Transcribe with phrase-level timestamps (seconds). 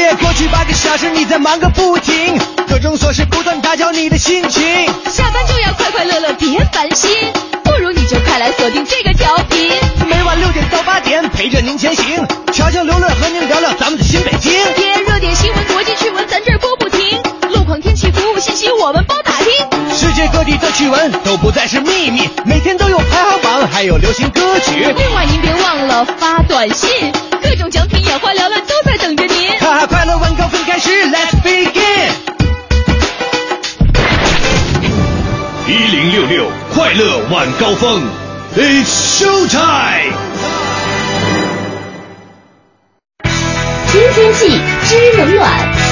[0.00, 2.38] 夜过去八个小时，你在忙个不停，
[2.68, 4.62] 各种琐事不断打搅你的心情。
[5.10, 7.10] 下班就要快快乐乐，别烦心，
[7.62, 9.70] 不如你就快来锁定这个调频。
[10.08, 14.52] 每晚六点到八点，陪着您前行，瞧瞧刘乐和您聊聊咱们的新北京。
[14.74, 17.20] 天热点新闻、国际趣闻，咱这儿播不停。
[17.52, 19.48] 路况、天气、服务信息，我们包打听。
[19.94, 24.72] 世界各地的趣闻都不再是秘密，每天都有排行榜，还有流行歌曲。
[24.96, 29.58] 另外，您别忘了发短信，各种奖品眼花缭乱都在等着您。
[29.58, 32.12] 哈哈，快乐晚高峰开始，Let's begin。
[35.66, 38.02] 一零六六快乐晚高峰
[38.56, 40.12] ，It's show time。
[43.92, 45.89] 知天气，知冷暖。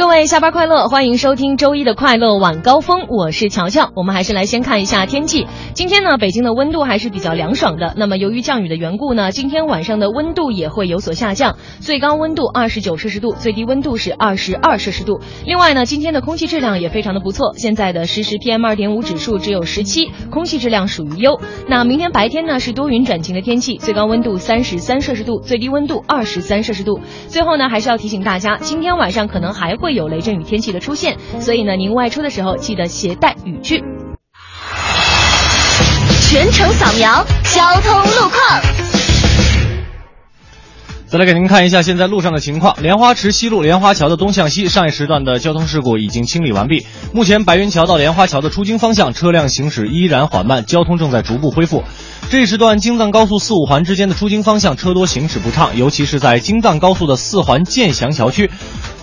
[0.00, 3.92] 各位下班快乐，欢迎收听周一的快乐晚高峰，我是乔乔。
[3.94, 5.46] 我们还是来先看一下天气。
[5.74, 7.92] 今天呢，北京的温度还是比较凉爽的。
[7.98, 15.20] 那么由于降雨的缘故呢，今天晚上的温度也会有所下降，最高温度二十九摄氏度，最低温度是二十二摄氏度。
[15.44, 21.38] 另外呢，今天的空气质量也非常的不错，现在的实时 PM 二点五指数只有十七，空气质量属于优。
[21.68, 27.00] 那明天白天呢是多云转晴的天气，最高温度三十三摄氏度，最低温度二十三摄氏度。
[27.28, 33.82] 最后呢，还是要提醒大家，今天晚上可能还会有雷阵雨天气的出现，所以呢，您外出的时候记得携带雨具。
[36.28, 38.62] 全程扫描交通路况。
[41.08, 42.80] 再来给您看一下现在路上的情况。
[42.80, 46.86] 莲花池西路莲花桥的东向西上一时段的交通事故已经清理完毕。
[47.12, 51.82] 目前白云桥到莲花桥的出京方向车辆行驶依然缓慢，交通正在逐步恢复。
[52.30, 58.48] 这一时段京藏高速四五环之间的出京方向车多行驶不畅，尤其是在京藏高速的四环建祥桥区。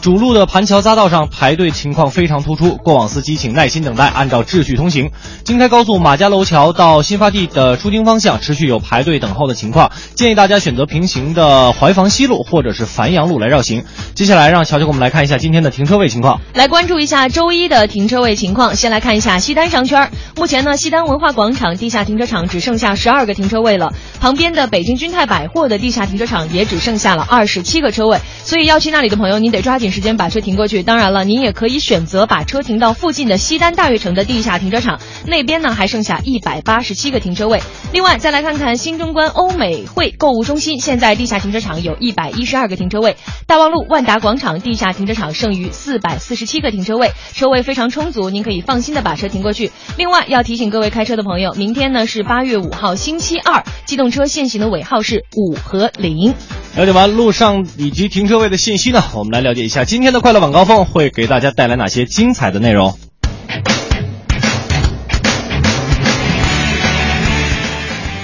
[0.01, 5.11] 主路的盘桥匝道上排队情况非常突出，过往司机请耐心等待，按照秩序通行。
[5.43, 13.83] 京开高速马家楼桥到新发地的出京方向持续有排队等候的情况，建议大家选择平行的怀房西路或者是繁阳路来绕行。
[14.13, 16.39] 接下来让乔乔给我们来看一下今天的停车位情况。
[16.53, 18.75] 来关注一下周一的停车位情况。
[18.75, 30.83] 先来看一下西单商圈，目前呢，西单文化广场地下停车场只剩下十二个停车位了，旁边的北京君泰百货的地下停车场也只剩下了二十七个车位，所以要去那里的朋友，您得抓紧时间把车停过去。
[30.83, 37.61] 当然了，您也可以选择把车停到附近的西单大悦城的地下停车场，那边呢还剩下一百八十七个停车位。
[37.93, 49.71] 另外，再来看看新中关欧美汇购物中心，现在地下停车场有一百一十二个停车位，大望路万达广场地下停车场剩余四百四十七个停车位，车位非常充足，您可以放心的把车停过去。
[49.97, 56.33] 另外，要提醒各位开车的朋友，明天呢是八月五号星期二，机动车限行的尾号是五和零。
[56.75, 62.97] 了解完路上以及停车位的信息呢，我们来了解一下今天的快乐晚高峰会给大家带来哪些精彩的内容。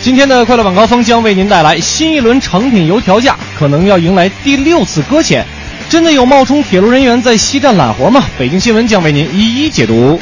[0.02, 5.46] 今天的快乐晚高峰将为您带来新一轮成品油调价，可能要迎来第六次搁浅。
[5.90, 8.24] 真的有冒充铁路人员在西站揽活吗？
[8.38, 10.20] 北京新闻将为您一一解读。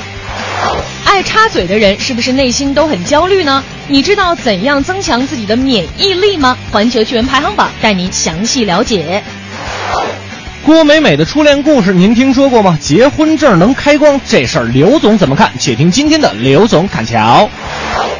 [1.21, 3.63] 爱插嘴的人是不是内心都很焦虑呢？
[3.87, 6.57] 你知道怎样增强自己的免疫力吗？
[6.71, 9.21] 环球趣闻排行榜带您详细了解。
[10.65, 12.75] 郭美美的初恋故事您听说过吗？
[12.81, 15.51] 结婚证能开光这事儿，刘总怎么看？
[15.59, 17.47] 且听今天的刘总侃桥。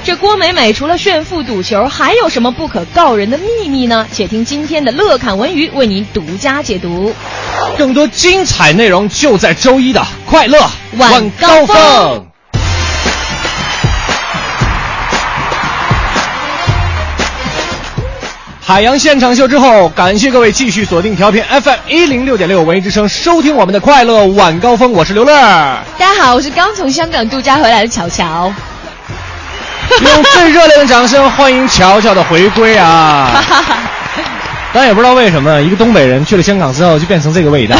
[0.04, 4.06] 这郭美美除了炫富赌球，还有什么不可告人的秘密呢？
[4.14, 7.12] 且听今天的乐侃文娱为您独家解读。
[7.80, 10.60] 更多精彩内容就在周一的快乐
[11.00, 12.31] 晚高峰。
[18.72, 24.94] 海洋现场秀之后，感谢各位继续锁定调频 FM 一零六点六文艺之声，收听我们的快乐晚高峰。
[24.94, 25.34] 我是刘乐，
[25.98, 28.50] 大家好，我是刚从香港度假回来的巧巧。
[30.02, 33.44] 用最热烈的掌声欢迎乔乔的回归啊！
[34.72, 37.76] 但也不知道为什么，一个东北人去了香港之后就变成这个味道，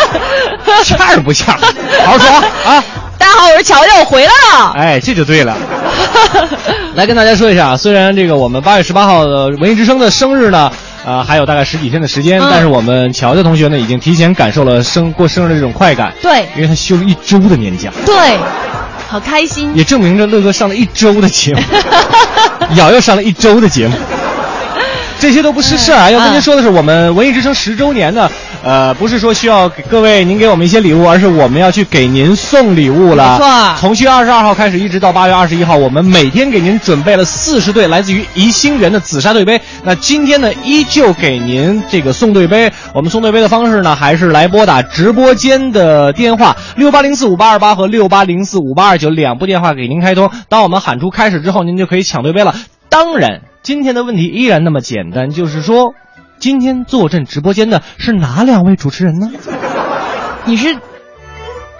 [0.82, 1.54] 像儿不像？
[2.06, 2.30] 好好说
[2.64, 2.82] 啊！
[3.18, 4.72] 大家好，我是乔乔，我回来了。
[4.78, 5.54] 哎，这就对了。
[6.94, 10.70] 来跟大家说一下，虽然这个我们八月十八号的文艺之声的生日呢，
[11.04, 16.12] 呃，还有大概十几天的时间，嗯但是我们乔乔同学呢，已经提前感受了生过生日的这种快感。
[16.22, 18.38] 对因为他休了一周的年假，对，
[19.08, 19.70] 好开心。
[19.74, 21.60] 也证明着乐哥上了一周的节目，
[22.76, 23.94] 瑶瑶上了一周的节目。
[25.18, 26.10] 这些都不是事儿啊！
[26.10, 28.30] 要跟您说的是，我们文艺之声十周年呢，
[28.62, 33.38] 呃，不是说需要给各位您给我们一些礼物，而是我们要去给您送礼物了。
[33.38, 39.60] 没错从七月二十二号开始，一直到八月二十一号，我们每天给您准备了四十对来自于宜兴园的紫砂对杯。
[39.82, 42.70] 那今天呢，依旧给您这个送对杯。
[42.92, 50.30] 我们送对杯的方式呢，还是来拨打直播间的电话六八零四五八二八和六八零四五八二九两部电话给您开通。
[50.48, 52.54] 当我们喊出开始之后，您就可以抢对杯了。
[52.88, 55.92] 当然，今天的问题依然那么简单，就是说，
[56.38, 59.28] 今天坐镇直播间的是哪两位主持人呢？
[60.44, 60.78] 你是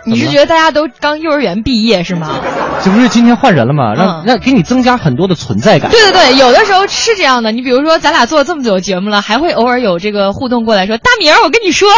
[0.04, 2.40] 你是觉得大家都刚幼儿园毕业是吗？
[2.82, 3.94] 这不是今天换人了吗？
[3.94, 5.88] 让嗯让给你增加很多的存在感。
[5.92, 7.52] 对对对，有的时候是这样的。
[7.52, 11.88] 你比如说，咱俩做了这么久节目了，还会偶尔有这个互动过来说：“大明儿，我跟你说。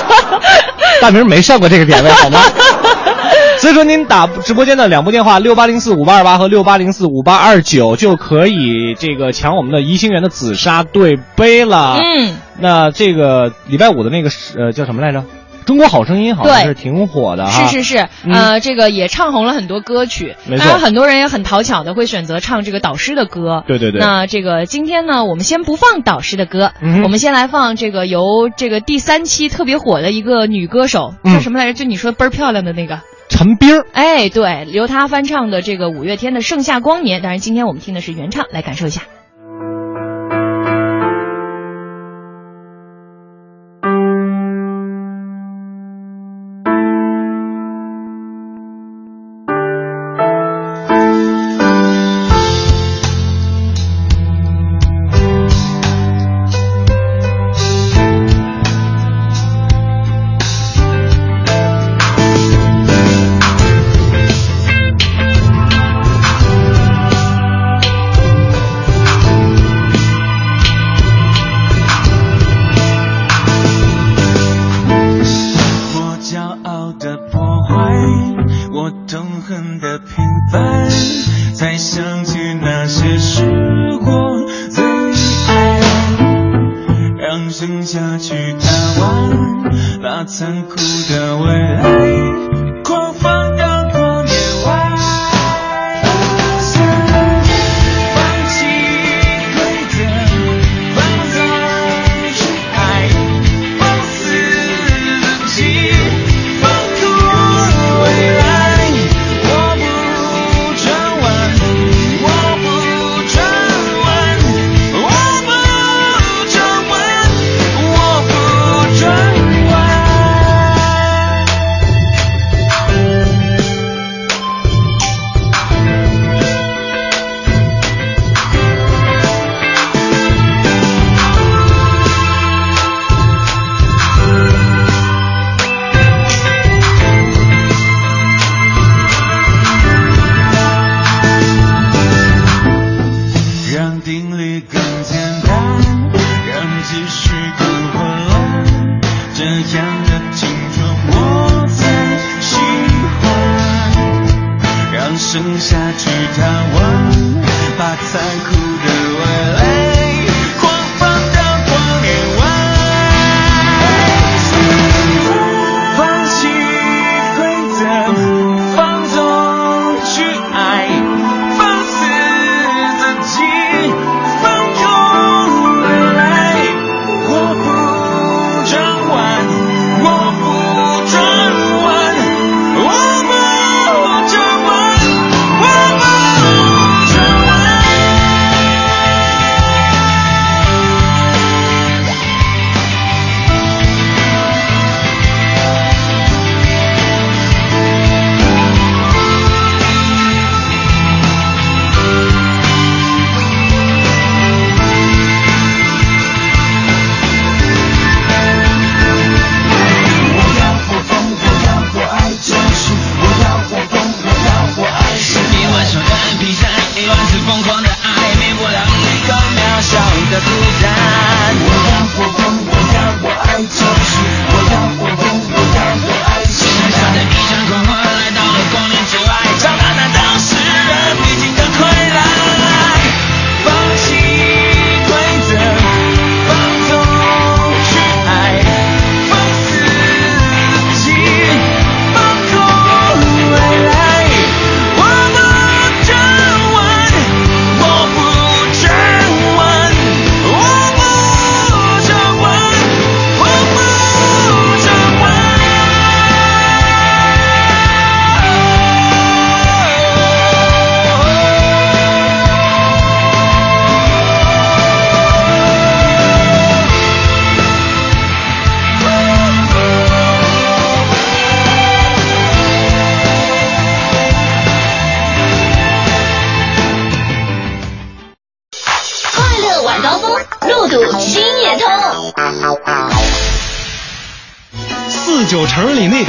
[1.00, 2.40] 大明没上过这个点位好吗？
[3.58, 11.98] 所以说您打直播间的两部电话六八零四五八二八和六八零四五八二九就可以这个抢我们的宜兴园的紫砂对杯了。
[11.98, 15.24] 嗯，那这个礼拜五的那个是呃叫什么来着？
[15.66, 17.66] 中国好声音好像是挺火的哈。
[17.66, 20.34] 是是是，嗯呃，这个也唱红了很多歌曲。
[20.46, 23.64] 没错当然，很多人也很讨巧的会选择唱这个导师的歌。
[23.66, 31.74] 对对对那这个今天呢，我们先不放导师的歌，嗯我们先来放这个由这个第三期特别火的一个女歌手，嗯叫什么来着？
[31.74, 33.00] 就你说倍儿漂亮的那个。
[33.28, 33.84] 陈冰。
[33.92, 39.02] 哎，对，由他翻唱的这个五月天的《盛夏光年》，当然今天我们听的是原唱，来感受一下。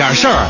[0.10, 0.49] 点事儿，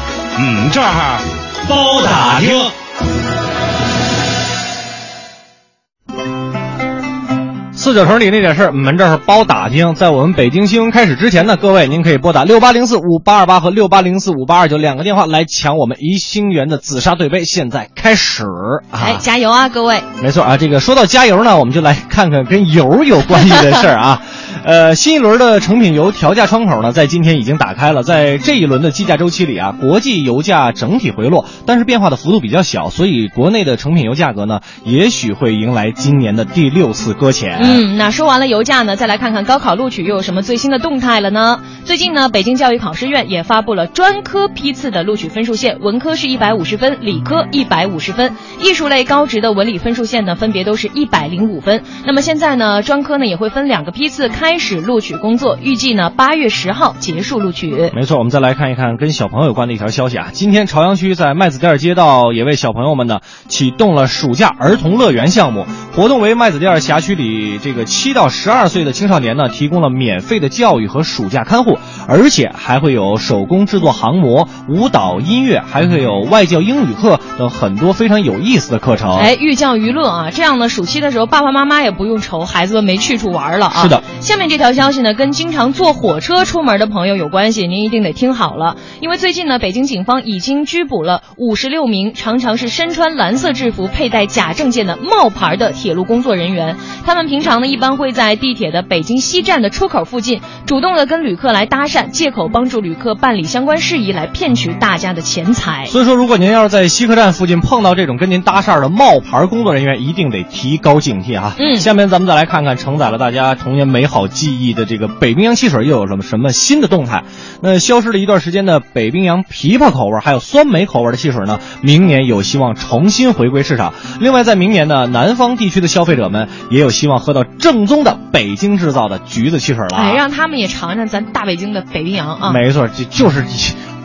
[7.99, 9.93] 九城里那点事儿，我们这是包打听。
[9.93, 17.43] 在我们北京新闻开始之前呢，各位您可以拨打六八零四五八二八和六八零四五八二九两个电话来抢我们怡兴园的紫砂对杯。
[17.43, 18.45] 现在开始
[18.89, 19.01] 啊！
[19.03, 20.01] 哎，加油啊，各位！
[20.23, 24.21] 没错啊，这个说到加油呢，我们就来看看跟油有关系的事儿啊。
[24.63, 28.03] 呃，新一轮的成品油调价窗口呢，在今天已经打开了。
[28.03, 37.57] 在这一轮的计价周期里啊，国际油价整体回落，但是变化的幅度比较小，所以国内的成品油价格呢，也许会迎来今年的第六次搁浅。
[37.61, 41.61] 嗯，那说完了油价呢，再来看看高考录取又有什么最新的动态了呢？
[41.85, 51.83] 最近呢，北京教育考试院也发布了专科批次的录取分数线，文科是一百五十分，理科一百五十分，艺术类高职的文理分数线呢，分别都是一百零五分。
[52.05, 57.91] 那么现在呢，专科呢也会分两个批次开始录取工作，预计呢八月十号结束录取。
[57.95, 60.27] 没错，我们再来看一看跟小朋友有关的一条消息啊。
[60.31, 65.65] 今天朝阳区在麦子店街道也为小朋友们呢启动了暑假儿童乐园项目，
[65.95, 79.17] 活动为麦子店辖区里这个七到十二岁的青少年呢提供了免费的教育和暑假看护，而且还会有手工制作航模、舞蹈、音乐，还会有外教英语课等很多非常有意思的课程。
[79.17, 83.83] 哎，寓教于乐啊，这样呢，暑期的时候爸爸妈妈也不用愁孩子们没去处玩了啊。
[83.83, 88.75] 是的，下面这条消息呢，跟经常坐火车出门的朋友有关系，您一定得听好了。
[89.01, 96.77] 因为最近呢，北京警方已经拘捕了五十六名常常是身穿蓝色制服、佩戴假证件的冒牌的铁路工作人员。
[97.05, 105.85] 他们平常呢，一般会在地铁的北京西站的出口附近，主动的跟旅客来搭讪，借口帮助旅客办理相关事宜，来骗取大家的钱财。
[105.85, 111.55] 所以说，如果您要是在西客站附近碰到这种跟您搭讪的冒牌工作人员，一定得提高警惕啊！
[111.57, 117.23] 嗯下面咱们再来看看承载了大家童年美好记忆的这个北冰洋汽水又有什么什么新的动态。
[117.61, 123.93] 那消失了一段时间的北冰洋枇杷口味还有酸梅口味的汽水呢，明年有希望重新回归市场。
[124.19, 130.03] 另外，在明年呢，南方地区的消费者们也有希望喝到正宗的北京制造的橘子汽水了啊。
[130.03, 132.51] 哎，让他们也尝尝咱大北京的北冰洋啊！
[132.53, 133.43] 没错，这就是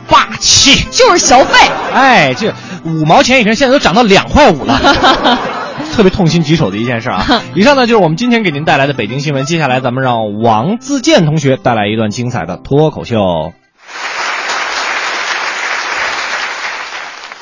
[0.08, 0.84] 霸气。
[0.90, 1.68] 就是消费。
[1.92, 2.52] 哎，这
[2.84, 4.78] 五毛钱一瓶，现在都涨到两块五了，
[5.94, 7.24] 特别痛心疾首的一件事啊！
[7.54, 13.18] 以上呢就是我们今天给您带来的北京新闻，接下来咱们让王自健同学带来一段精彩的脱口秀。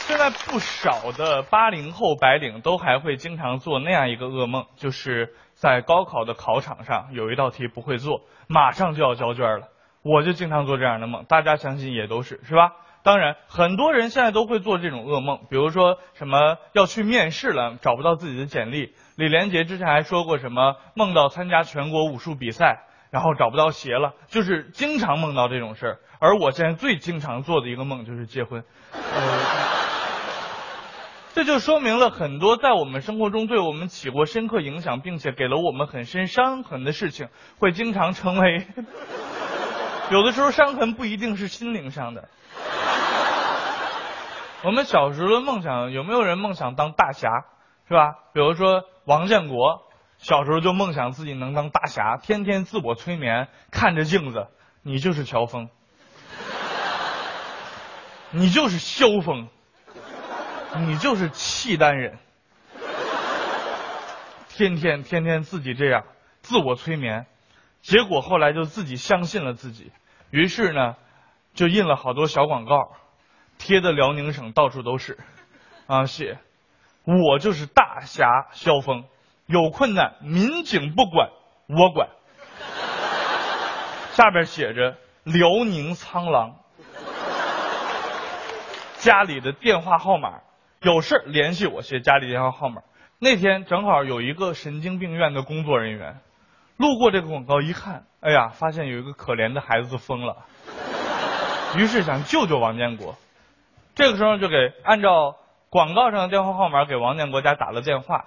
[0.09, 5.31] 现在不少的八零后白领都还会经常做那样一个噩梦，就是
[5.63, 9.69] 在高考的考场上有一道题不会做，马上就要交卷了。
[10.03, 12.73] 我就经常做这样的梦，大家相信也都是是吧？
[13.05, 18.93] 当然，很多人现在都会做这种噩梦，比如说什么要去面试了，找不到自己的简历。
[19.15, 25.99] 李连杰之前还说过什么梦到参加全国武术比赛，然后找不到鞋了，就是经常梦到这种事儿。
[26.19, 28.65] 而我现在最经常做的一个梦就是结婚，
[31.35, 38.67] 这就说明了很多在我们生活中对我们起过深刻影响，并且给了我们很深伤痕的事情，会经常成为。
[40.11, 42.29] 有的时候伤痕不一定是心灵上的。
[44.63, 47.29] 我们小时候的梦想，有没有人梦想当大侠？
[47.89, 48.13] 是吧？
[48.35, 49.83] 比如说王建国，
[50.19, 54.49] 小时候就梦想自己能当大侠，天天自我催眠，看着镜子，
[54.83, 55.71] 你就是乔峰，
[58.31, 59.49] 你就是萧峰，
[60.79, 62.19] 你就是契丹人，
[64.49, 66.05] 天天天天自己这样
[66.41, 67.27] 自我催眠，
[67.83, 69.93] 结果后来就自己相信了自己，
[70.31, 70.97] 于是呢，
[71.55, 72.93] 就印了好多小广告，
[73.59, 75.19] 贴的辽宁省到处都是，
[75.87, 76.39] 啊写。
[77.05, 79.05] 我就是大侠萧峰，
[79.47, 81.31] 有困难民警不管，
[81.67, 82.09] 我管。
[84.13, 86.57] 下边写着辽宁苍狼，
[88.99, 90.43] 家里的电话号码，
[90.83, 92.83] 有事联系我，写家里电话号码。
[93.19, 96.21] 那天正好有一个神经病院的工作人员，
[96.77, 100.45] 路过这个广告一看，哎呀，发现有一个可怜的孩子疯了，
[101.79, 103.17] 于是想救救王建国。
[103.95, 105.37] 这个时候就给按照。
[105.73, 108.27] 广告上的电话号码给王建国家打了电话，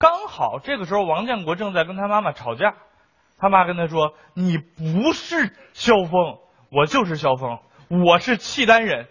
[0.00, 2.74] 刚好这个时候王建国正在跟他妈妈吵架，
[3.38, 6.38] 他妈跟他说：“你不是萧峰，
[6.72, 9.06] 我就是萧峰，我是契丹人，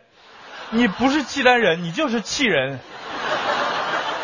[0.71, 2.79] 你不是契丹人，你就是契人，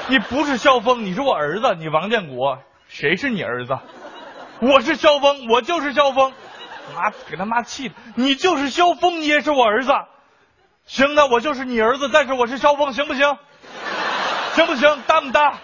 [0.07, 3.77] 你不是萧峰，你是我儿子，你王建国，谁是你儿子？
[4.61, 6.31] 我是萧峰，我就是萧峰，
[6.95, 9.91] 妈给他妈气的，你就是萧峰，你也是我儿子。”
[10.87, 13.37] 行，那我就是你儿子，但是我是萧峰，行不行？
[14.53, 15.01] 行不行？
[15.05, 15.59] 搭不搭？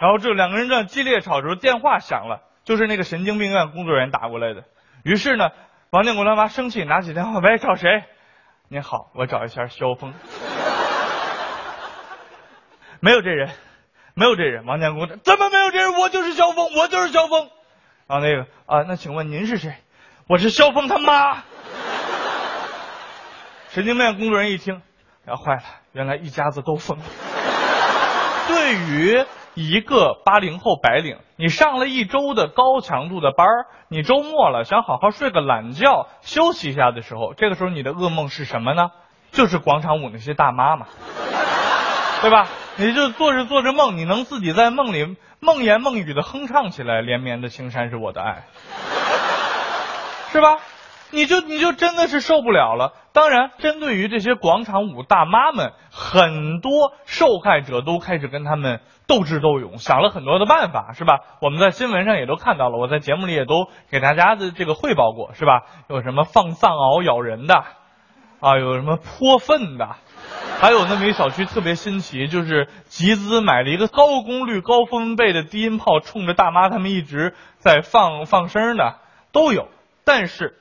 [0.00, 4.64] 然后这两个人正激烈吵着，电话响了，就是那个神经病院工作人员打过来的。
[5.04, 5.50] 于是呢，
[5.90, 8.02] 王建国他妈生气，拿起电话，喂，找谁？
[8.68, 10.14] 你好，我找一下萧峰。
[13.00, 13.50] 没有这人，
[14.14, 14.64] 没有这人。
[14.64, 15.92] 王建国怎么没有这人？
[16.00, 17.50] 我就是萧峰，我就是萧峰。
[18.06, 19.76] 然后那个啊，那请问您是谁？
[20.28, 21.42] 我是萧峰他妈。
[23.68, 24.80] 神经病工作人员一听，
[25.26, 27.04] 然后坏了，原来一家子都疯了。
[28.48, 38.90] 对于一个八零后白领，你上了一周的高强度的班儿，你周末了想好好睡个懒觉休息一下的时候，这个时候你的噩梦是什么呢？
[39.30, 40.86] 就是广场舞那些大妈嘛，
[42.22, 42.46] 对吧？
[42.76, 48.44] 你就做着做着梦，你能自己在梦里梦言梦语的哼唱起来，连绵的青山是我的爱，
[50.32, 50.58] 是吧？
[51.10, 52.92] 你就你就真的是受不了了。
[53.12, 61.20] 当然，针对于这些广场舞大妈们，很多受害者都开始跟他们斗智斗勇，想了很多的办法，是吧？
[61.40, 65.62] 我们在新闻上也都看到了，我在节目里也都给大家的这个汇报过，是吧？
[65.88, 67.64] 有什么放藏獒咬人的，
[68.40, 69.96] 啊，有什么泼粪的，
[70.60, 78.96] 还有那么一小区特别新奇，就是集资买了一个高功率、高分贝的低音炮，冲着大妈他们一直在放放声的
[79.32, 79.68] 都有，
[80.04, 80.58] 但是。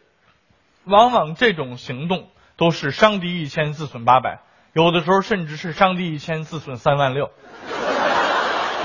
[0.85, 4.41] 往往这种行动都是伤敌一千自损八百，
[4.73, 7.29] 有的时候甚至是伤敌一千自损三万六。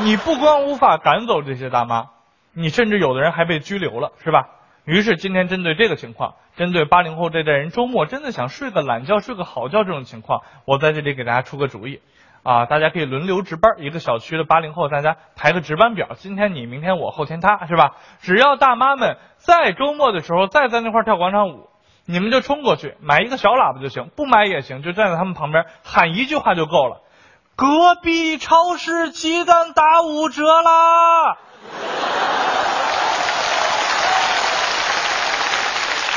[0.04, 2.10] 你不光无法赶走这些大妈，
[2.52, 4.48] 你甚至有的人还被拘留了，是吧？
[4.84, 12.00] 于是今天针对这个情况，针对八零后这代人周末真的想睡个懒觉、睡个好觉这种情况，我在这里给大家出个主意
[12.44, 12.66] 啊！
[12.66, 17.96] 大家可以轮流值班，一个小区的八零后大家排个值班表，今天你，明天我，后天他，是吧？
[18.20, 21.68] 只要大妈们在周末的时候再在那块跳广场舞。
[22.06, 27.02] 你们就冲过去买一个小喇叭就行，不买也行，就站在他们旁边喊一句话就够了。
[27.58, 31.36] 隔壁超市鸡蛋打五折啦！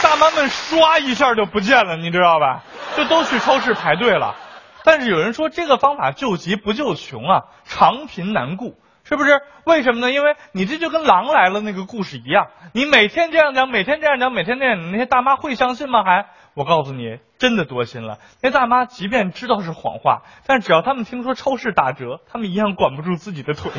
[0.03, 2.61] 大妈们刷一下就不见了，你知道吧？
[2.95, 4.35] 就都去超市排队了。
[4.83, 8.75] 但是有人说这个方法救急不救穷啊，长贫难顾。
[9.03, 9.41] 是不是？
[9.65, 10.11] 为什么呢？
[10.11, 16.03] 因为你这就跟狼来了那个故事一样，你每天这样讲，每天这样讲，每天这样，那些大妈会相信吗？
[16.03, 18.19] 还，我告诉你，真的多心了。
[18.41, 23.71] 那大妈即便知道是谎话，但只要他们听说超市打折，他们一样管不住自己的腿。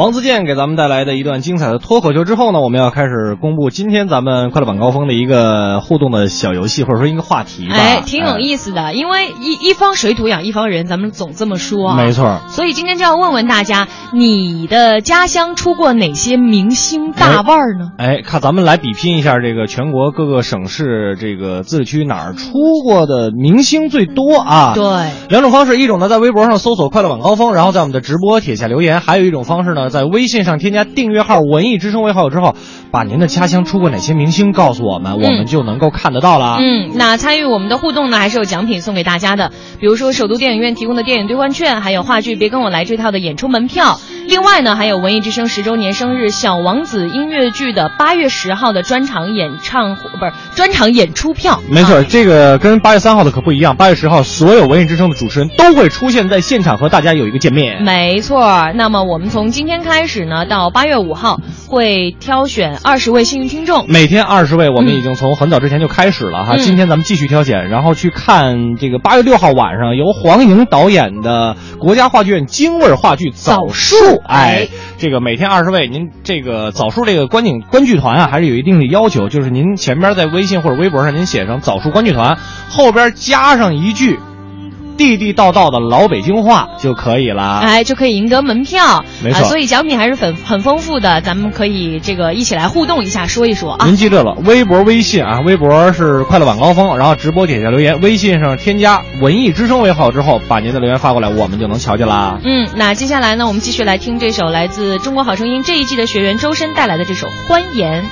[0.00, 7.74] 王自健给咱们带来的一段精彩的脱口秀之后呢，我们要开始公布今天咱们快乐晚高峰的一个互动的小游戏，或者说一个话题吧。
[7.74, 11.96] 哎，挺有意思的，因为一一方水土养一方人，咱们总这么说啊。
[11.98, 12.40] 没错。
[12.48, 17.90] 所以今天就要问问大家，你的家乡出过哪些明星大腕儿呢？
[17.98, 22.48] 哎，看咱们来比拼一下这个全国各个省市这个自治区哪儿出
[22.82, 24.72] 过的明星最多啊？
[24.74, 24.82] 对。
[25.28, 29.89] 两种方式，一种呢在微博上搜索“快乐晚高峰”，然后在我们的直播帖下留言；还有一种方式呢。
[29.90, 32.54] 在微信上添加订阅号“文艺之声”为好友之后，
[32.90, 36.56] 把您的家乡出过哪些明星告诉我们，我们就能够看得到了。
[36.60, 43.98] 嗯，那参与我们的互动呢，还是有奖品送给大家的，比如说首都电影院提供的电影兑换券，还有话剧《别跟我来》这套的演出门票。
[44.28, 51.60] 另外呢，还有文艺之声十周年生日《小王子》音乐剧的八月十号的专场演唱，不是专场演出票。
[51.68, 53.74] 没错，这个跟八月三号的可不一样。
[53.76, 57.82] 八月十号，所有文艺之声的主持人都会出现在现场，和大家有一个见面。
[57.82, 66.56] 没错，那么我们从今天开始呢，到八月五号会挑选二十位幸运听众，每天二十位，我们已经从很早之前就开始了哈。
[66.56, 73.96] 今天咱们继续挑选，然后去看这个八月六号晚上由黄莹导演的国家话剧院京味话剧《枣树》。
[74.24, 82.38] 哎，这个每天二十位，您这个枣树这个观景观剧团啊，还是有一定的要求，就是您前边在微信或者微博上您写上枣树观剧团，
[82.68, 84.18] 后边加上一句。
[85.00, 89.44] 地地道道的老北京话就可以了，哎，就可以赢得门票，没错。
[89.48, 93.86] 所以奖品还是很很丰富的，咱们可以这个一起来互动一下，说一说啊。
[93.86, 102.38] 您记着了，微博、微信啊，微博是快乐晚高峰，然后直播底下留言，微信上添加文艺之声为号之后，把您的留言发过来，我们就能瞧见啦。
[102.44, 108.02] 嗯，那接下来呢，我们继续来听这首来自中国好声音这一季的学员周深带来的这首《欢颜》。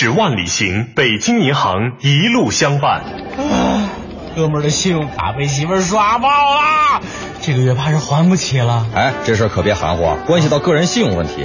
[0.00, 3.02] 知识万里行，北京银行一路相伴。
[3.36, 3.90] 啊
[4.34, 7.02] 哥们儿的信用卡被媳妇儿刷爆了，
[7.42, 8.86] 这个月怕是还不起了。
[8.94, 11.44] 哎，这事儿可别含糊，关系到个人信用问题。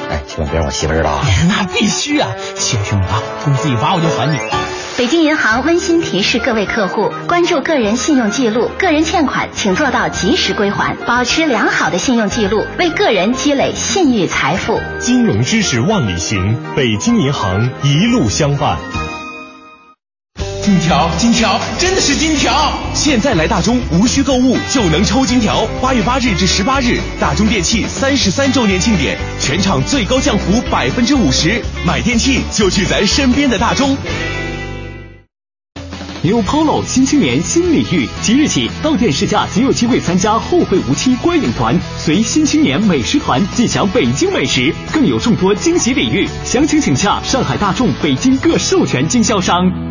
[0.11, 1.25] 哎，千万别让我媳妇知道啊。
[1.47, 2.29] 那必须啊！
[2.55, 4.37] 行兄弟啊，工资一发我就还你。
[4.97, 14.79] 北京银行温馨提示各位客户：关注个人信用记录，个人欠款请做到及时归还，保持良好的信用记录，为个人积累信誉财富。
[14.99, 18.77] 金融知识万里行，北京银行一路相伴。
[20.61, 22.71] 金条，金条，真的是金条！
[22.93, 25.67] 现在来大中，无需购物就能抽金条。
[25.81, 33.97] 八月八日至十八日，大中电器三十三周年庆典，全场最高降幅百分之五十，买电器就去咱身边的大中。
[36.21, 46.29] New Polo 新青年新礼遇，即日起到店试驾即有机会参加后会无期观影团，随新青年美食团尽享北京美食，更有众多惊喜礼遇。
[46.45, 49.90] 详情请洽上海大众北京各授权经销商。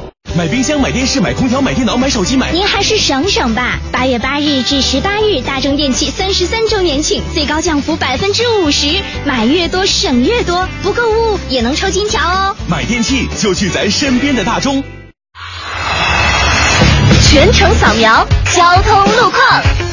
[0.33, 2.51] 买冰箱、买电视、买空调、买电脑、买手机、买……
[2.51, 3.79] 您还是省省吧。
[3.91, 8.87] 八月八日至十八日，大中电器三十三周年庆，最高降幅百分之五十，
[9.25, 12.55] 买越多省越多，不购物也能抽金条哦。
[12.67, 14.81] 买电器就去咱身边的大中。
[17.29, 19.90] 全程扫描交通路况。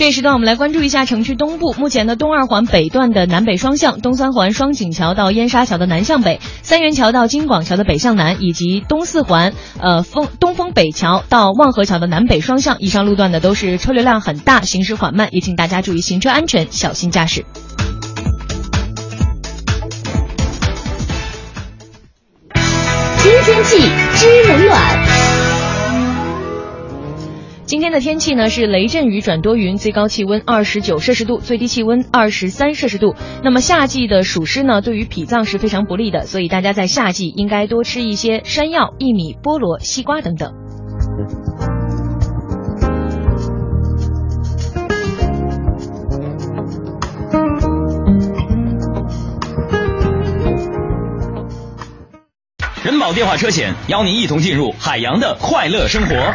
[0.00, 1.74] 这一时段我们来关注一下城区东部。
[1.74, 17.44] 目前的东二环北段的南北双向，东三环双井桥到燕莎桥的南向北，三元桥到金广桥的北向南，以及东四环呃风东风北桥到望河桥的南北双向，以上路段呢都是车流量很大，行驶缓慢，也请大家注意行车安全，小心驾驶。
[23.18, 23.76] 新天气
[24.14, 25.19] 知冷暖。
[27.70, 33.14] 今天的天气呢是雷阵雨转多云，最高气温二十九摄氏度，最低气温二十三摄氏度。
[33.44, 40.52] 那么夏季的暑湿呢，对于脾脏是非常不利的，所以大家在夏季应该多吃一些山药、薏米、菠萝、西瓜等等。
[52.82, 56.34] 人保电话车险邀您一同进入海洋的快乐生活。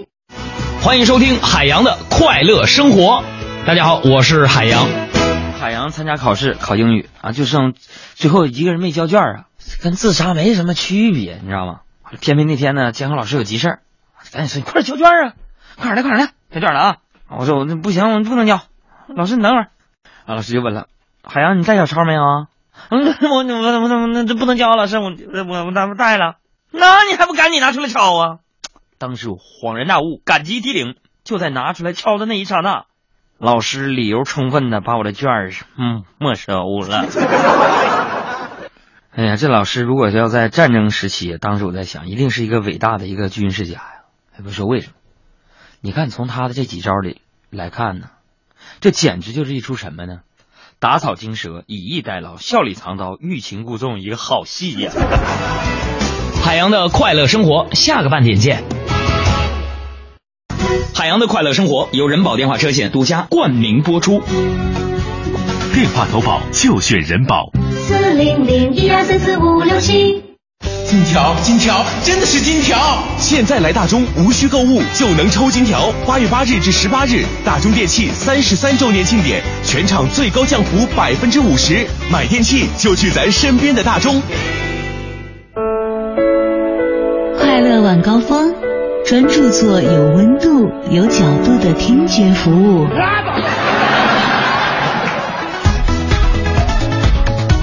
[0.83, 3.23] 欢迎收听海洋的快乐生活。
[3.67, 4.87] 大家好，我是海洋。
[5.59, 7.75] 海洋参加考试考英语啊，就剩
[8.15, 9.45] 最后一个人没交卷啊，
[9.83, 11.81] 跟自杀没什么区别，你知道吗？
[12.19, 13.79] 偏偏那天呢，监考老师有急事儿，
[14.33, 15.33] 赶紧说你快点交卷啊，
[15.77, 16.97] 快点来，快点来，交卷了啊！
[17.29, 18.59] 我说我那不行，我不能交。
[19.15, 19.67] 老师你等会儿，
[20.25, 20.87] 啊，老师就问了，
[21.23, 22.47] 海洋你带小抄没有啊？
[22.89, 26.37] 嗯，我我我我那这不能交，老师我我我我带了，
[26.71, 28.37] 那你还不赶紧拿出来抄啊？
[29.01, 30.95] 当时我恍然大悟，感激涕零。
[31.23, 32.85] 就在拿出来敲的那一刹那，
[33.37, 37.05] 老师理由充分的把我的卷儿嗯没收了。
[39.13, 43.83] 哎呀，这老师如果要在战争时期，当时我在想，一定是一个伟大的一个军事家呀。
[44.31, 44.93] 还不说为什么？
[45.79, 48.07] 你看从他的这几招里来看呢，
[48.79, 50.21] 这简直就是一出什么呢？
[50.79, 54.91] 打草惊蛇，以逸待劳，笑里藏刀，欲擒故纵，一个好戏呀！
[56.43, 58.63] 海洋的快乐生活，下个半点见。
[60.93, 64.21] 海洋的快乐生活由人保电话车险独家冠名播出。
[65.73, 67.51] 电话投保就选人保。
[67.87, 70.23] 四零零一二三四五六七。
[70.85, 72.77] 金条，金条，真的是金条！
[73.17, 75.93] 现在来大中，无需购物就能抽金条。
[76.05, 84.21] 八月八日至十八日，大中电器三十三周年庆典，全场最高降幅百分之五十，买电器就去咱身边的大中。
[85.53, 85.61] 快
[87.59, 88.53] 乐晚高峰，
[89.05, 92.87] 专注做有温度、有角度的听觉服务。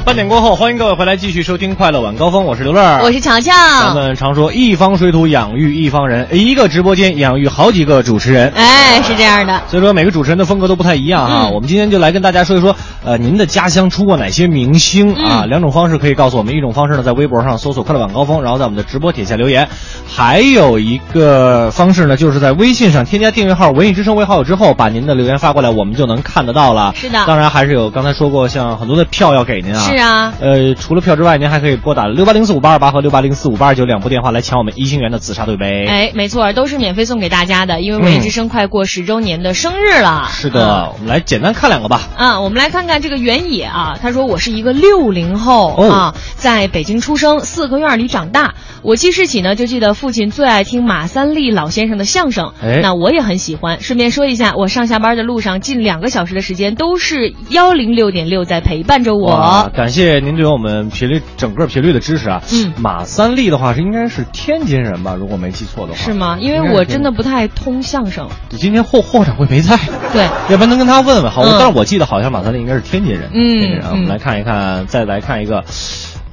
[0.09, 3.53] 半点过后，欢迎各位回来继续收听《快乐晚高峰》，我是刘乐，我是乔乔。
[3.53, 8.51] 咱们常说一方水土养育一方人，一个直播间养育好几个主持人。
[8.57, 9.61] 哎，是这样的。
[9.69, 11.43] 所以说每个主持人的风格都不太一样哈。
[11.43, 15.43] 嗯我们今天就来跟大家说一说，呃，您的家乡出过哪些明星啊？
[15.43, 19.67] 嗯两种方式可以告诉我们，一种方式呢，在微博上搜索“快乐晚高峰”，然后在我们的直播底下留言；
[20.07, 26.95] 还有一个方式呢，就是在微信上添加订阅号“文艺之声”为好友之后，把您的留言发过来，我们就能看得到了。
[26.97, 29.81] 是的当然还是有刚才说过，像很多的票要给您啊。
[29.81, 35.87] 是啊呃，除了票之外，您还可以拨打六八零四五八二八和六八零四五八二九两部电话来抢我们一星园的紫砂对杯。
[35.87, 40.29] 哎，没错，都是免费送给大家的，因为嗯文艺之声快过十周年的生日了。
[40.31, 42.03] 是的，我们来简单看两个吧。
[42.17, 48.55] 啊，我们来看看这个原野啊，他说我是一个六零后、哦啊，在北京出生，四合院里长大。
[48.83, 53.81] 我记事起呢，就记得父亲最爱听马三立老先生的相声，哎那我也很喜欢。
[53.81, 59.71] 顺便说一下，我上下班的路上近两个小时的时间都是幺零六点六在陪伴着我。
[59.75, 62.43] 感谢您对我们频率整个频率的支持啊。
[62.53, 65.99] 嗯，马三立的话是应该是天津人吧，如果没记错的话。
[65.99, 66.39] 是吗？
[66.41, 68.29] 因为我真的不太通相声。
[68.51, 69.77] 今天霍霍掌柜没在，
[70.13, 71.43] 对， 要不然能跟他问问好。
[71.43, 73.31] 嗯但是我记得好像马三立应该是天津人。
[73.33, 73.89] 嗯天津人啊。
[73.93, 75.65] 我们嗯来看一看，再来看一个，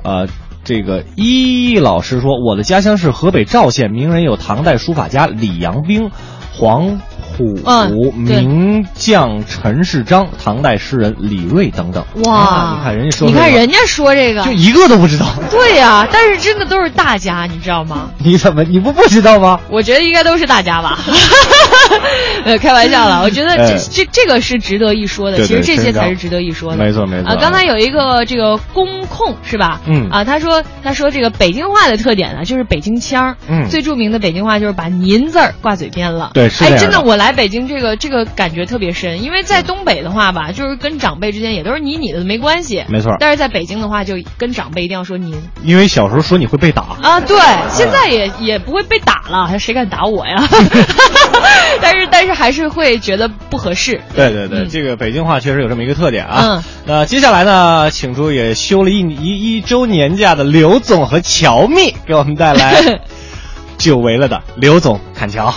[0.03, 0.27] 呃。
[0.67, 6.09] 这个一老师说，我的家乡是河北赵县，名人有唐代书法家李阳冰、
[6.55, 6.99] 黄
[7.35, 12.03] 埔、嗯名将陈世章、唐代诗人李锐等等。
[12.23, 15.25] 哇，啊你看人家说，你看人家说这个，就一个都不知道。
[15.51, 18.09] 对呀、但是真的都是大家，你知道吗？
[18.19, 19.59] 你怎么你不不知道吗？
[19.69, 20.99] 我觉得应该都是大家吧，
[22.45, 23.21] 呃，开玩笑了。
[23.23, 26.77] 我觉得这、哎这这个是值得一说的，其实这些才是值得一说的。
[26.77, 29.79] 没错没错啊，刚才有一个这个公控是吧？
[29.85, 33.35] 嗯啊，他说他说这个北京话的特点呢，就是北京腔儿。
[33.47, 36.25] 嗯最著名的北京话就是把“您”字儿挂嘴边了。
[36.27, 42.83] 哎，对是这样的真的，我来北京这个这个感觉特别深，因为在东北的话吧，就是跟长辈之间也都是你你的没关系。
[42.89, 45.35] 没错但是在北京的话，就跟长辈一定要说您。
[45.63, 46.83] 因为小时候说你会被打。
[47.01, 47.37] 啊，对，
[47.69, 50.43] 现在也也不会被打了，还谁敢打我呀？
[51.81, 54.01] 但是但是还是会觉得不合适。
[54.15, 56.41] 对对对，嗯这个北京话确实有这么一个特点啊。
[56.41, 63.01] 嗯，那接下来呢，请出也休了一一一周年假的刘总和乔蜜，给我们带来
[63.77, 65.53] 久违了的刘总侃乔。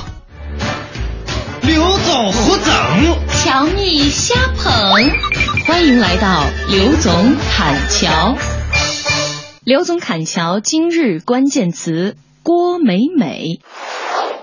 [1.68, 2.74] 刘总胡整，
[3.28, 4.72] 乔蜜瞎捧，
[5.66, 8.38] 欢迎来到刘总侃桥。
[9.64, 13.60] 刘总侃桥今日关键词：郭美美。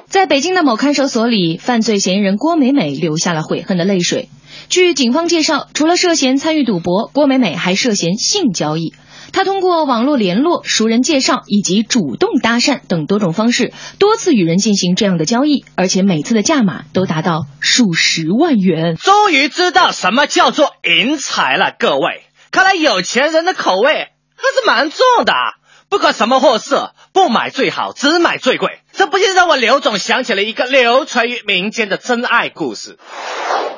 [0.08, 4.30] 在北京的某看守所里，犯罪嫌疑人郭美美流下了悔恨的泪水。
[4.70, 8.94] 据警方介绍，除了涉嫌参与赌博，郭美美还涉嫌性交易。
[9.36, 18.95] 他通过网络联络、熟人介绍以及主动搭讪等多种方式，多次与人进行这样的交易，而且每次的价码都达到数十万元。
[18.95, 22.24] 终于知道什么叫做赢财了，各位！
[22.50, 25.60] 看来有钱人的口味还是蛮重的啊。
[25.89, 28.80] 不管什么货色，不买最好，只买最贵。
[28.93, 32.98] 这不禁让我刘总想起了一个流传于民间的真爱故事。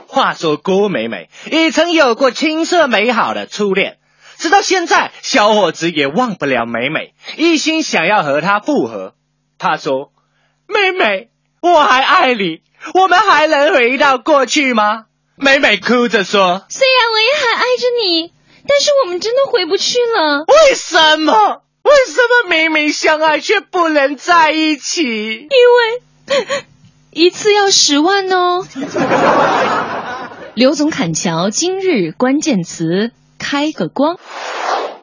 [0.07, 3.97] 话说郭美美也曾有过青涩美好的初恋，
[4.37, 9.13] 直到现在，小伙子也忘不了美美，一心想要和她复合。
[9.57, 10.11] 他说
[10.67, 11.29] ：“妹妹，
[11.61, 12.61] 我还爱你，
[12.93, 15.05] 我们还能回到过去吗？”
[15.39, 18.33] 美美哭着说虽然我也还爱着你，
[18.67, 20.45] 但是我们真的回不去了。
[20.47, 21.33] 为什么？
[21.83, 25.03] 为什么明明相爱却不能在一起？
[25.03, 26.01] 因为
[27.11, 28.65] 一次要十万哦。
[30.53, 33.11] 刘总砍桥今日关键词：
[33.49, 34.19] 开个光。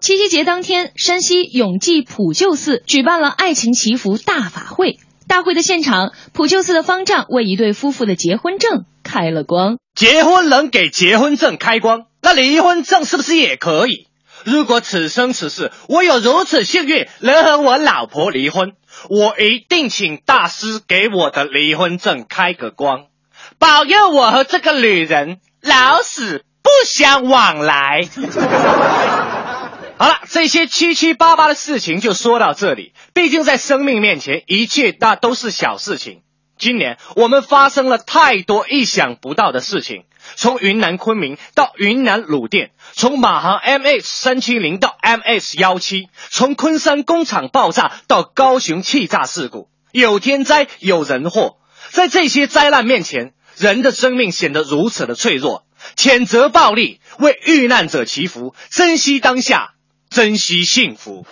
[0.01, 4.99] 七夕节当天，山西永济普救寺举办了爱情祈福大法会。
[5.27, 9.79] 大会的现场，普救寺的方丈为一对夫妇的结婚证开了光。
[9.95, 14.09] 结婚能给结婚证开光，那离婚证是不是也可以？
[14.45, 18.73] 如果此生此世我有如此幸运能和我老婆离婚，
[19.09, 23.07] 我一定请大师给我的离婚证开个光，
[23.59, 28.09] 保佑我和这个女人老死不相往来。
[29.99, 32.95] 好了，这些七七八八的事情就说到这里。
[33.13, 36.23] 毕竟在生命面前，一切那都是小事情。
[36.57, 40.05] 今年我们发生了太多意想不到的事情，
[40.37, 51.57] 从云南昆明到云南鲁甸，从马航 MH 三七零到 MH 幺七，从昆山工厂爆炸到高雄气炸事故，有天灾有人祸，
[51.91, 55.67] 在这些灾难面前，人的生命显得如此的脆弱。
[55.97, 59.75] 谴责暴力，为遇难者祈福，珍惜当下，
[60.11, 61.27] 珍惜幸福。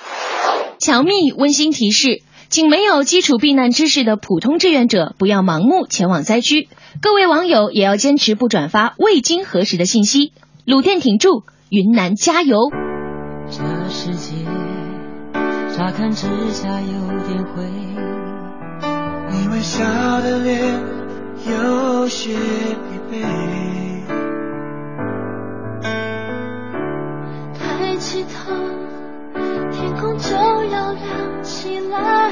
[0.79, 2.23] 乔蜜温馨提示。
[2.53, 6.69] 请没有基础避难知识的普通志愿者不要盲目前往灾区，
[7.01, 10.35] 各位网友也要坚持不转发未经核实的信息。
[10.67, 12.71] 鲁甸挺住，云南加油！
[13.51, 14.35] 这世界
[15.75, 17.65] 乍看之下有点灰，
[19.31, 19.83] 你微笑
[20.21, 20.79] 的脸
[21.49, 22.37] 有些疲
[23.11, 23.82] 惫。
[25.83, 25.91] 抬
[27.97, 28.53] 起头，
[29.71, 32.31] 天空就要亮起来，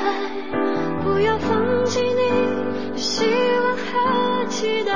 [1.03, 2.31] 不要放弃你
[2.93, 3.25] 的希
[3.63, 4.93] 望和期待。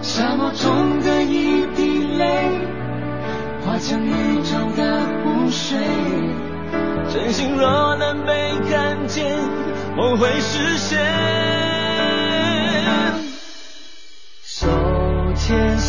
[0.00, 2.60] 沙漠中的一滴泪，
[3.64, 5.78] 化成雨中的湖水。
[7.10, 9.38] 真心若能被看见，
[9.96, 11.67] 梦会实现。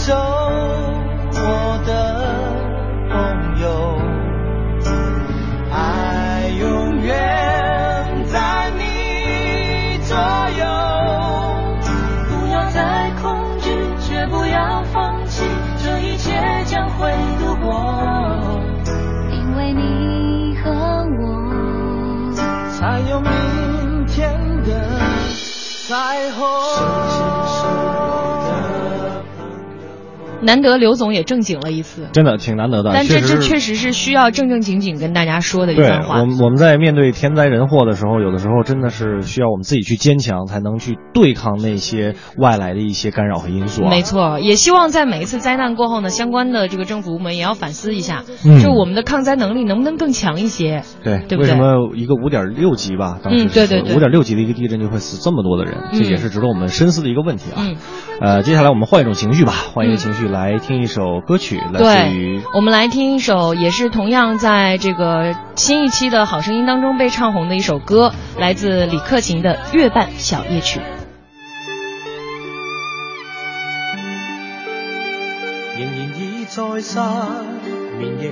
[0.10, 0.38] so
[30.49, 32.89] 难得刘总也正经了一次，真的挺难得的。
[32.91, 36.25] 但这这确实是需要正正经经跟大家说的一对番话我。
[36.25, 43.89] 们，我们在面对天灾人祸的时候，有的时候真的是需要我们自己去坚强，才能去对抗那些外来的一些干扰和因素、啊。
[43.91, 50.81] 没错，也希望在每一次灾难过后呢，相关的这个政府部门也要反思一下，嗯就我们的抗灾能力能不能更强一些。
[51.03, 53.19] 对，对不对为什么一个五点六级吧？
[53.23, 57.57] 当时嗯对对对五点六级的一个地震就会死这么多的人，嗯这也是值得我们深思的一个问题啊。
[57.59, 57.75] 嗯，
[58.21, 70.80] 呃，接下来我们换一种情绪吧，换一个情绪来听一首歌曲，来自于，我们来听一首也是同样在这个新一期的好声音当中被唱红的一首歌，来自李克勤的《月半小夜曲》。
[75.78, 76.99] 仍然倚在失
[77.97, 78.32] 眠夜，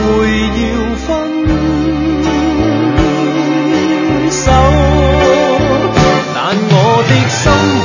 [0.00, 0.08] 会
[0.60, 0.62] 要
[0.96, 1.08] 分
[4.30, 4.50] 手。
[6.34, 6.74] 但我
[7.08, 7.79] 的心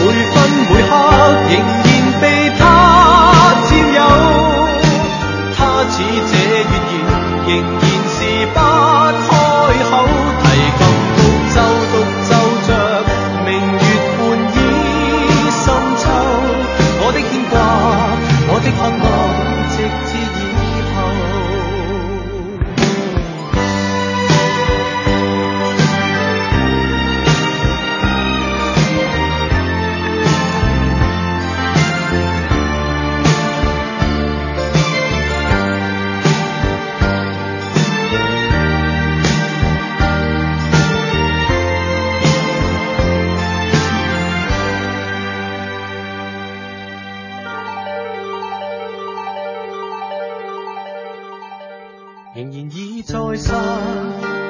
[52.36, 53.54] 仍然倚在失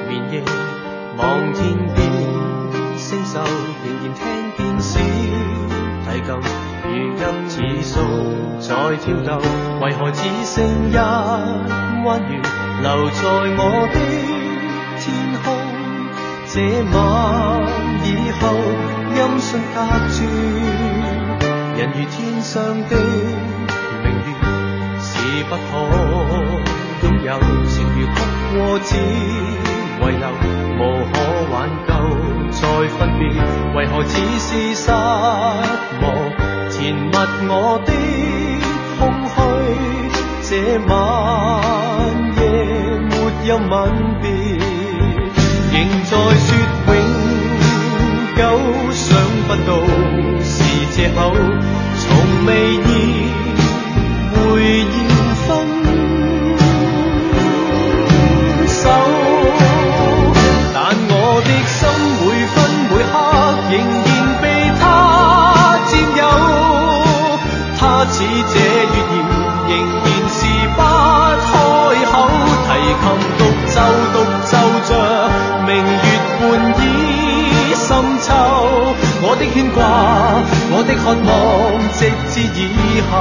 [0.10, 0.42] 眠夜，
[1.20, 4.26] 望天邊星宿，仍然聽
[4.58, 5.00] 見小
[6.04, 6.28] 提琴
[6.90, 7.62] 如泣似
[7.94, 7.94] 訴
[8.60, 9.38] 在跳動，
[9.82, 12.42] 為何只剩一弯月
[12.82, 13.22] 留在
[13.56, 13.62] 我
[13.94, 13.96] 的
[14.98, 15.06] 天
[15.44, 15.46] 空？
[16.48, 16.56] 這
[16.98, 16.98] 晚
[18.04, 18.08] 以
[18.42, 18.44] 後，
[19.14, 19.78] 音訊隔
[20.10, 20.18] 絕，
[21.78, 22.56] 人如天上
[22.90, 22.98] 的
[24.04, 24.34] 明月。
[24.98, 25.60] 是不可
[27.26, 27.32] 有，
[27.68, 28.12] 情如曲
[28.54, 28.96] 過只
[30.00, 30.30] 遺留，
[30.78, 31.14] 無可
[31.52, 31.56] 挽
[31.88, 31.92] 救
[32.52, 33.24] 再分別，
[33.76, 36.06] 為何似是失望？
[36.70, 37.10] 填密
[37.50, 37.90] 我的
[39.00, 39.02] 空
[39.34, 39.36] 虛，
[40.44, 40.52] 這
[40.88, 40.94] 晚
[42.38, 42.40] 夜
[43.10, 43.12] 沒
[43.48, 43.74] 有吻
[44.22, 44.24] 別，
[45.74, 46.12] 仍在
[46.46, 46.48] 说
[46.94, 46.96] 永
[48.36, 48.40] 久，
[48.92, 49.04] 想
[49.48, 49.70] 不到
[50.44, 50.54] 是
[50.92, 51.18] 借口，
[51.98, 52.06] 從
[52.46, 52.86] 未意
[68.44, 69.16] 这月言
[69.68, 69.72] 仍
[70.04, 70.40] 然是
[70.76, 70.80] 不
[71.46, 71.54] 开
[72.12, 72.14] 口，
[72.66, 72.70] 提
[73.02, 73.04] 琴
[73.38, 73.76] 独奏
[74.14, 74.16] 独
[74.46, 74.52] 奏
[74.88, 74.90] 着
[75.66, 76.08] 明月
[76.40, 76.44] 半
[76.80, 76.84] 倚
[77.76, 77.88] 深
[78.20, 78.28] 秋，
[79.22, 79.80] 我的牵挂，
[80.72, 81.30] 我的渴望，
[81.94, 82.00] 直
[82.32, 82.62] 至以
[83.10, 83.14] 后，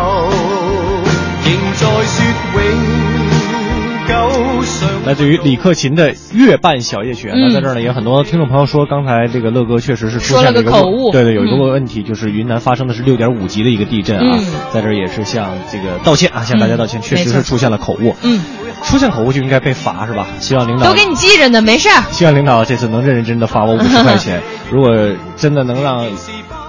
[5.15, 5.15] 想。
[5.15, 7.29] 来自于李克勤的《月半小夜曲》。
[7.33, 18.15] 嗯那在这儿呢，也有很多听众朋友说，刚才这个乐哥确实是出现了一个个口误对对，有一个嗯问题，就是云南发生的是六点五级的一个地震啊，嗯在这儿也是向这个道歉啊，向大家道歉，确实是出现了口误。
[18.23, 18.41] 嗯，
[18.83, 20.27] 出现口误就应该被罚是吧？
[20.41, 22.03] 希望领导都给你记着呢，没事儿。
[22.11, 24.41] 希望领导这次能认认真真的罚我五十块钱。
[24.71, 24.91] 如果
[25.37, 26.07] 真的能让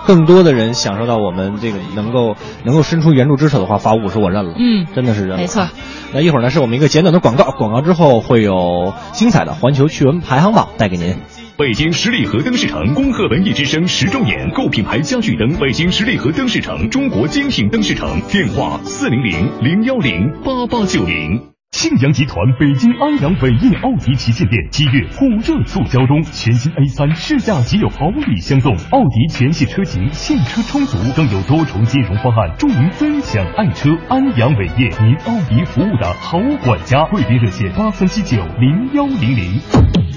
[0.05, 4.53] 更多的人享受到我们这个能够能够伸出援助之手的话，罚五十我认了。
[4.57, 5.37] 嗯，真的是认了。
[5.37, 5.67] 没错。
[6.13, 11.15] 那一会儿呢，是我们一个简短的广告，广告之后会有精彩的环球趣闻排行榜带给您。
[11.57, 21.54] 北京十里河灯饰城恭贺文艺之声十周年，购品牌家具灯，北京十里河灯饰城，中国精品灯饰城，电话四零零零幺零八八九零。
[21.75, 33.89] 信阳集团北京安阳伟业奥迪旗舰店七月火热促销中，全新 A 三试驾即有好礼相送，奥迪全系车型现车充足，更有多重金融方案助您分享爱车。
[34.07, 40.14] 安阳伟业，您奥迪服务的好管家，贵宾热线八三七九零幺零零。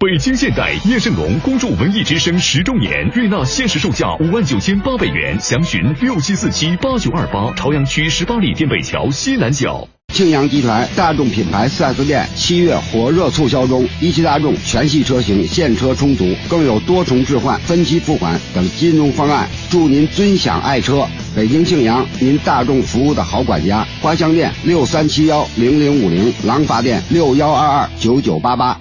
[0.00, 9.88] 北京现代叶盛龙恭祝文艺之声十周年，瑞纳限时售价五万九千八百元，详询六七四七八九二八，朝阳区十八里店北桥西南角。
[10.14, 21.04] 庆阳集团大众品牌 4S 店七月火热促销中，一汽大众全系车型现车充足，更有多重置换、分期付款等金融方案，祝您尊享爱车。
[21.34, 23.84] 北京庆阳，您大众服务的好管家。
[24.00, 28.80] 花乡店六三七幺零零五零，廊坊店六幺二二九九八八。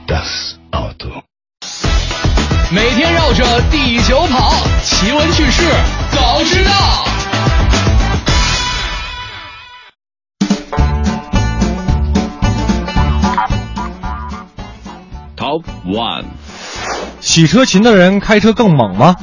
[2.70, 4.54] 每天绕着地球跑，
[4.84, 5.64] 奇闻趣事
[6.12, 6.72] 早知道。
[15.38, 16.26] Top One，
[17.22, 19.16] 洗车勤的人开车更猛吗？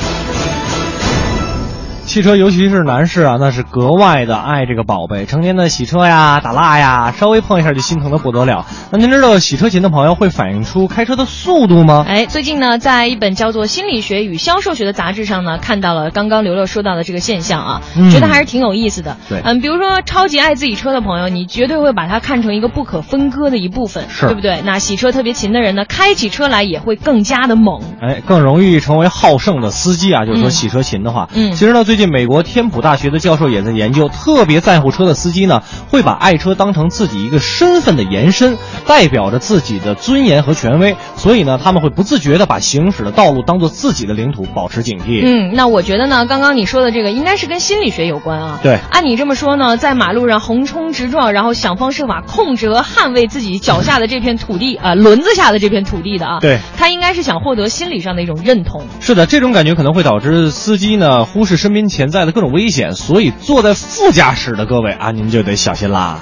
[2.14, 5.26] 汽车，尤其是男士啊，那是格外的爱这个宝贝。
[5.26, 8.66] 成天的洗车呀、打蜡呀，稍微碰一下就心疼的不得了。
[8.92, 12.04] 那您知道洗车勤的朋友会反映出开车的速度吗？
[12.06, 19.16] 哎，最近呢，在一本叫做《心理学与销售学》的杂志上呢，看到了刚刚刘乐说到的这个现象啊，嗯觉得还是挺有意思的。
[19.28, 24.62] 对嗯，比如说超级爱自己车的朋友，你绝对会把它看成一个不可分割的一部分，是对不对？
[24.64, 27.82] 那洗车特别勤的人呢，开起车来也会更加的猛。
[28.00, 30.24] 哎，更容易成为好胜的司机啊。
[30.24, 40.96] 就是说洗车勤的话，嗯其实呢，最近美国天普大学的教授也在研究，特别在乎车的司机呢，会把爱车当成自己一个身份的延伸，代表着自己的尊严和权威。
[41.16, 45.22] 所以呢，他们会不自觉的把行驶的道路当做自己的领土，保持警惕。
[45.24, 48.60] 嗯，那我觉得呢，刚刚你说的这个应该是跟心理学有关啊。
[48.62, 56.38] 对按你这么说呢，在马路上横冲直撞，然后想方设法控制和捍卫自己脚下的这片土地啊、轮子下的这片土地的啊。
[56.40, 58.84] 对他应该是想获得心理上的一种认同。
[59.00, 66.18] 是的，这种感觉可能会导致司机呢忽视身边潜在的各种危险，所以坐在副驾驶的各位啊，您就得小心啦。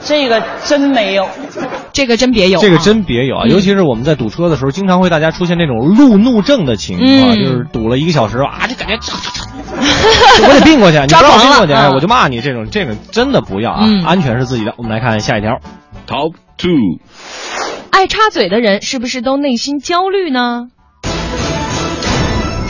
[0.00, 1.28] 这个真没有，
[1.92, 3.42] 这个真别有、啊，这个真别有啊！
[3.44, 8.94] 嗯尤其是我们在堵车的时候，经常会大家出现那种路怒症的情况，嗯就是堵了一个小时啊，就感觉
[9.76, 12.40] 我得并过去，你不让我并过去，我就骂你。
[12.40, 13.80] 这种这种真的不要啊！
[13.84, 14.72] 嗯安全是自己的。
[14.78, 15.58] 我们来看下一条
[16.06, 16.70] ，Top Two。
[17.90, 20.68] 爱插嘴的人是不是都内心焦虑呢？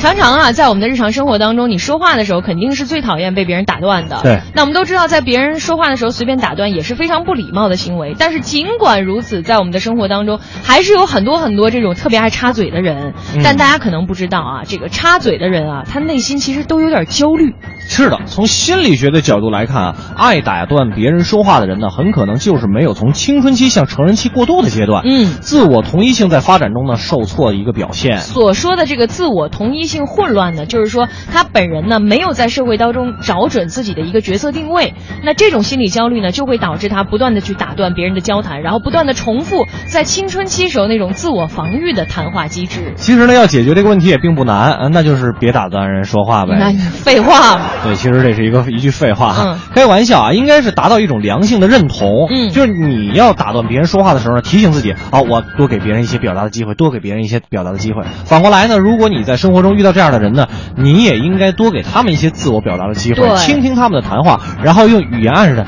[0.07, 4.20] 常常啊，在我们的日常生活当中，你说话的时候肯定是最讨厌被别人打断的。
[4.22, 8.14] 对那我们都知道，在别人说话的时候随便打断也是非常不礼貌的行为。
[8.18, 13.14] 但是尽管如此，在我们的生活当中，还是有很多很多这种特别爱插嘴的人。
[13.34, 17.54] 嗯但大家可能不知道啊，这个插嘴的人啊，他内心其实都有点焦虑。
[17.89, 25.03] 是的，从心理学的角度来看啊，爱打断别人说话的人呢，很可能就是没有从青春期向成人期过渡的阶段。
[25.07, 28.18] 嗯，自我同一性在发展中呢受挫的一个表现。
[28.18, 42.95] 所说的这个自我同一性混乱呢，就是说他本人呢没有在社会当中找准自己的一个角色定位，那这种心理焦虑呢，就会导致他不断的去打断别人的交谈，然后不断的重复在青春期时候那种自我防御的谈话机制。
[42.97, 46.57] 其实呢，要解决这个问题也并不难，啊，那就是别打断人说话呗。
[46.61, 47.70] 那你废话嘛。
[47.85, 52.27] 对，其实这是一个一句废话哈，嗯开玩笑啊，应该是达到一种良性的认同。
[52.31, 58.03] 嗯就是你要打断别人说话的时候呢，提醒自己啊，我多给别人一些表达的机会，多给别人一些表达的机会。
[58.24, 65.64] 反过来呢，如果你在生活中遇到这样的人呢，你也应该多给他们一些自我表达的机会，倾听他们的谈话，然后用语言暗示他。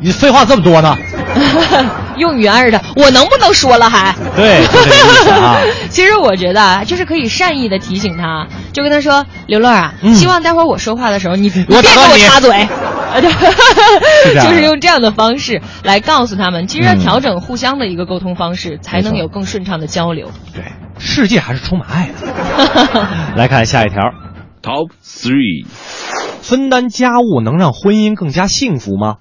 [0.00, 0.96] 你废话这么多呢？
[2.16, 4.14] 用语言暗示他，我能不能说了还？
[4.36, 4.64] 对。
[5.90, 11.82] 其实我觉得啊，就是可以善意的提醒他，就跟他说：“刘乐啊，嗯希望待会儿我说话的时候，你你别给我
[12.18, 12.68] 插嘴。
[14.42, 20.30] ”就是用这样的方式来告诉他们，其实要嗯调整互相的一个沟通方式，才能有更顺畅的交流。
[20.54, 20.64] 对，
[20.98, 23.06] 世界还是充满爱的。
[23.36, 24.00] 来看下一条
[24.62, 25.66] ，Top Three，
[26.42, 29.16] 分担家务能让婚姻更加幸福吗？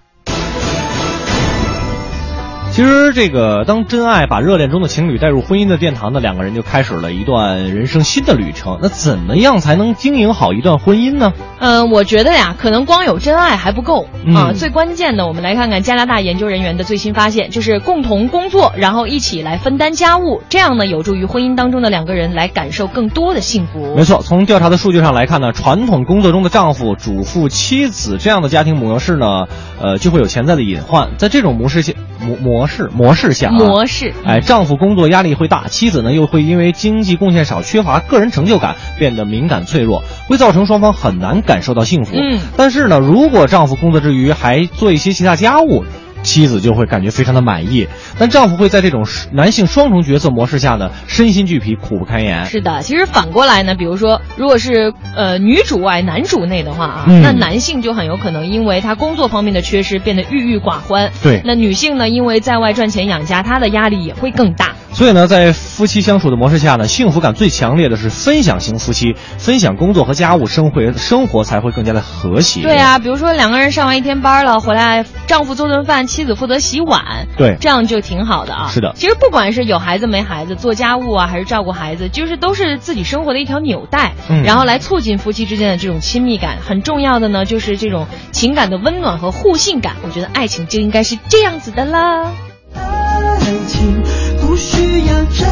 [2.74, 8.80] 其实，这个当真爱把热恋中的情侣带入婚姻的殿堂呢，两个人就开始了一段人生新的旅程。
[8.82, 11.34] 那怎么样才能经营好一段婚姻呢？
[11.60, 14.54] 嗯，我觉得呀，可能光有真爱还不够、嗯啊。
[14.54, 23.94] 最关键的，我们来看看加拿大研究人员的最新发现，就是共同工作，然后一起来分担家务，这样呢，有助于婚姻当中的两个人来感受更多的幸福。
[23.96, 29.46] 没错，从调查的数据上来看呢，传统工作中的丈夫、主妇、妻子这样的家庭模式呢，
[29.80, 31.12] 呃，就会有潜在的隐患。
[31.20, 42.16] 在这种模式下模模式模式下、啊，模式哎，丈夫工作压力会大，妻子呢又会因为经济贡献少、缺乏个人成就感，变得敏感脆弱，会造成双方很难感受到幸福。
[42.16, 45.84] 嗯但是呢，如果丈夫工作之余还做一些其他家务。
[46.24, 52.46] 妻子就会感觉非常的满意，但丈夫会在这种男性双重角色模式下呢，身心俱疲，苦不堪言。
[52.46, 61.12] 是的，其实反过来呢，比如说，如果是呃女主外男主内的话啊，嗯那男性就很有可能因为他工作方面的缺失变得郁郁寡欢。
[61.22, 64.74] 对那女性呢，因为在外赚钱养家，她的压力也会更大。
[64.94, 72.62] 所以呢，在夫妻相处的模式下呢，幸福感最强烈的是分享型夫妻，分享工作和家务，生活生活才会更加的和谐。
[72.62, 78.70] 对啊，比如说两个人上完一天班了，回来丈夫做顿饭，妻子负责洗碗，对这样就挺好的啊。
[78.70, 86.60] 是的其实不管是有孩子没孩子，做家务啊，还是照顾孩子，就是都是自己生活的一条纽带，嗯然后来促进夫妻之间的这种亲密感。
[86.64, 89.96] 很重要的呢，就是这种情感的温暖和互信感。
[90.04, 92.32] 我觉得爱情就应该是这样子的啦。
[92.76, 94.04] 爱情
[94.40, 95.48] 不需要证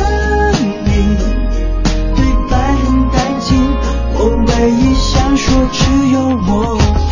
[0.86, 1.18] 明，
[2.16, 3.57] 对白很淡静，
[4.14, 7.11] 我唯一想说只有我。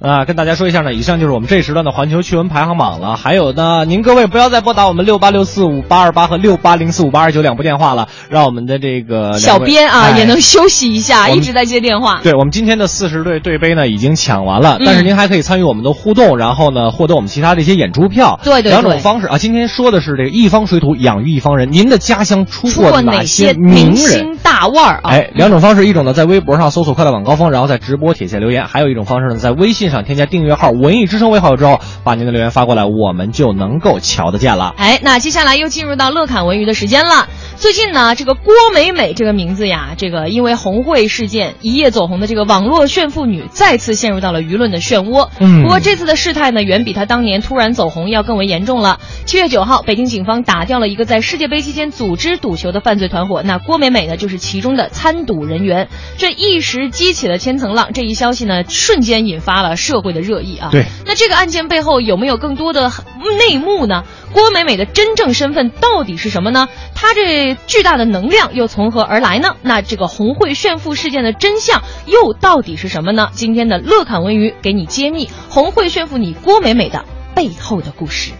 [0.00, 3.16] 啊，跟大家说一下呢，以上就是我们这一时段的环球趣闻排行榜了。
[3.16, 12.20] 还有呢，您各位不要再拨打我们六八六四五八二八和六八零四五八二九两部电话了，让我们的这个小编啊、哎也能休息一下，一直在接电话。
[12.22, 18.38] 对我们今天的四十对对杯呢已经抢完了，嗯但是您还可以参与我们的互动，然后呢获得我们其他的一些演出票。
[18.44, 19.36] 对对对两种方式啊。
[19.38, 23.96] 今天说的是这个一方水土养育一方人，您的家乡出出过过哪些明人？
[23.96, 25.10] 星大腕儿啊？
[25.10, 34.74] 哎，两种方式，一种呢在微博上搜索“快乐晚高峰”，然后在直播帖下留言；还有一种方式呢，在微信上添加订阅号“文艺之声”为好友之后，把您的留言发过来，我们就能够瞧得见了。
[34.76, 37.28] 哎，那接下来又进入到乐侃文娱的时间了。
[37.56, 45.28] 最近呢，这个郭美美这个名字呀，这个因为红会事件一夜走红的这个网络炫富女，再次陷入到了舆论的漩涡。
[45.40, 49.00] 嗯不过这次的事态呢，远比她当年突然走红要更为严重了。
[49.24, 55.88] 七月九号，北京警方打掉了一个在世界杯期间组织赌球的犯罪团伙，那郭美美呢，就是其中的参赌人员。
[56.16, 60.68] 这一时激起了千层浪，这一消息呢，瞬间引发了社会的热议啊。
[60.70, 62.92] 对那这个案件背后有没有更多的
[63.38, 64.04] 内幕呢？
[64.32, 66.68] 郭美美的真正身份到底是什么呢？
[66.94, 69.56] 她这巨大的能量又从何而来呢？
[69.62, 73.30] 那这个红会炫富事件的真相又到底是什么呢？
[73.32, 77.04] 今天的乐侃文娱给你揭秘红会炫富你郭美美的
[77.34, 78.32] 背后的故事。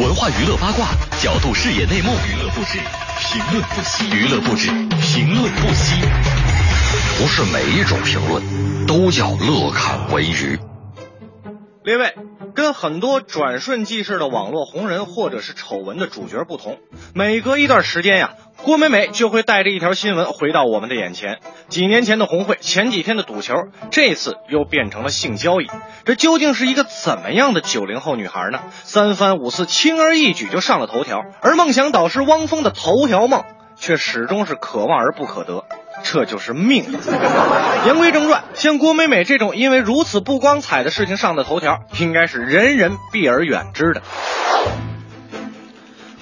[0.00, 0.86] 文化娱乐八卦，
[1.20, 2.78] 角度视野内幕，娱乐不止，
[3.18, 4.68] 评论不息，娱乐不止，
[5.00, 6.37] 评论不息。
[7.18, 10.56] 不是每一种评论都叫乐看文娱。
[11.82, 12.14] 列位，
[12.54, 16.78] 跟很多转瞬即逝的网络红人或者是丑闻的主角不同，
[17.16, 21.40] 每隔一段时间呀，郭美美就会带着一条新闻回到我们的眼前。
[21.68, 23.54] 几年前的红会，前几天的赌球，
[23.90, 25.66] 这次又变成了性交易。
[26.04, 28.60] 这究竟是一个怎么样的九零后女孩呢？
[28.84, 33.42] 三番五次，轻而易举就上了头条，而梦想导师汪峰的头条梦
[33.74, 35.64] 却始终是可望而不可得。
[36.02, 36.84] 这就是命。
[37.86, 44.02] 言归正传，像郭美美这种因为如此不光彩的事情上的头条，应该是人人避而远之的。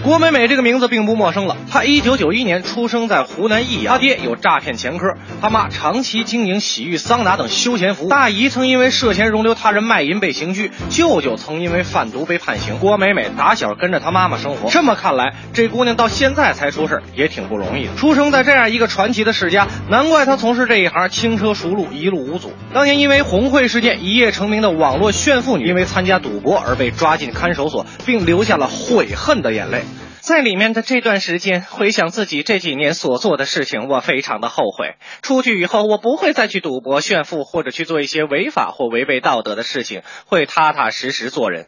[0.06, 1.56] 郭美美这个名字并不陌生了。
[1.68, 8.08] 她一九九一年出生在湖南益阳，她爹有诈骗前科，她妈长期经营洗浴、桑拿等休闲服务。
[8.08, 12.78] 大姨曾因为涉嫌容留他人卖淫被刑拘，舅舅曾因为贩毒被判刑。
[12.78, 17.96] 郭美美打小跟着她妈妈生活，这么看来，这姑娘到现在才出事也挺不容易的。
[17.96, 22.52] 出生在这样一个传奇的世家，难怪她从事这一行轻车熟路，一路无阻。
[22.72, 29.82] 当年因为红会事件一夜成名的网络炫富女，因为参加赌博而被抓进看守所，并流下了悔恨的眼泪。
[30.26, 34.96] 在里面的这段时间，回想自己这几年所做的事情，我非常的后悔。
[35.22, 41.66] 出去以后，我不会再去赌博、炫富，或者去做一些违法或违背道德的事情，会踏踏实实做人。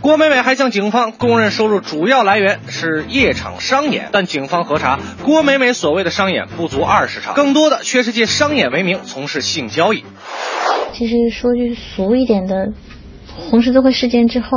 [0.00, 10.04] 郭美美还向警方供认，收入主要来源是夜场商演，但警方核查，郭美美所谓的商演不足二十场，更多的却是借商演为名从事性交易。
[10.92, 12.68] 其实说句俗一点的，
[13.50, 14.48] 红十字会事件之后，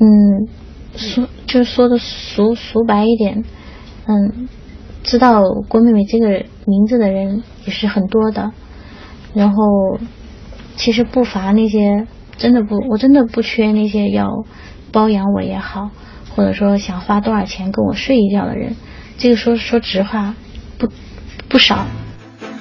[0.00, 0.48] 嗯。
[0.96, 3.44] 说就是说的俗俗白一点，
[4.06, 4.48] 嗯，
[5.02, 8.52] 知道郭美美这个名字的人也是很多的，
[9.34, 9.64] 然后
[10.76, 14.44] 其实不乏那些真的不，我真的不缺那些要
[14.92, 15.90] 包养我也好，
[16.34, 18.74] 或者说想花多少钱跟我睡一觉的人，
[19.18, 20.34] 这个说说直话
[20.78, 20.88] 不
[21.48, 21.86] 不少。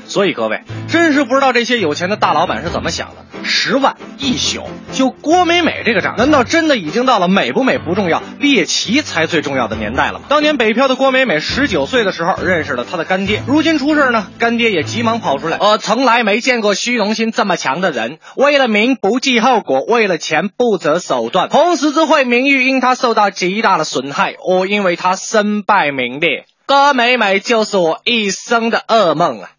[0.10, 3.16] 所以各位，真是不知道这些有钱的大老板是怎么想的。
[3.43, 10.26] 十万一宿，就郭美美这个账，难道真的已经到了美不美不重要，猎奇才最重要的年代了吗？
[10.28, 15.57] 当年北漂的郭美美十九岁的时候认识了她的干爹，如今出事呢，干爹也急忙跑出来。
[15.60, 21.49] 我从来没见过虚荣心这么强的人，为了名不计后果，为了钱不择手段。
[21.49, 26.45] 红十字会名誉因他受到极大的损害，我因为他身败名裂。
[26.66, 29.49] 郭美美就是我一生的噩梦啊！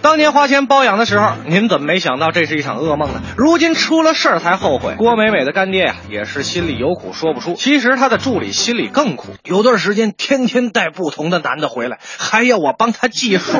[0.00, 3.20] 当年花钱包养的时候，您怎么没想到这是一场噩梦呢？
[3.36, 4.94] 如今出了事儿才后悔。
[4.96, 7.54] 郭美美的干爹呀，也是心里有苦说不出。
[7.54, 13.52] 其实他的助理心里更苦，有段时间天天带不同的男的回来，还要我帮他计数。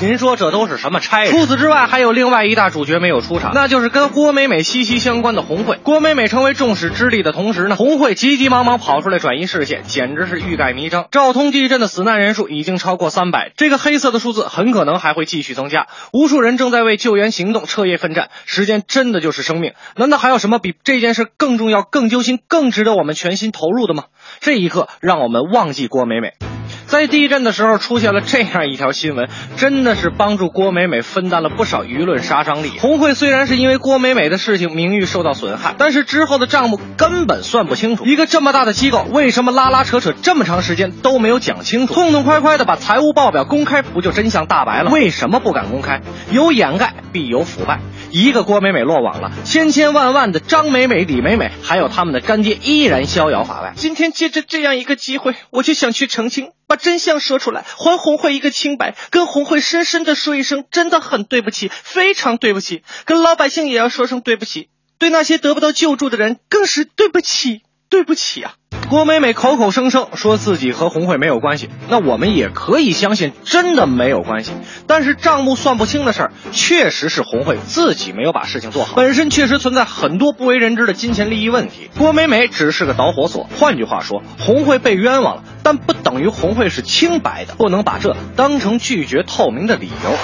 [0.00, 1.30] 您说这都是什么差事？
[1.30, 5.78] 除此之外，还有另外一大主角没有出场，那就是跟郭美美息息相关的红会。
[5.82, 11.06] 郭美美成为众矢之的的同时呢，红会急急忙忙跑出来转移视线，简直是欲盖弥彰。
[11.10, 15.86] 昭通地震的死难人数已经超过三百，这个黑色的数字很可能还会继续增加。
[16.12, 19.72] 无数人正在为救援行动彻夜奋战，时间真的就是生命。
[19.96, 24.04] 难道还有什么比这件事更重要、更揪心、更值得我们全心投入的吗？
[24.40, 26.53] 这一刻，让我们忘记郭美美。
[26.86, 32.72] 在地震的时候出现了这样一条新闻，真的是帮助郭美美分担了不少舆论杀伤力。
[32.78, 38.04] 红会虽然是因为郭美美的事情名誉受到损害，但是之后的账目根本算不清楚。
[38.04, 41.94] 一个这么大的机构，为什么拉拉扯扯这么长时间都没有讲清楚？
[41.94, 44.90] 痛痛快快的把财务报表公开，不就真相大白了？
[44.90, 46.02] 为什么不敢公开？
[46.30, 47.80] 有掩盖必有腐败。
[48.10, 53.72] 一个郭美美落网了，千千万万的张美美、李美美，还有他们的干爹依然逍遥法外。
[53.74, 64.66] 今天借着这样一个机会，我就想去澄清，把真相说出来，还红会一个清白，跟红会深深的说一声，真的很对不起，非常对不起，跟老百姓也要说声对不起，
[64.98, 68.54] 对那些得不到救助的人更是对不起，对不起啊！
[68.90, 74.52] 郭美美口口声声说自己和红会没有关系，那我们也可以相信真的没有关系。
[74.86, 81.88] 但是账目算不清的事儿，确实是红会自己没有把事情做好，本身确实存在很多不为人知的金钱利益问题。
[81.96, 90.16] 郭美美只是个导火索，换句话说，红会被冤枉了，但不等于红会是清白的，不能把这当成拒绝透明的理由。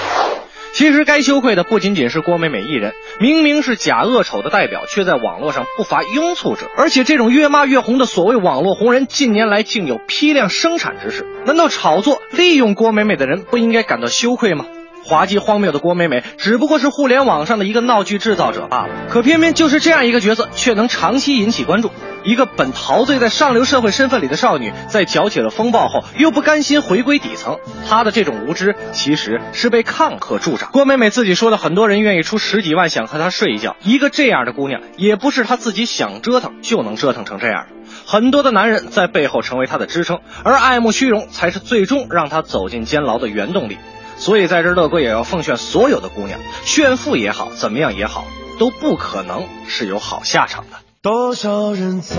[0.73, 6.71] 其实该羞愧的不仅仅是郭美美一人，明明是假恶丑的代表，却在网络上不乏拥簇者。
[6.77, 11.25] 而且这种越骂越红的所谓网络红人，近年来竟有批量生产之势。
[11.45, 14.65] 难道炒作利用郭美美的人不应该感到羞愧吗？
[15.03, 19.07] 滑稽荒谬的郭美美只不过是互联网上的一个闹剧制造者罢了。
[19.09, 21.91] 可偏偏就是这样一个角色，却能长期引起关注。
[22.23, 27.57] 一个本陶醉在上流社会身份里的少女，在搅起了风暴后，又不甘心回归底层。
[27.89, 30.69] 她的这种无知，其实是被看客助长。
[30.71, 33.75] 郭美美自己说的，很多人愿意出十几万想和她睡一觉。
[33.81, 37.75] 一个这样的姑娘，也不是她自己想折腾就能折腾成这样的。
[38.05, 43.79] 很多的男人在背后成为她的支撑，而爱慕虚荣才是最终让她走进监牢的原动力。
[44.21, 48.27] 所以在这，乐哥也要奉劝所有的姑娘，炫富也好，怎么样也好，
[48.59, 50.77] 都不可能是有好下场的。
[51.01, 52.15] 多少人走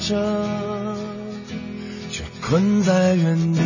[0.00, 0.48] 着，
[2.10, 3.60] 却困在原地；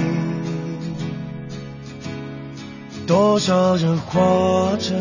[3.07, 4.95] 多少人活着，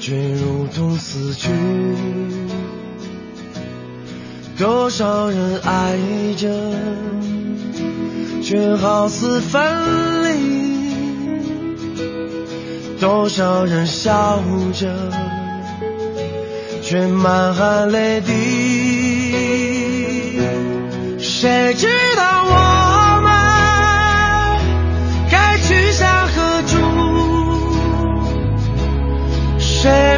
[0.00, 1.50] 却如同死去；
[4.56, 5.98] 多少人爱
[6.38, 6.48] 着。
[8.48, 9.60] 却好似分
[10.24, 10.30] 离。
[12.98, 14.40] 多少人笑
[14.72, 14.88] 着，
[16.82, 18.32] 却满含泪滴。
[21.18, 23.30] 谁知道我们
[25.30, 26.78] 该去向何处？
[29.58, 30.16] 谁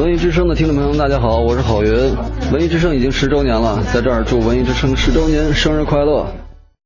[0.00, 1.90] 文艺之声的听众朋友们，大家好，我是郝云。
[2.50, 6.26] 文艺之声已经十周年了，在这儿祝文艺之声十周年生日快乐！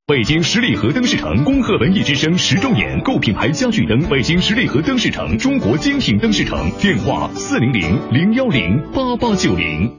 [0.05, 9.93] 北京十里河灯饰城恭贺文艺之声十周年，购品牌家具灯，北京十里河灯饰城，中国精品灯饰城，电话四零零零幺零八八九零。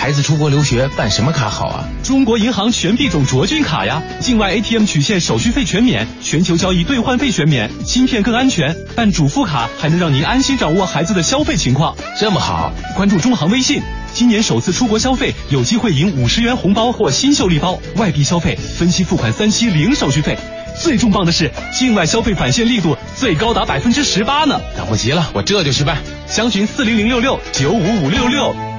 [0.00, 1.84] 孩子出国留学办什么卡好啊？
[2.02, 8.74] 中国银行全币种卓君卡呀，境外 ATM 取现手续费全免，全球交易兑换费全免，芯片更安全。
[8.96, 11.94] 办主副卡还能让您安心掌握孩子的消费情况。
[12.18, 13.82] 这么好，关注中行微信，
[14.14, 20.34] 今年首次出国消费有机会赢五十元红包或新秀礼包，外币消费分期付款三期零手续费。
[20.82, 24.58] 最重磅的是，境外消费返现力度最高达百分之十八呢！
[24.74, 25.98] 等不及了，我这就去办。
[26.26, 28.69] 详询四零零六六九五五六六。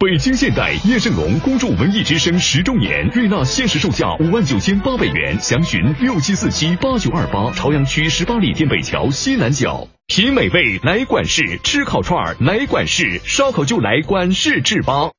[0.00, 7.50] 北京现代叶盛龙恭祝文艺之声十周年，瑞纳限时售价五万九千八百元，详询六七四七八九二八。
[7.50, 15.10] 朝阳区十八里店北桥西南角，品美味来管事，吃烤串儿来管事，烧烤就来管事制吧。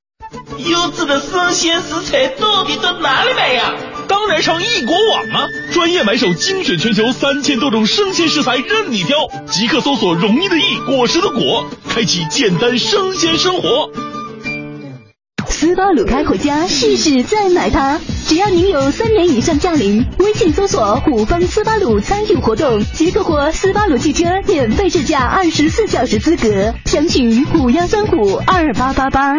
[0.59, 3.73] 优质的生鲜食材到底到哪里买呀？
[4.07, 5.47] 当然上易果网啊！
[5.73, 13.91] 专业买手精选全球三千多种生鲜食材任你挑，即刻搜索“容易的易，果实的果”，开启简单生鲜生活。
[15.69, 17.99] 斯巴鲁开回家，试试再买它。
[18.27, 26.73] 只要您有三年以上驾龄，微信搜索“虎方斯巴鲁”参与活动，即可获斯巴鲁汽车免费试驾二十四小时资格。
[26.85, 29.35] 详询五幺三五二八八八。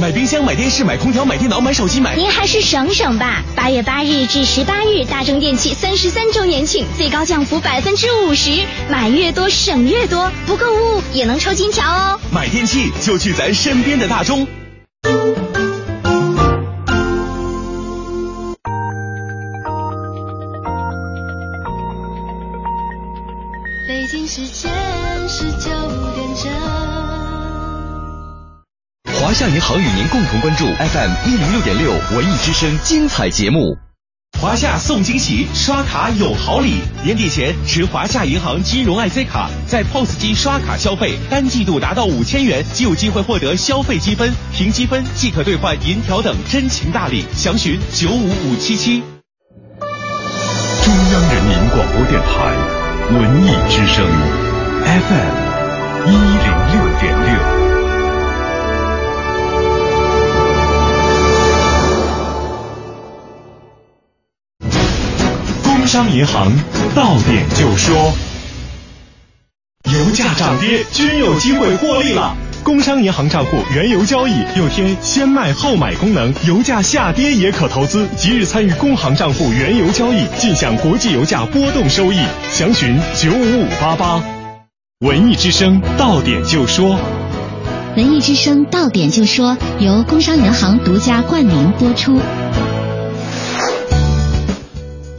[0.00, 2.14] 买冰箱、买电视、买空调、买电脑、买手机、买……
[2.14, 3.42] 您还是省省吧。
[3.56, 8.52] 八月八日至十八日，大中电器三十三周年庆，最高降幅百分之五十，
[8.88, 12.20] 买越多省越多，不购物也能抽金条哦。
[12.32, 14.46] 买电器就去咱身边的大中。
[23.88, 24.70] 北京时间
[25.28, 25.70] 十九
[26.14, 26.70] 点整。
[29.20, 33.89] 华夏银行与您共同关注 FM 一零六点六文艺之声精彩节目。
[34.38, 36.76] 华夏送惊喜，刷卡有好礼。
[37.04, 47.26] 年底前持华夏银行金融 IC 卡，在 POS 机刷卡消费，单季度达到五千元，即有机会获得消费积分，凭积分即可兑换银条等真情大礼。
[47.34, 49.02] 详询九五五七七。
[50.84, 52.56] 中央人民广播电台
[53.10, 54.06] 文艺之声
[54.86, 55.34] FM
[56.06, 57.79] 一零六点六。
[65.90, 66.52] 商银行
[66.94, 68.12] 到点就说，
[69.92, 72.36] 油价涨跌均有机会获利了。
[72.62, 78.06] 工商银行账户原油交易又添先卖后买功能，油价下跌也可投资。
[78.16, 82.20] 即日参与工行账户原油交易，尽享国际油价波动收益。
[82.52, 84.22] 详询九五五八八。
[85.00, 86.96] 文艺之声到点就说，
[87.96, 92.20] 文艺之声到点就说由工商银行独家冠名播出。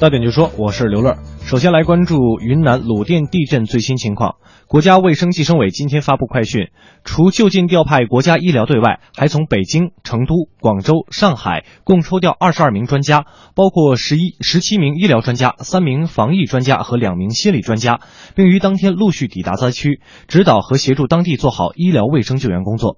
[0.02, 1.16] 到点就说，我是刘乐。
[1.44, 4.38] 首先来关注云南鲁甸地震最新情况。
[4.66, 6.72] 国家卫生计生委今天发布快讯，
[7.04, 18.00] 除就近调派国家医疗队外，还从北京、成都、广州、上海共抽调二十二名专家，包括十一、十七名医疗专家、三名防疫专家和两名心理专家，
[18.34, 22.98] 并于当天陆续抵达灾区，指导和协助当地做好医疗卫生救援工作。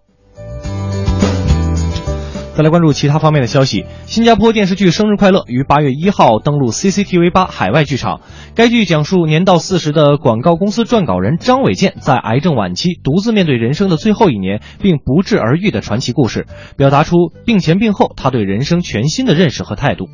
[2.55, 3.85] 再来关注其他方面的消息。
[4.05, 8.21] 新加坡电视剧《生日快乐》于八月一号登陆 CCTV 八海外剧场。
[8.53, 16.45] 该剧讲述年到四十的广告公司撰稿人张伟健在癌症晚期独自面对人生的最后一年，并不治而愈的传奇故事，
[16.77, 20.07] 表达出病前病后他对人生全新的认识和态度。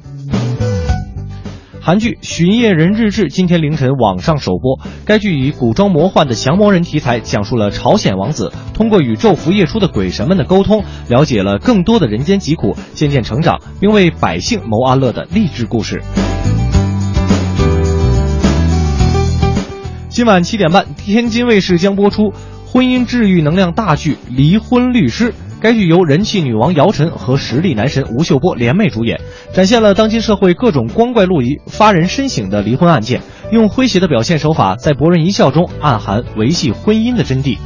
[1.90, 4.80] 韩剧《巡夜人日志》今天凌晨网上首播。
[5.06, 16.00] 该剧以古装魔幻的降魔人题材，讲述了朝鲜王子通过与昼伏夜出的鬼神们的沟通，了解了更多的人间疾苦，渐渐成长，并为百姓谋安乐的励志故事。
[20.10, 22.32] 今晚七点半，天津卫视将播出
[22.68, 25.32] 婚姻治愈能量大剧《离婚律师》。
[25.62, 29.20] 该剧由人气女王姚晨和实力男神吴秀波联袂主演，
[29.54, 37.58] 展现了当今社会各种光怪陆离、发人深省的离婚案件，用诙谐的表现手法，在博人一笑中暗含维系婚姻的真谛。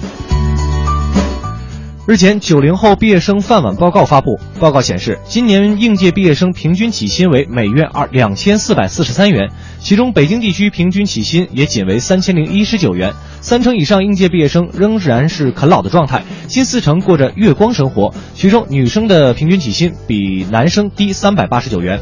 [2.05, 4.37] 日前，九零后毕业生饭碗报告发布。
[4.59, 9.49] 报告显示，今年应届毕业生平均起薪为每月二两千四百四十三元，
[9.79, 13.13] 其中北京地区平均起薪也仅为三千零一十九元。
[13.39, 18.13] 三成以上应届毕业生仍然是啃老的状态，近四成过着月光生活。
[18.33, 22.01] 其中，女生的平均起薪比男生低三百八十九元。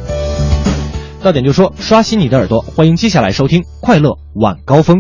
[1.22, 4.98] 到点就说，刷新你的耳朵，欢迎接下来收听《快乐晚高峰》。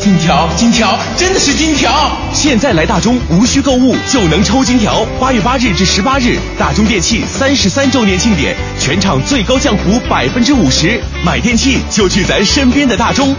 [0.00, 2.10] 金条，金条，真的是金条！
[2.32, 5.04] 现在来大中，无需购物就能抽金条。
[5.20, 13.36] 八月八日至十八日，大中电器三十三周年庆典，全场最高降幅百分之五十，买电器就去咱身边的大中。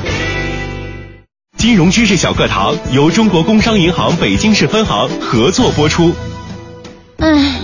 [1.58, 6.16] 金融知识小课堂由中国工商银行北京市分行合作播出。
[7.18, 7.60] 唉，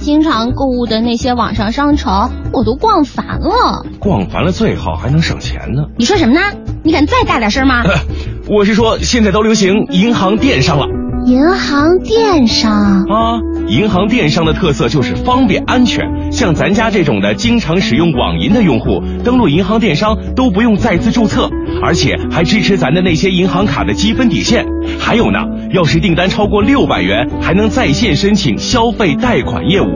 [0.00, 3.84] 经常购物的那些网上商城，我都逛烦了。
[3.98, 5.84] 逛烦了最好还能省钱呢。
[5.98, 6.40] 你说什么呢？
[6.82, 7.82] 你敢再大点声吗？
[8.48, 10.86] 我是说，现在都流行银行电商了。
[11.26, 12.72] 银行电商
[13.04, 16.32] 啊，银行电商的特色就是方便安全。
[16.32, 21.50] 像咱家这种的经常使用网银的用户，登录银行电商都不用再次注册，
[21.82, 24.64] 而且还支持咱的那些银行卡的积分抵现。
[24.98, 25.40] 还有呢，
[25.72, 29.86] 要是订单超过六百元，还能在线申请消费贷款业务。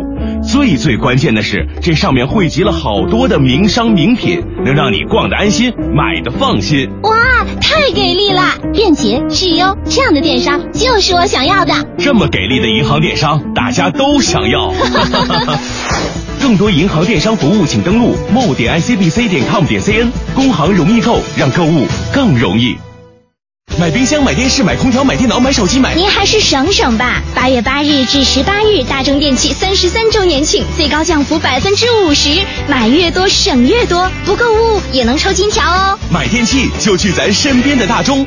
[0.43, 6.89] 最最关键的是，这上面汇集了好多的名商名品，能让你逛得安心，买的放心。
[7.03, 8.43] 哇，太给力了！
[8.73, 11.73] 便捷、质优，这样的电商就是我想要的。
[11.99, 14.75] 这么给力的银行电商，大家都想要。
[16.41, 20.11] 更多银行电商服务，请登录 mo 点 icbc 点 com 点 cn。
[20.35, 22.77] 工行容易购，让购物更容易。
[23.79, 25.95] 买冰箱、买电视、买空调、买电脑、买手机、买……
[25.95, 27.23] 您还是省省吧。
[27.35, 32.29] 八月八日至十八日，大中电器三十三周年庆，最高降幅百分之五十，
[32.69, 35.99] 买越多省越多，不购物也能抽金条哦。
[36.11, 38.27] 买电器就去咱身边的大中。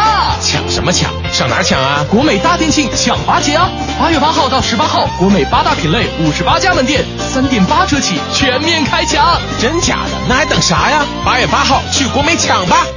[0.71, 1.11] 什么抢？
[1.33, 2.05] 上哪抢啊？
[2.09, 3.69] 国美大店庆抢八节啊！
[3.99, 9.37] 八月八号到十八号，国美八大品类五十八家门店，三点八折起，全面开抢！
[9.59, 10.11] 真假的？
[10.29, 11.05] 那还等啥呀？
[11.25, 12.87] 八月八号去国美抢吧！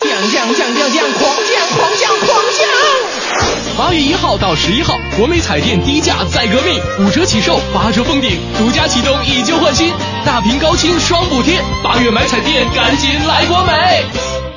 [0.00, 3.76] 降降降降降，狂降狂降狂降！
[3.76, 9.92] 八月一号到十一号，国美彩电低价再革命，五折起售，八折封顶，独家启动以旧换新，
[10.24, 11.60] 大屏高清双补贴。
[11.84, 14.51] 八月买彩电，赶紧来国美！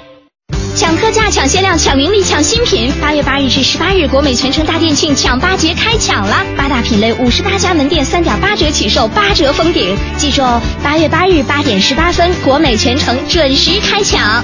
[0.76, 2.92] 抢特价、抢限量、抢名利、抢新品！
[3.00, 6.44] 八月八日至十八日，国美全城大店庆抢八节开抢啦！
[6.58, 9.98] 八大品类，五十八家门店，三点八折起售，八折封顶。
[10.18, 14.44] 记住哦，八月八日八点十八分，国美全城准时开抢。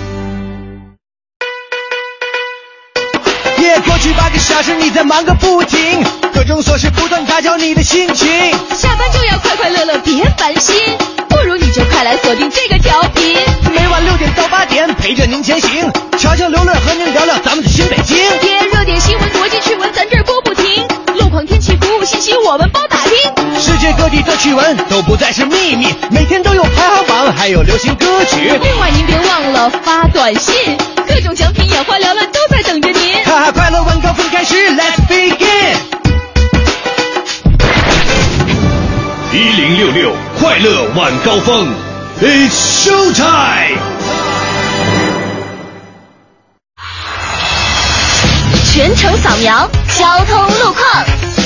[3.58, 6.02] 耶，过去八个小时你在忙个不停，
[6.34, 8.30] 各种琐事不断打搅你的心情。
[8.74, 10.78] 下班就要快快乐乐，别烦心，
[11.32, 13.38] 不如你就快来锁定这个调频。
[13.74, 18.18] 每晚六点到八点，陪着您前行，瞧瞧刘乐和您聊聊咱们的新北京。
[18.18, 20.86] 耶，热点新闻、国际趣闻，咱这儿播不停。
[21.18, 23.60] 路况、天气、服务信息，我们包打听。
[23.60, 28.52] 世界各地的趣闻都不再是秘密，每天都有排行榜，还有流行歌曲。
[28.62, 30.78] 另外，您别忘了发短信，
[31.08, 33.24] 各种奖品、眼花缭乱都在等着您。
[33.24, 36.01] 哈哈，快乐晚高峰开始，Let's begin。
[39.34, 41.66] 一零六六快乐晚高峰
[42.20, 43.78] ，It's show time。
[48.74, 51.41] 全程扫描交通路况。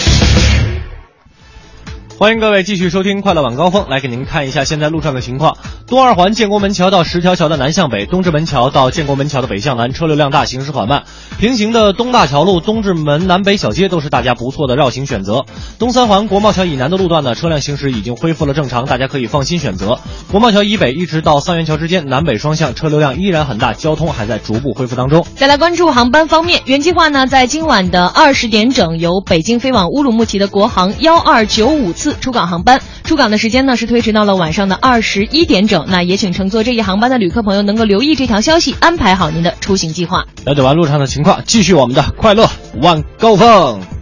[2.18, 5.57] 欢迎各位继续收听《快乐晚高峰》，来给您看一下现在路上的情况。
[5.86, 11.03] 东二环建国门桥到石桥桥的南向北，东直门桥到建国门桥的北向南，车流量大，行驶缓慢。
[11.39, 15.43] 平行的东大桥路、东直门南北小街都是大家不错的绕行选择。
[15.78, 19.99] 东三环国贸桥以南的路段呢，车辆行驶已经恢复了正常，大家可以放心选择。
[20.32, 25.28] 国贸桥以北一直到三元桥之间，南北双向车流量依然很大，交通还在逐步恢复当中。
[25.36, 35.86] 再来关注航班方面，原计划呢，在今晚的二十点整，由北京飞往乌鲁木齐的国航幺二九五次出港航班，出港的时间呢是推迟到了晚上的二十一点整。
[35.89, 40.28] 那也请乘坐这一航班的旅客朋友能够留意这条消息，安排好您的出行计划。
[40.45, 42.47] 了解完路上的情况，继续我们的快乐
[42.82, 43.95] 晚高峰。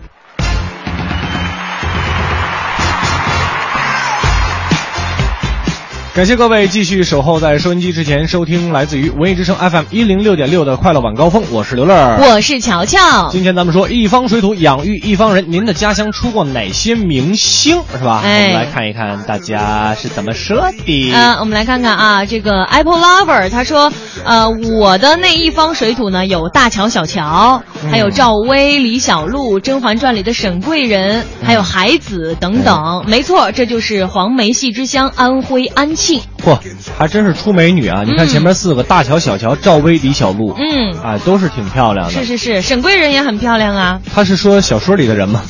[6.16, 13.30] 感谢各位继续守候在收音机之前收听来自于文艺之声 FM 一零六点六的快乐晚高峰，我是刘乐，我是乔乔。
[13.32, 18.22] 今天咱们说一方水土养育一方人，您的家乡出过哪些明星是吧？
[18.24, 21.12] 哎我们来看一看大家是怎么说的。
[21.12, 23.92] 嗯、我们来看看啊，这个 Apple Lover 他说，
[24.24, 24.48] 呃，
[24.80, 33.04] 我的那一方水土呢有大乔、小乔，嗯还有赵薇、李小璐，《甄嬛传》里的沈贵人，还有海子等等。
[33.08, 36.22] 没错，这就是黄梅戏之乡安徽安庆。
[36.46, 36.60] 嚯，
[36.98, 38.04] 还真是出美女啊！
[38.06, 42.12] 你看前面四个大乔、小乔、赵薇、李小璐，嗯，啊，都是挺漂亮的。
[42.12, 44.00] 是是是，沈贵人也很漂亮啊。
[44.14, 45.42] 他是说小说里的人吗？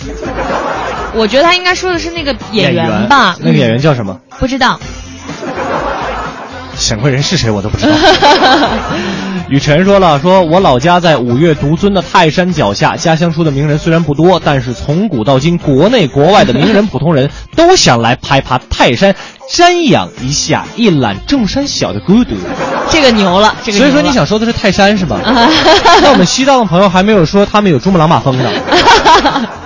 [1.16, 3.36] 我觉得他应该说的是那个演员吧。
[3.40, 4.14] 那个演员叫什么？
[4.32, 4.80] 嗯不知道。
[6.76, 7.92] 沈贵人是谁我都不知道。
[9.48, 19.14] 雨辰说了，说我老家在五岳独尊的泰山脚下，家乡出的名人虽然不多，但是从古到今，国内国外的名人 普通人都想来爬爬泰山，
[19.50, 22.36] 瞻仰一下一览众山小的孤独。
[22.90, 25.20] 这个牛了，这个所以说你想说的是泰山是吧？
[26.02, 28.50] 那我们西藏的朋友还没有说他们有珠穆朗玛峰呢，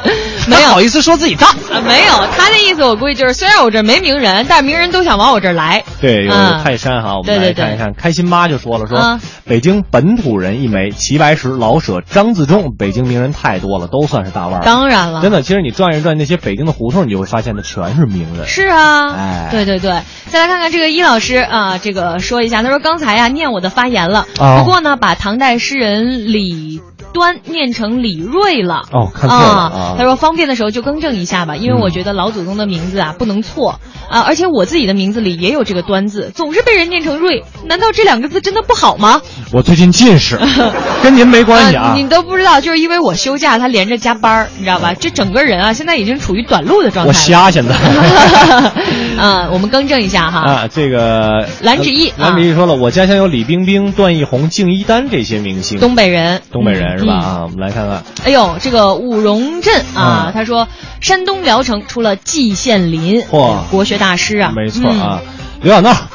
[0.48, 1.48] 没有好意思说自己大？
[1.48, 5.84] 啊，没有，他的意思我估计就是，虽然我这没名人，但是名人都想往我这儿来。
[6.02, 7.94] 对，有嗯泰山哈，我们来看一看。
[7.94, 14.64] 开心妈就说了，说啊北京本土人一枚，齐白石、老舍、张自忠，北京名人太多了，都算是大腕儿。
[14.64, 18.48] 当然了真的，其实你转一转那些北京的胡同，你就会发现，的全是名人。
[18.48, 19.92] 是啊，哎对对对。
[20.30, 26.82] 再来看看这个伊老师啊，这个说一下，他说刚才呀、念我的发言了，哦不过呢，把唐代诗人李
[27.14, 28.84] 端念成李瑞了。
[28.92, 33.80] 哦，看错了啊他说方便的时候就更正一下吧，因为我觉得老祖宗的名字啊不能错
[34.10, 39.22] 啊，而且我自己的名字里也有这个端字，总是被人念成瑞，难道这两个字真的不好吗？
[39.52, 40.40] 我最近近视，
[41.04, 41.94] 跟您没关系啊。
[41.96, 44.94] 你都不知道，就是因为我休假，他连着加班儿，你知道吧？
[44.94, 47.14] 这整个人啊，现在已经处于短路的状态我。
[47.14, 47.76] 瞎现在。
[49.18, 50.40] 啊，我们更正一下哈。
[50.42, 55.80] 啊，这个蓝芷毅呃蓝芷毅说了，我家乡有李冰冰、段奕宏、敬一丹这些明星。
[55.80, 57.14] 东北人，东北人是吧？
[57.14, 58.04] 嗯啊，我们来看看。
[58.26, 60.68] 哎呦，这个武荣镇啊，嗯他说
[61.02, 65.22] 山东聊城出了季羡林，嚯国学大师啊，没错啊，
[65.62, 65.92] 刘小闹。
[65.92, 66.08] 嗯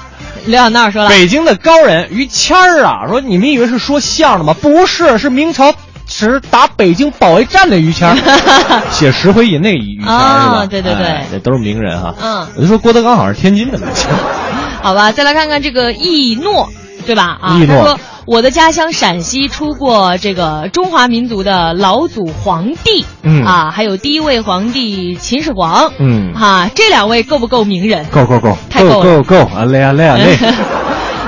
[0.45, 4.57] 刘小闹说了，北京的高人于谦儿啊，说你们以为是说相声的吗？
[4.61, 5.73] 不是，是明朝
[6.09, 8.17] 时打北京保卫战的于谦儿，
[8.91, 10.57] 写《石灰吟》那个于谦儿是吧？
[10.63, 12.13] 啊对对对哎这都是名人哈。
[12.21, 14.09] 嗯，我就说郭德纲好像是天津的名字。
[14.83, 16.69] 好吧，再来看看这个易诺，
[17.07, 17.39] 对吧？
[17.41, 28.05] 啊，他说我的家乡陕西出过这个中华民族的老祖皇帝，嗯啊，还有第一位皇帝秦始皇，嗯哈、这两位够不够名人？
[28.07, 30.39] 够够够，太够了够够，啊累啊累啊 累。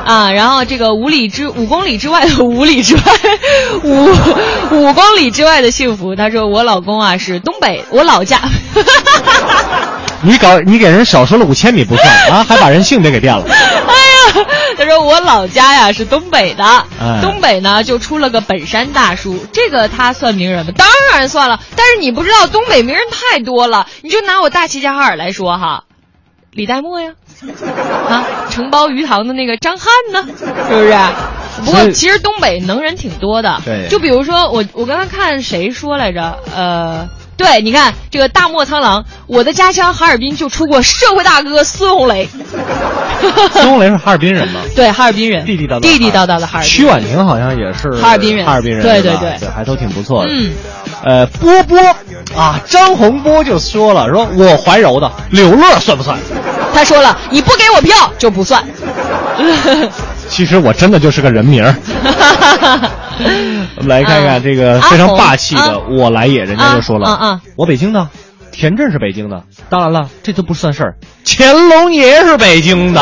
[0.05, 3.03] 啊，然后这个五里之五公里之外的五里之外，
[3.83, 4.07] 五
[4.71, 6.15] 五公里之外的幸福。
[6.15, 8.39] 他说我老公啊是东北，我老家。
[10.21, 13.45] 你搞你给人少说了五千米不算啊，还把人性别给变了。
[14.77, 16.65] 他说我老家呀是东北的，
[17.01, 20.73] 哎东北呢就出了个本山大叔，这个他算名人吗？
[20.77, 25.85] 当然算了，但是你不知道东北名人太多了，你就拿我大齐齐哈尔来说哈，
[26.51, 27.13] 李代沫呀，
[28.09, 30.99] 啊，承包鱼塘的那个张翰呢，是不是？
[31.65, 37.09] 不过其实东北能人挺多的，对就比如说我我刚才看谁说来着，呃。
[37.37, 42.29] 对，你看这个大漠苍狼，我的家乡哈尔滨就出过社会大哥孙红雷，
[43.53, 44.61] 孙红雷是哈尔滨人吗？
[44.75, 46.71] 对，哈尔滨人，地地道道，地地道道的哈尔滨。
[46.71, 50.31] 曲婉婷好像也是哈尔滨人哈尔滨人，对对对对，还都挺不错的。
[50.31, 50.53] 嗯，
[51.05, 51.79] 呃，波波
[52.37, 56.17] 啊，张洪波就说了，说我怀柔的，柳乐算不算？
[56.73, 58.65] 他说了，你不给我票就不算。
[60.29, 61.75] 其实我真的就是个人名儿。
[63.77, 68.09] 我们来看看这个非常霸气的“我来也”，人家就说了：“啊啊啊我北京的，
[68.51, 70.97] 田震是北京的，当然了，这都不算事儿。
[71.25, 73.01] 乾隆爷是北京的，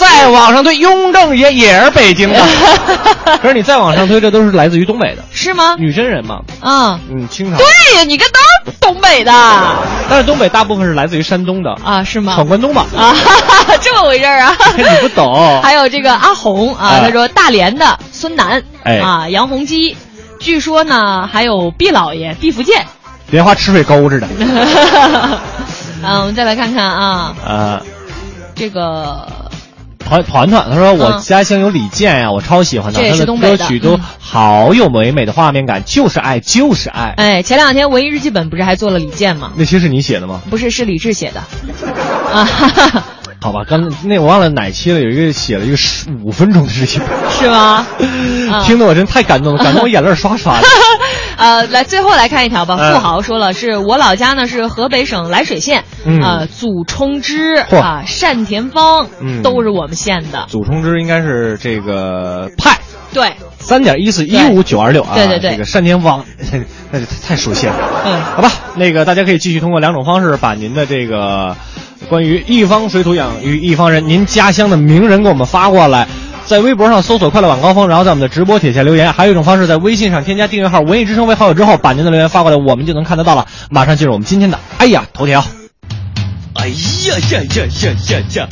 [0.00, 2.42] 再往上推，雍正爷也是北京的。
[3.42, 5.76] 可是你再往上推，这都是来自于东北的，是吗？
[5.78, 6.40] 女真人嘛。
[6.60, 7.58] 啊，嗯，清朝。
[7.58, 9.32] 对呀，你看都是东北的
[10.08, 12.34] 但是东北大部分是来自于山东的啊，是吗？
[12.34, 12.86] 闯关东吧？
[12.96, 13.14] 啊，
[13.80, 14.56] 这么回事儿啊？
[14.76, 15.34] 你不懂。
[15.62, 19.96] 还有这个阿红啊，哎他说大连的孙楠，哎啊，杨洪基，
[20.40, 22.86] 据说呢还有毕老爷毕福剑。
[23.30, 24.26] 莲花池水沟似的。
[26.02, 27.80] 啊，我们再来看看啊，呃，
[28.56, 29.26] 这个
[30.10, 37.14] 团团团，他说我嗯家乡有李健呀、我超喜欢他，他的歌曲都嗯好有唯美的画面感，就是爱，就是爱。
[37.16, 39.52] 哎，前两天文艺日记本不是还做了李健吗？
[39.54, 40.42] 那些是你写的吗？
[40.50, 41.40] 不是，是李志写的。
[42.34, 43.04] 啊，哈哈
[43.42, 47.86] 好吧，刚那我忘了哪期了，有一个写了一个十五分钟的事情，是吗？
[48.50, 50.66] 啊 听得我真太感动了，感动我眼泪刷刷的。
[51.36, 52.76] 呃，来最后来看一条吧。
[52.78, 60.44] 嗯富豪说了，是我老家呢是河北省涞水县，嗯呃，祖冲之啊，单田芳，嗯都是我们县的。
[60.48, 62.78] 祖冲之应该是这个派
[63.14, 66.24] 对，三点一四一五九二六啊，对对对这个单田芳，
[66.92, 67.74] 那就太熟悉了。
[68.04, 71.56] 嗯，好吧，那个大家可以继续通过两种方式把您的这个
[72.08, 76.08] 关于一方水土养育一方人，您家乡的名人给我们发过来。
[76.46, 79.12] 在微博上搜索“快乐晚高峰”，然后在我们的直播帖下留言。
[79.12, 83.46] 还有一种方式，在微信上添加订阅号“文艺之声”为好友之后，把您的留言发过来，我们就能看得到了。
[83.70, 85.44] 马上进入我们今天的“哎呀头条”。
[86.56, 86.74] 哎呀
[87.30, 88.48] 呀呀呀呀呀！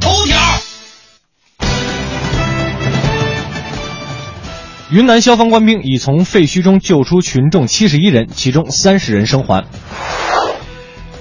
[0.00, 0.36] 头条。
[4.90, 9.64] 云南消防官兵已从废墟中救出群众七十一人，其中三十人生还。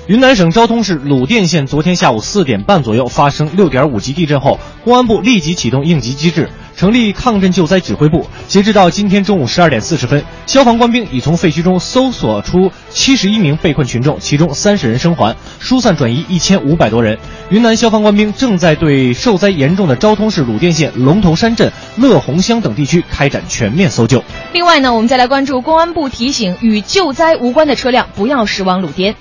[0.10, 8.26] 云南省昭通市鲁甸县昨天下午四点半左右发生六点五级地震后，公安部立即启动应急机制，成立抗震救灾指挥部。
[8.48, 17.16] 截止到今天中午十二点四十分，消防官兵已从废墟中搜索出七十一名被困群众，其中三十人生还，疏散转移一千五百多人。
[17.52, 24.24] 云南消防官兵正在对受灾严重的昭通市鲁甸县龙头山镇、乐红乡等地区开展全面搜救。
[24.54, 29.16] 另外呢，我们再来关注公安部提醒与救灾无关的车辆不要驶往鲁甸。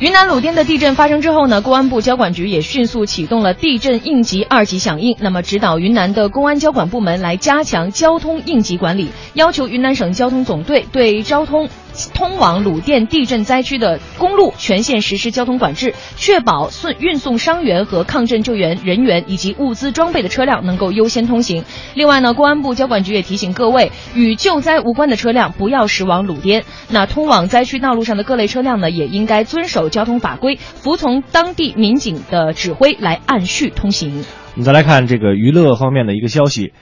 [0.00, 11.68] 云南鲁甸的地震发生之后呢，公安部交管局也迅速启动了地震应急二级响应，那么指导云南的公安交管部门来加强交通应急管理，要求云南省交通总队对交通。
[12.14, 21.64] 通往鲁甸地震灾区的公路全线实施交通管制，确保送运送伤员和抗震救援人员以及物资装备的车辆能够优先通行。
[21.94, 26.64] 另外呢，公安部交管局也提醒各位，与救灾无关的车辆不要驶往鲁甸。
[26.88, 34.24] 那通往灾区道路上的各类车辆呢，也应该遵守交通法规，服从当地民警的指挥来按序通行。
[34.54, 36.72] 我们再来看这个娱乐方面的一个消息。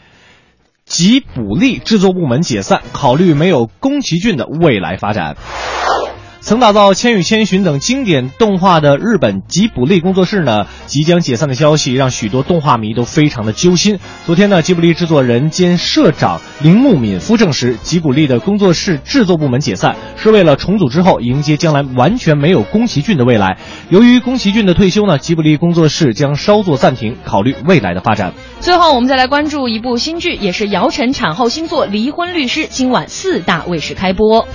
[0.88, 5.36] 吉卜力制作部门解散，考虑没有宫崎骏的未来发展。
[6.40, 13.98] 曾打造《千与千寻》等经典动画的日本吉卜力工作室呢，即将解散的消息让许多动画迷都非常的揪心。
[14.24, 23.58] 昨天呢，吉卜力制作人兼社长铃木敏夫证实，吉卜力的工作室制作部门解散是为了重组之后迎接将来完全没有宫崎骏的未来。
[23.90, 28.32] 由于宫崎骏的退休呢，吉卜力工作室将稍作暂停，考虑未来的发展。
[28.60, 34.46] 最后，我们再来关注一部新剧，也是姚晨产后新作《离婚律师》，今晚四大卫视开播。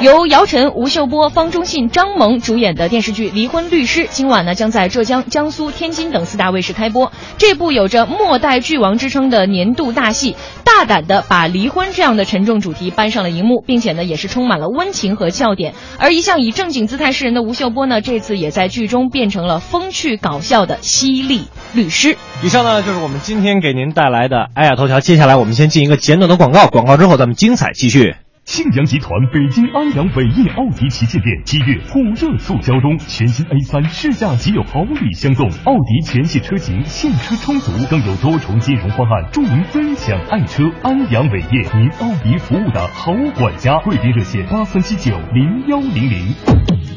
[0.00, 7.12] 由姚晨、吴秀波、方中信、张萌主演的电视剧《离婚律师》，今晚呢将在浙江、江苏、天津等四大卫视开播。
[7.36, 15.74] 这部有着末代剧王之称的年度大戏，大胆的把离婚这样的沉重主题搬上了荧幕，并且呢也是充满了温情和笑点。
[15.98, 21.42] 而一向以正经姿态示人的吴秀波呢，这次也在剧中变成了风趣搞笑的犀利
[21.74, 22.16] 律师。
[22.42, 25.00] 以上呢就是我们今天给您带来的哎呀头条。
[25.00, 28.14] 接下来我们先进一个简短的广告，广告之后咱们精彩继续。
[28.44, 40.62] 庆阳集团北京安阳伟业奥迪旗舰店七月火热促销中，全新 A 三试驾即有好礼相送，奥迪全系车型现车充足，更有多重金融方案助您分享爱车。
[40.82, 46.93] 安阳伟业，您奥迪服务的好管家，贵宾热线八三七九零幺零零。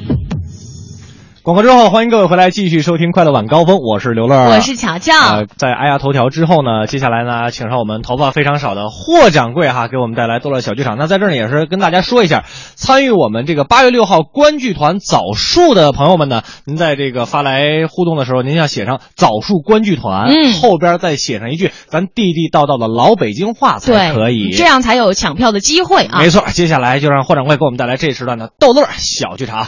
[1.47, 5.13] 广告之后，欢迎各位回来继续收听《快乐晚高峰》，我是刘乐，我是巧巧。
[5.13, 10.97] 呃，在哎呀头条之后呢，接下来呢，请上我们头发非常少的霍掌柜哈，给我们带来逗乐小剧场。
[10.97, 12.43] 那在这儿呢，也是跟大家说一下，
[12.75, 26.19] 参与我们这个八月六号观剧团枣树的朋友们呢，您在这个发来互动的时候，您要写上枣树观剧团，嗯后边再写上一句咱地地道道的老北京话才可以，这样才有抢票的机会啊。
[26.19, 29.65] 没错，接下来就让霍掌柜给我们带来这一时段的逗乐小剧场。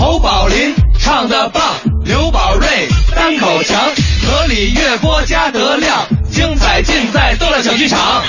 [0.00, 1.62] 侯宝林唱的棒，
[2.06, 3.78] 刘宝瑞单口强，
[4.26, 8.22] 河里月波加德亮，精彩尽在逗乐小剧场。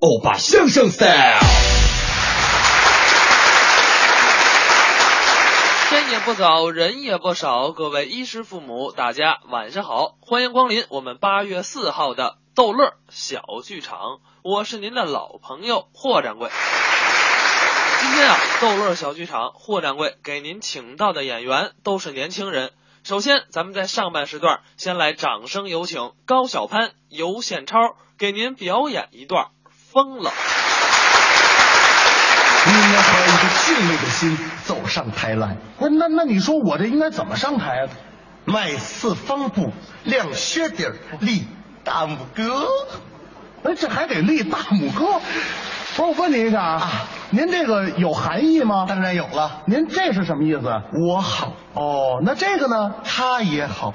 [0.00, 1.40] 欧巴相声 style。
[5.88, 16.50] 天也不早，人也不少，各位衣食父母，大家晚上好，欢迎光临我们八月四号的逗乐小剧场，我是您的老朋友霍掌柜。
[18.02, 22.72] 今天啊，逗乐小剧场，霍掌柜给您请到的演员都是年轻人。
[23.04, 27.78] 首先，咱们在上半时段先来掌声有请高晓攀、尤宪超
[28.18, 30.30] 给您表演一段《疯了》。
[32.66, 35.56] 你应该怀一个敬畏的心走上台来。
[35.78, 37.88] 不是，那那你说我这应该怎么上台啊？
[38.44, 39.72] 迈四方步，
[40.02, 41.44] 亮靴底儿，立
[41.84, 42.66] 大拇哥。
[43.62, 45.20] 哎，这还得立大拇哥。
[45.94, 46.90] 不是，我问您一下啊，
[47.30, 48.86] 您这个有含义吗？
[48.88, 49.62] 当然有了。
[49.66, 50.82] 您这是什么意思？
[51.06, 51.52] 我好。
[51.74, 52.94] 哦，那这个呢？
[53.04, 53.92] 他也好。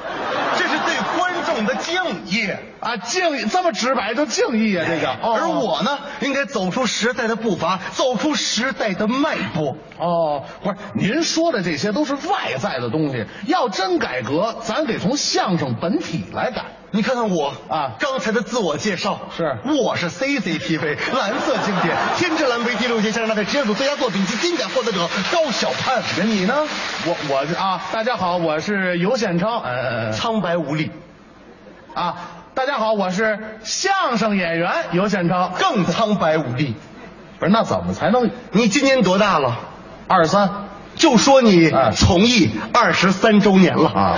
[0.58, 1.96] 这是对观众的敬
[2.26, 5.10] 意啊，敬这么直白就敬意啊，这个。
[5.10, 9.76] 哦而我呢，应该走出时代的步伐，走出时代的脉搏。
[9.98, 16.66] 哦，不是，您说的这些都是外在的东西，要真改革，咱得从相声本体来改。
[16.92, 26.02] 你看看我啊，刚才的自我介绍是，我是 CCTV 蓝色经典天之蓝杯第六届相声大赛职业组最佳作品及金奖获得者高晓攀。
[26.26, 26.66] 你呢？
[27.06, 30.90] 我我是啊，大家好，我是尤宪超，呃，苍白无力。
[31.94, 32.16] 啊，
[32.54, 36.74] 大家好，我是相声演员尤宪超，更苍白无力。
[37.38, 38.32] 不是，那怎么才能？
[38.52, 39.58] 你今年多大了？
[40.08, 40.67] 二十三。
[40.98, 44.16] 就说你从艺二十三周年了啊！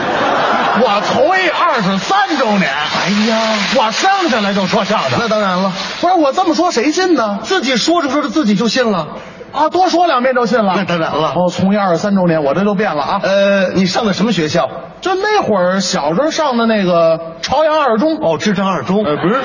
[0.82, 5.74] 我从艺二十三周年，哎呀，我生下来就说相声，那当然了。
[6.00, 7.40] 不是我这么说谁信呢？
[7.44, 9.08] 自己说着说着自己就信了
[9.52, 9.68] 啊！
[9.70, 11.34] 多说两遍就信了，那当然了。
[11.36, 13.20] 哦，从艺二十三周年，我这就变了啊！
[13.24, 14.70] 呃，你上的什么学校？
[15.02, 19.42] 就那会儿小时候上的那个朝阳二中哦，智障二中，呃，不是，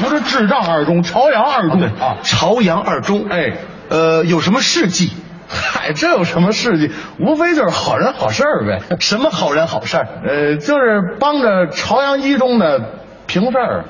[0.00, 3.52] 不是智障二中，朝阳二中啊，朝阳二中，哎，
[3.88, 5.12] 呃，有什么事迹？
[5.50, 6.92] 嗨，这有什么事迹？
[7.18, 8.96] 无非就是好人好事儿呗。
[9.00, 10.06] 什么好人好事儿？
[10.24, 12.80] 呃，就是帮着朝阳一中的
[13.26, 13.84] 平事儿。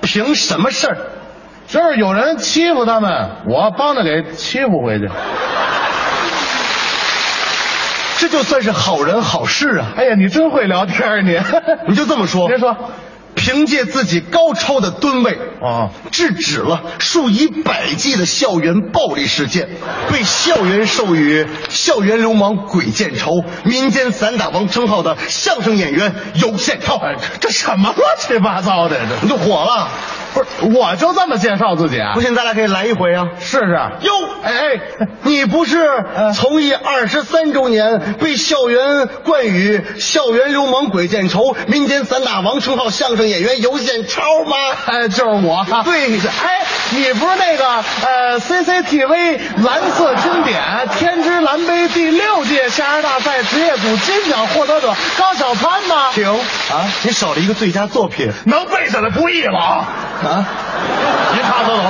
[0.00, 0.96] 平什么事儿？
[1.66, 5.08] 就是有人欺负他们，我帮着给欺负回去。
[8.18, 9.86] 这就算是好人好事啊！
[9.96, 11.38] 哎呀，你真会聊天啊你！
[11.88, 12.46] 你就这么说。
[12.48, 12.74] 别说。
[13.34, 19.68] 凭借自己高超的吨位啊，制止了数以百计的校园暴力事件，
[20.12, 23.30] 被校园授予“校园流氓鬼见愁”、
[23.64, 26.96] “民间散打王”称号的相声演员尤宪超。
[26.96, 28.96] 哎，这什么乱七八糟的？
[28.98, 29.88] 这你就火了？
[30.34, 32.12] 不是，我就这么介绍自己啊？
[32.14, 33.28] 不信，咱俩可以来一回啊！
[33.38, 33.80] 试试。
[34.00, 34.12] 哟，
[34.42, 35.78] 哎哎，你不是
[36.34, 44.56] 从艺二十三周年，被校园冠以“校园流氓鬼见愁”、“民间散打王”称号相声演员尤宪超吗？
[44.86, 45.64] 哎，就是我。
[45.84, 47.64] 对，哎，你不是那个
[48.04, 50.60] 呃 CCTV 蓝色经典
[50.98, 56.10] 天之蓝杯第六届相声大赛职业组金奖获得者高晓攀吗？
[56.12, 56.90] 停啊！
[57.04, 59.86] 你少了一个最佳作品，能背下来不易了
[60.26, 60.32] 啊！
[60.32, 60.46] 啊，
[61.34, 61.82] 一差走走。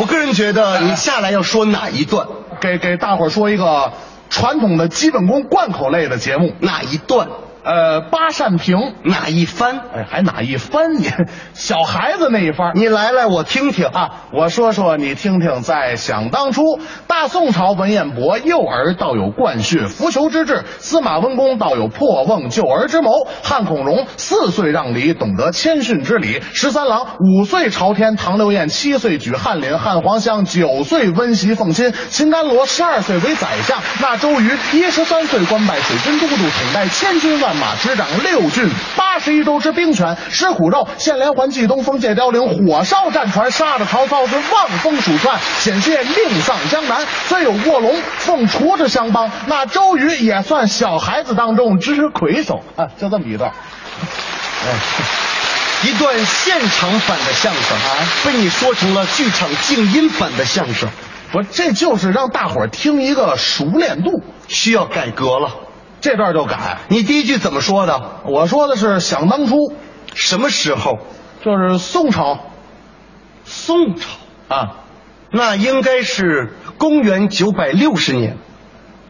[0.00, 2.26] 我个人觉得你下来要说哪一段？
[2.60, 3.92] 给给大伙儿说一个
[4.30, 7.28] 传统的基本功贯口类的节目，哪一段？
[7.64, 9.78] 呃，八扇屏哪一番？
[9.94, 10.94] 哎，还哪一番？
[10.96, 11.08] 你
[11.54, 14.22] 小孩子那一番，你来来，我听听啊！
[14.32, 15.62] 我说说，你听听。
[15.62, 37.51] 在想当初，大宋朝文彦博幼儿倒有灌血扶裘之志，司马温公倒有破瓮救儿之谋，汉孔融四岁让梨，懂得谦逊之礼；十三郎五岁朝天，唐刘晏七岁举翰林，汉黄香九岁温席奉亲，秦甘罗十二岁为宰相，那周瑜一十三岁官拜水军都督，统带千军万。
[37.56, 47.06] 马执掌六郡八十一州之兵权，吃苦肉，献连环计东风借凋零，火烧战船，杀得曹操是望风鼠窜，险些命丧江南。
[47.26, 52.86] 虽有卧龙凤雏之相帮，那周瑜也算小孩子当中之魁首 啊！
[52.98, 53.50] 就这么一段，
[54.64, 60.88] 哎，一段现场版的相声啊，被你说成了剧场静音版的相声。
[61.32, 65.50] 不，这就是让大伙儿听一个熟练度，需要改革了。
[66.02, 66.78] 这段就改。
[66.88, 68.20] 你第一句怎么说的？
[68.26, 69.72] 我说的是想当初，
[70.14, 70.98] 什么时候？
[71.42, 72.38] 就是宋朝。
[73.44, 74.08] 宋朝
[74.48, 74.76] 啊，
[75.32, 78.36] 那应该是公元九百六十年。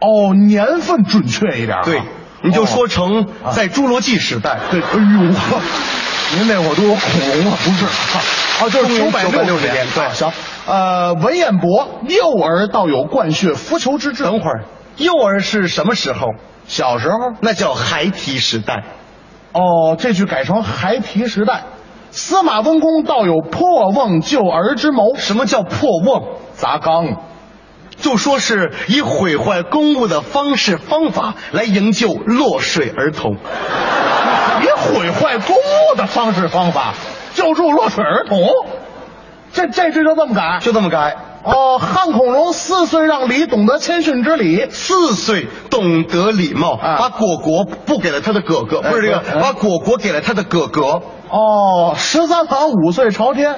[0.01, 1.79] 哦，年份准确一点。
[1.85, 2.03] 对，
[2.43, 4.59] 你就说成在侏罗纪时代。
[4.71, 5.01] 对，哎呦，
[6.37, 7.85] 您那会儿都有恐龙了，不是？
[7.85, 9.87] 啊，就是九百六十年。
[9.95, 10.31] 对，行。
[10.67, 14.25] 呃，文彦博幼儿倒有灌血浮球之志。
[14.25, 14.65] 等会儿，
[14.97, 16.29] 幼儿是什么时候？
[16.73, 18.83] 小时候那叫孩提时代，
[19.53, 21.65] 哦，这句改成孩提时代。
[22.13, 25.15] 司马温公倒有破瓮救儿之谋。
[25.17, 26.39] 什么叫破瓮？
[26.55, 27.17] 砸缸。
[27.99, 33.37] 就说是以毁坏公物的方式方法来营救落水儿童。
[34.65, 36.95] 以毁坏公物的方式方法
[37.35, 38.49] 救助落水儿童，
[39.53, 41.17] 这这句就这么改，就这么改。
[41.45, 44.69] 哦，汉孔融四岁让梨，懂得谦逊之礼。
[44.71, 51.03] 四岁懂得礼貌，啊、把果果不给了他的哥哥，不是这个，哎、把果果给了他的哥哥。
[51.31, 53.57] 哦，十三郎五岁朝天，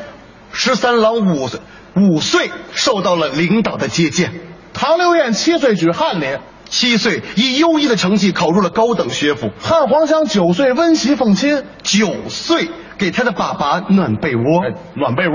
[0.52, 1.60] 十三郎五岁
[1.96, 4.32] 五岁受到了领导的接见。
[4.72, 6.38] 唐刘晏七岁举翰林，
[6.68, 9.50] 七岁以优异的成绩考入了高等学府。
[9.60, 15.34] 汉黄香九岁温习奉亲，九岁给他的爸爸暖被窝，哎、暖被窝。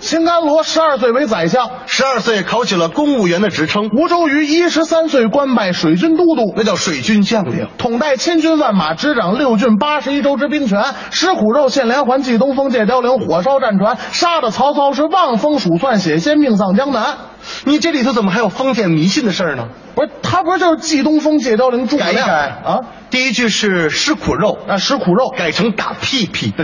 [0.00, 3.90] 秦甘罗十二岁为宰相，十二岁考取了公务员的职称。
[3.92, 10.84] 吴周瑜一十三岁官拜水军都督，那叫水军将领，统带千军万马，执掌六郡八十一州之兵权。
[11.10, 17.16] 吃苦肉，献连环，祭东风，借凋零，火烧战船，杀的曹操是望风鼠窜，险些命丧江南。
[17.64, 19.68] 你这里头怎么还有封建迷信的事儿呢？
[19.96, 22.32] 不是，他不是就是祭东风，借凋零，诸葛亮改一改
[22.64, 22.80] 啊？
[23.10, 26.54] 第一句是吃苦肉，啊，吃苦肉改成打屁屁。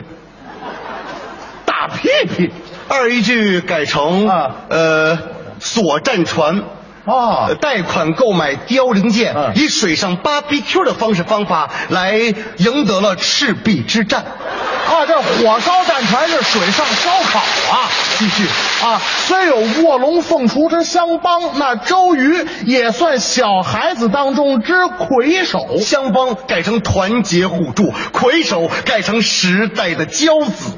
[1.66, 2.52] 打屁屁。
[2.88, 5.18] 二一句改成啊呃
[5.60, 6.64] 锁战船。
[7.04, 14.22] 啊呃，贷款购买凋零舰，嗯以水上 BBQ 的方式方法来赢得了赤壁之战。
[14.22, 17.40] 啊，这火烧战船是水上烧烤
[17.70, 17.90] 啊！
[18.18, 18.46] 继续
[18.82, 25.76] 啊，虽有卧龙凤雏之相帮，那周瑜也算小孩子当中之魁首。
[25.80, 30.72] 相帮改成团结互助，魁首改成时代的骄子。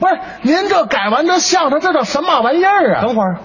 [0.00, 3.02] 不是，您这改完这相声，这叫什么玩意儿啊？
[3.02, 3.36] 等会儿，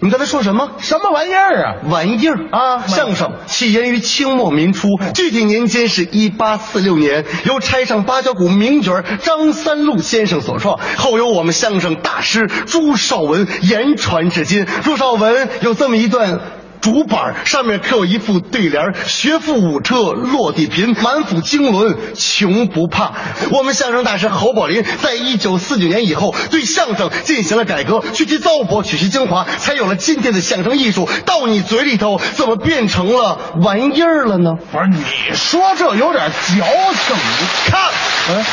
[0.00, 0.72] 你刚才说什么？
[0.78, 1.74] 什么玩意儿啊？
[1.88, 14.66] 玩意儿啊相声起源于清末民初，具体年间是一八四六年，由拆上八角鼓名角张三禄先生所创，后由我们相声大师朱绍文言传至今。
[14.82, 16.40] 朱绍文有这么一段。
[16.86, 23.10] 竹板上面刻有一副对联：学富五车落地贫，满腹经纶穷不怕。
[23.50, 31.08] 我们相声大师侯宝林在一九四九年以后对相声进行了改革，去其糟粕，取其精华，才有了今天的相声艺术。
[31.24, 34.52] 到你嘴里头，怎么变成了玩意儿了呢？
[34.70, 35.02] 不是，你
[35.34, 37.16] 说这有点矫情。
[37.16, 37.90] 你看，
[38.30, 38.44] 嗯，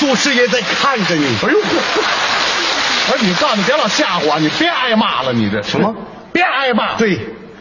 [0.00, 1.24] 祖师爷在看着你。
[1.24, 1.58] 哎呦，
[3.12, 5.94] 不是你告诉你别老吓唬我，你别挨骂了，你这什么？
[6.32, 6.96] 别挨骂。
[6.96, 7.16] 对，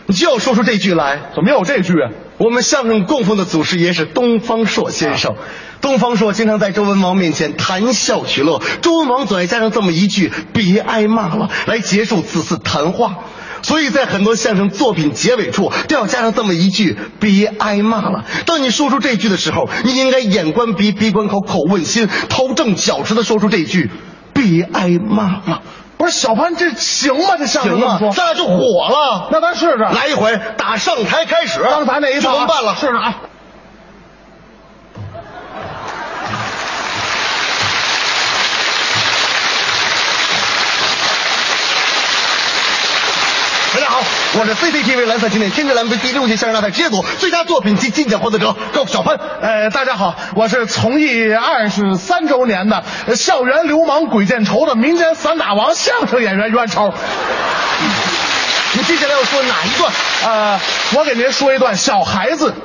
[0.06, 1.32] 你就要说出这句来。
[1.36, 2.12] 怎么有这句啊？
[2.38, 5.36] 我们相声供奉的祖师爷是东方朔先生。
[5.82, 13.18] 东方朔经常在周文王面前谈笑取乐，周文王总爱加上这么一句“别挨骂了”来结束此次谈话。
[13.62, 18.26] 所以在很多相声作品结尾处都要加上这么一句“别挨骂了”。
[18.46, 23.90] 当你说出这句的时候，你应该眼观鼻，鼻观口，口问心，头正脚直的说出这句
[24.34, 25.62] “别挨骂了”。
[26.04, 27.36] 不是小潘，这行吗？
[27.40, 27.80] 这相声
[28.12, 29.30] 咱俩就火了。
[29.32, 31.64] 那咱试试，来一回，打上台开始。
[31.64, 32.76] 刚才那一套啊就能办了。
[32.76, 33.16] 试试啊。
[43.74, 44.02] 大家好，
[44.36, 49.16] 我是 CCTV 蓝色经典天之蓝杯第六届相声大赛职业组最佳作品及金奖获得者高小潘。
[49.42, 56.92] 呃，大家好，我是从艺二十三周年的呃校园流氓鬼见愁的民间散打王相声演员袁超。
[58.74, 59.94] 你接下来要说哪一段？
[60.26, 60.60] 呃，
[60.96, 62.56] 我给您说一段小孩子。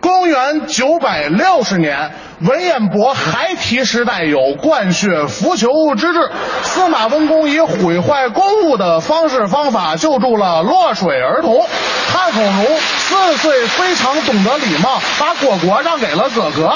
[0.00, 6.30] 公元九百六十年，文彦博还提时代有灌血扶裘之志，
[6.62, 11.64] 司马温公以毁坏公物的方式方法救助了落水儿童。
[12.12, 12.66] 汉孔融
[12.98, 16.72] 四岁非常懂得礼貌，把果果让给了哥哥。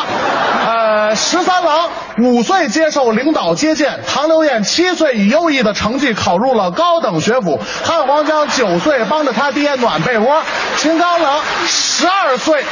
[0.66, 10.42] 呃，十三郎五岁接受领导接见，唐刘晏七岁以优异的成绩考入了高等学府，汉黄江九岁帮着他爹暖被窝，
[10.76, 12.64] 秦刚冷十二岁。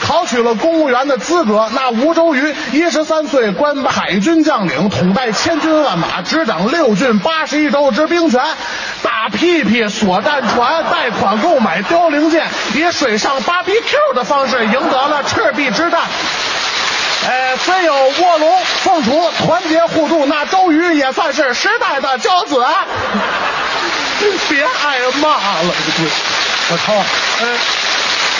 [0.00, 1.70] 考取了公务员的资格。
[1.72, 8.42] 那吴周瑜一十三岁，官海军将领，统带千军万马，执掌六郡八十一州之兵权。
[9.02, 16.00] 打屁屁、锁战船、贷款购买凋零舰，以水上 BBQ 的方式赢得了赤壁之战。
[17.28, 22.56] 呃，虽有卧龙凤雏，团结互助，那周瑜也算是时代的骄子。
[24.48, 25.28] 别挨骂
[25.62, 25.74] 了，
[26.70, 27.58] 我操，呃，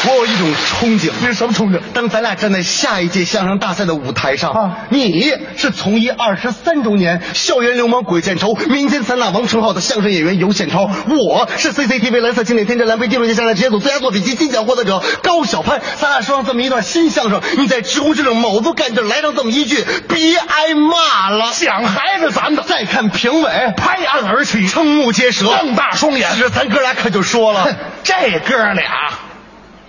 [0.08, 1.10] 我有一种憧憬。
[1.20, 1.80] 你什么憧憬？
[1.92, 15.80] 当咱俩站在下一届相声大赛的舞台上，啊你是从艺二十三周年校园流氓鬼见愁民间散打王称号的相声演员尤宪超，我是 CCTV 蓝色经典天真蓝杯第六届相声职业组最佳作品及金奖获得者高小攀。
[16.00, 21.52] 咱俩说上这么一段新相声，你在直呼之中卯足干劲来上这么一句，别挨骂了。
[21.52, 22.62] 想还是咱的。
[22.62, 26.30] 再看评委，拍案而起，瞠目结舌，瞪大双眼。
[26.38, 27.66] 这咱哥俩可就说了，
[28.04, 28.84] 这哥俩，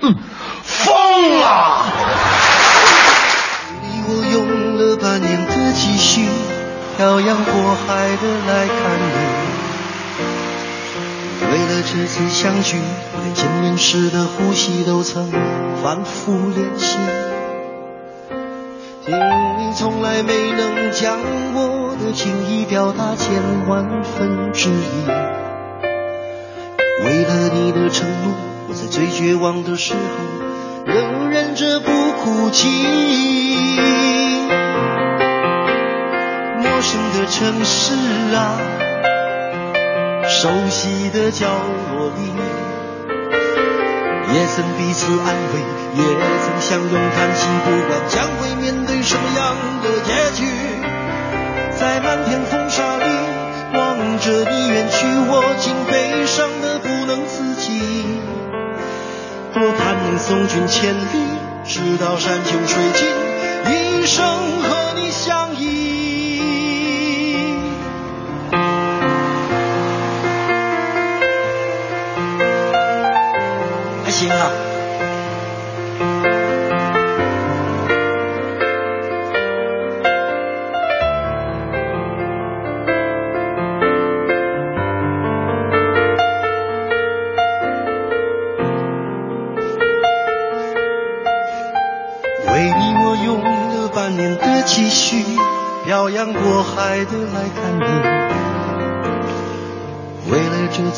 [0.02, 0.16] 嗯，
[0.64, 1.86] 疯了。
[4.08, 6.26] 我用了半年的积蓄，
[6.98, 7.54] 漂洋过
[7.88, 9.14] 海的来看你。
[11.52, 12.78] 为了这次相聚，
[13.24, 15.32] 连见面时的呼吸都曾
[15.84, 16.98] 反复练习。
[19.06, 21.20] 你从来没能将
[21.54, 25.08] 我的情意表达千万分之一。
[27.06, 28.34] 为了你的承诺，
[28.72, 30.00] 我在最绝望的时候，
[30.86, 32.70] 仍忍着不哭泣。
[36.58, 37.92] 陌生的城市
[38.34, 38.56] 啊，
[40.26, 41.48] 熟悉的角
[41.92, 42.32] 落里，
[44.34, 45.60] 也曾彼此安慰，
[45.98, 46.04] 也
[46.40, 49.54] 曾相拥叹息，不管将会面对什么样
[49.84, 50.48] 的结局，
[51.78, 53.04] 在漫天风沙里
[53.74, 57.82] 望着你远去，我竟悲伤的不能自己。
[59.54, 61.04] 我盼能送君千里，
[61.66, 63.06] 直到山穷水尽，
[63.70, 64.26] 一生
[64.62, 66.42] 和你相依。
[74.06, 74.71] 还行啊。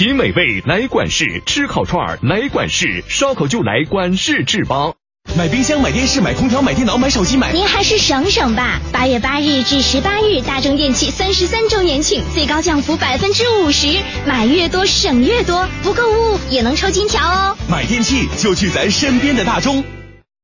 [0.00, 4.94] 品美味来管事，吃烤串儿来管事，烧烤就来管事制吧。
[5.36, 7.52] 买冰箱、买电视、买空调、买电脑、买手机、买……
[7.52, 8.80] 您还是省省吧。
[8.90, 13.88] 八月八日至十八日，大中电器三十三周年庆，最高降幅百分之五十，
[14.26, 17.58] 买越多省越多，不购物也能抽金条哦。
[17.68, 19.84] 买电器就去咱身边的大中。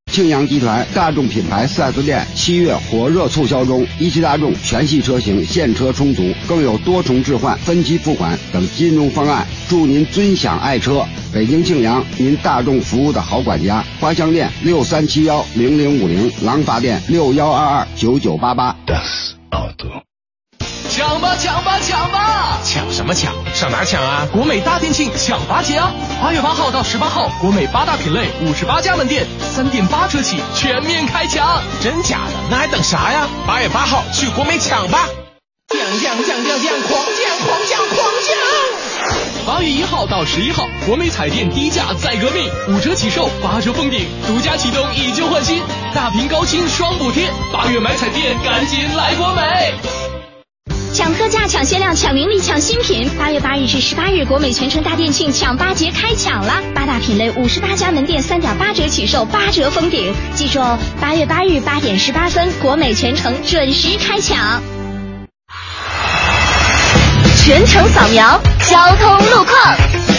[0.07, 11.05] 庆阳集团大众品牌 4S 店七月火热促销中，一汽大众全系车型现车充足，更有多重置换、分期付款等金融方案，祝您尊享爱车。
[11.31, 13.85] 北京庆阳，您大众服务的好管家。
[13.99, 18.75] 花乡店六三七幺零零五零，廊坊店六幺二二九九八八。
[20.97, 22.57] 抢吧抢吧抢吧！
[22.63, 23.31] 抢什么抢？
[23.53, 24.27] 上哪抢啊？
[24.33, 25.93] 国美大店庆抢八节啊！
[26.19, 31.61] 八月八号到十八号，国美八大品类五十八家门店，三点八折起，全面开抢！
[31.83, 32.33] 真假的？
[32.49, 33.27] 那还等啥呀？
[33.45, 35.07] 八月八号去国美抢吧！
[35.69, 39.45] 降降降降降，狂降狂降狂降！
[39.45, 45.61] 八月一号到十一号，国美彩电低价再革命，五折起售，八折封顶，独家启动以旧换新，
[45.93, 47.29] 大屏高清双补贴。
[47.53, 49.75] 八月买彩电，赶紧来国美！
[50.93, 53.09] 抢特价、抢限量、抢名利、抢新品！
[53.19, 60.13] 八月八日至十八日，国美全城大店庆抢八节开抢了，八大品类五十八家门店三点八折起售，八折封顶。
[60.33, 64.61] 记住哦，八月八日八点十八分，国美全城准时开抢。
[67.37, 70.16] 全程扫描交通路况。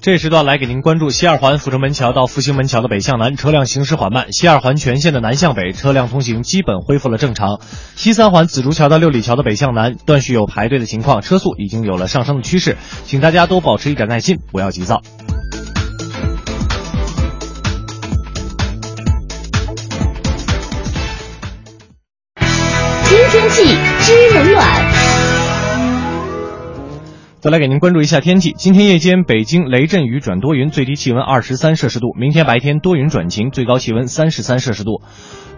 [0.00, 7.60] 这时段来给您关注西二环阜成门桥到复兴门桥的北向南车辆行驶缓慢，西二环全线的南向北车辆通行基本恢复了正常。
[7.94, 15.02] 西三环紫竹桥到六里桥的北向南段续有排队的情况，车速已经有了上升的趋势，请大家都保持一点耐心，不要急躁。
[23.04, 24.87] 知天气，知冷暖。
[27.40, 28.52] 再来给您关注一下天气。
[28.58, 32.08] 今天夜间北京雷阵雨转多云，最低气温二十三摄氏度。
[32.18, 35.02] 明天白天多云转晴，最高气温三十三摄氏度。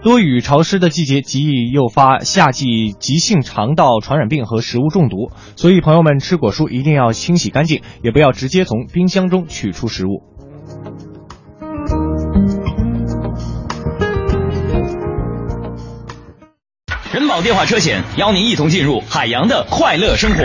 [0.02, 10.22] 多雨潮湿的季节极易诱发夏季急性肠道传染病和食物中毒，所以朋友们吃果蔬一定要清洗干净，也不要直接从冰箱中取出食物。
[17.14, 20.44] 人保电话车险邀您一同进入海洋的快乐生活。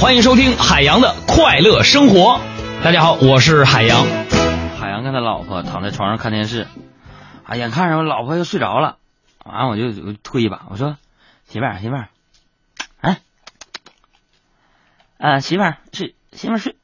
[0.00, 2.40] 欢迎收听海洋的快乐生活。
[2.82, 4.06] 大家好，我是海洋。
[4.78, 6.66] 海洋跟他老婆躺在床上看电视，
[7.44, 8.96] 啊，眼看着我老婆又睡着了，
[9.44, 10.96] 完我就推一把，我说
[11.46, 12.08] 媳妇儿媳妇儿，
[13.02, 13.20] 哎，
[15.18, 16.76] 啊媳妇儿睡媳妇儿睡，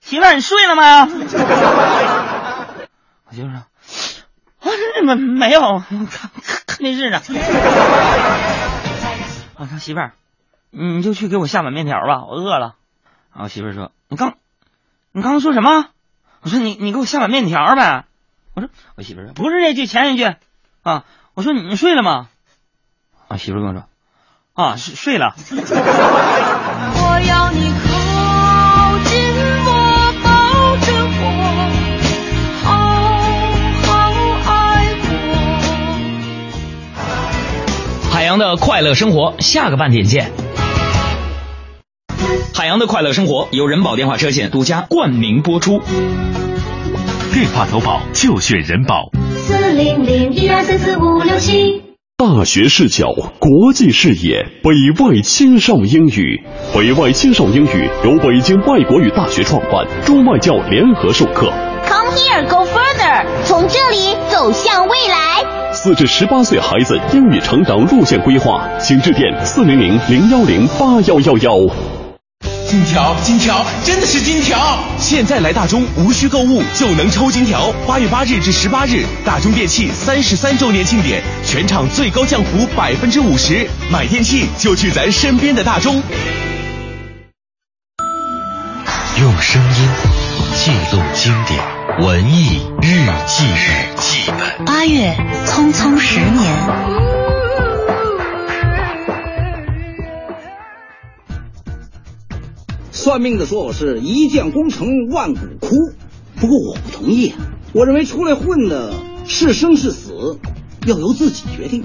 [0.00, 1.08] 媳妇儿你睡了吗？
[3.24, 3.64] 我媳妇说，啊
[5.02, 6.30] 没没有，看
[6.66, 7.22] 看电视呢。
[9.56, 10.12] 我说媳妇儿，
[10.74, 12.74] 你就去给我下碗面条吧，我饿了。
[13.32, 14.34] 然后媳妇儿说：“你刚，
[15.12, 15.86] 你刚刚说什么？”
[16.42, 18.04] 我说：“你你给我下碗面条呗。”
[18.54, 20.24] 我说：“我媳妇说不是这句，前一句
[20.82, 22.28] 啊。”我说：“你睡了吗？”
[23.28, 23.84] 啊，媳妇儿跟我说
[24.54, 29.14] ：“啊，睡睡了。”我要你靠近
[29.64, 29.68] 我，
[30.22, 30.92] 抱着
[31.22, 31.24] 我，
[32.62, 32.68] 好
[33.82, 33.88] 好
[34.52, 34.52] 爱
[38.06, 38.10] 我。
[38.12, 40.30] 海洋的快乐生活，下个半点见。
[42.54, 45.80] 海洋的快乐生活由人保电话车险独家冠名播出。
[47.32, 49.10] 电话投保就选人保。
[49.36, 51.82] 四零零一二三四五六七。
[52.16, 56.42] 大学视角，国际视野，北外青少英语。
[56.72, 61.52] 北外青少英语由北京外国语大学创办，中外教联合授课。
[61.86, 65.72] Come here, go further，从这里走向未来。
[65.72, 72.03] 四至十八岁孩子英语成长路线规划，请致电四零零零幺零八幺幺幺。
[72.74, 74.76] 金条，金条，真的是金条！
[74.98, 77.72] 现在来大中无需购物就能抽金条。
[77.86, 86.02] 八月八日至十八日，大中电器三十三周年庆典，全场最高降幅百分之五十，买电器就去咱身边的大中。
[89.20, 89.88] 用声音
[90.56, 91.62] 记录经典，
[92.00, 94.66] 文艺日记日记本。
[94.66, 97.23] 八月，匆匆十年。
[103.04, 105.76] 算命的说我是一将功成万骨枯，
[106.36, 107.36] 不过我不同意啊。
[107.74, 108.94] 我认为出来混的
[109.26, 110.38] 是生是死，
[110.86, 111.84] 要由自己决定。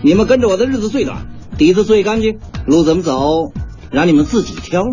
[0.00, 1.26] 你们跟着我的日子最短，
[1.58, 2.38] 底子最干净，
[2.68, 3.50] 路怎么走，
[3.90, 4.84] 让你们自己挑。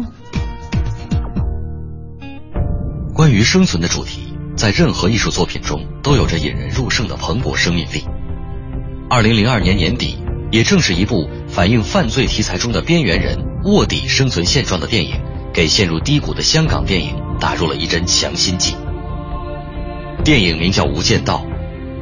[3.13, 8.03] 关于生存的主题，在任何艺术作品中都有着引人入胜的蓬勃生命力。
[9.11, 10.15] 二零零二年年底，
[10.51, 15.11] 也正是一部反映犯罪题材中的边缘人卧底生存现状的电影，
[15.57, 18.75] 给陷入低谷的香港电影打入了一针强心剂。
[20.23, 21.47] 电影名叫《无间道》，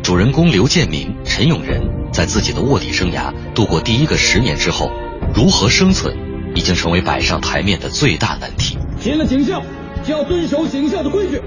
[0.04, 4.92] 主人公刘建明、陈永仁在自己的卧底生涯度过第一个十年之后，
[5.34, 6.14] 如何生存，
[6.54, 8.78] 已经成为摆上台面的最大难题。
[9.00, 9.64] 进了警校
[10.04, 11.42] 就要遵守警校的规矩，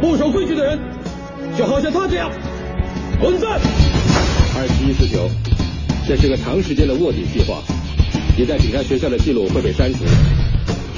[0.00, 0.78] 不守规矩的人，
[1.58, 2.30] 就好像他这样，
[3.20, 3.58] 滚蛋！
[4.56, 5.28] 二七一四九，
[6.06, 7.60] 这是个长时间的卧底计划，
[8.36, 10.04] 你在警察学校的记录会被删除，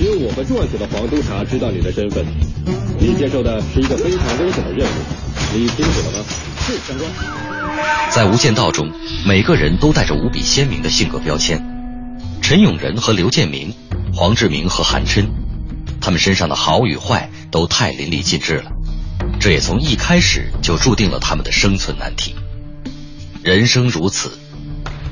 [0.00, 2.24] 只有我们重案组的黄督察知道你的身份。
[2.98, 4.92] 你接受的是一个非常危险的任务，
[5.52, 6.24] 你清楚了吗？
[6.66, 8.10] 是，长官。
[8.10, 8.90] 在《无间道》中，
[9.26, 11.62] 每个人都带着无比鲜明的性格标签。
[12.40, 13.74] 陈永仁和刘建明，
[14.14, 15.28] 黄志明和韩琛，
[16.00, 18.72] 他们身上的好与坏都太淋漓尽致了，
[19.38, 22.34] 这也从一开始就注定了他们的生存难题。
[23.42, 24.38] 人生如此，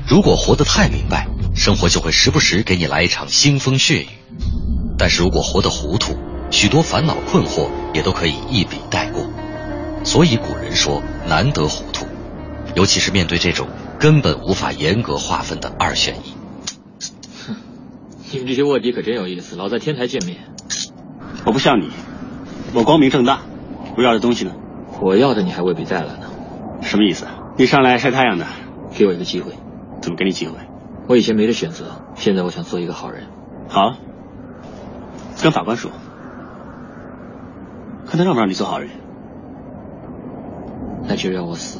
[0.07, 4.07] 如果活得太明白，生活就会时不时给你来一场腥风血雨；
[4.97, 6.15] 但是如果活得糊涂，
[6.51, 9.25] 许多烦恼困惑也都可以一笔带过。
[10.03, 12.05] 所以古人说“难得糊涂”，
[12.75, 13.67] 尤其是面对这种
[13.99, 16.33] 根本无法严格划分的二选一。
[18.31, 20.37] 你们这些卧底可真有意思，老在天台见面。
[21.45, 21.89] 我不像你，
[22.73, 23.41] 我光明正大。
[23.97, 24.53] 我要的东西呢？
[25.01, 26.29] 我要的你还未必带来呢。
[26.81, 27.25] 什么意思？
[27.57, 28.45] 你上来晒太阳的？
[28.93, 29.53] 给我一个机会。
[30.01, 30.53] 怎么给你机会？
[31.07, 33.23] 我以前没得选择，现在我想做一个好人。
[33.67, 33.95] 好，
[35.41, 35.91] 跟法官说，
[38.05, 38.89] 看他让不让你做好人。
[41.07, 41.79] 那就让我死。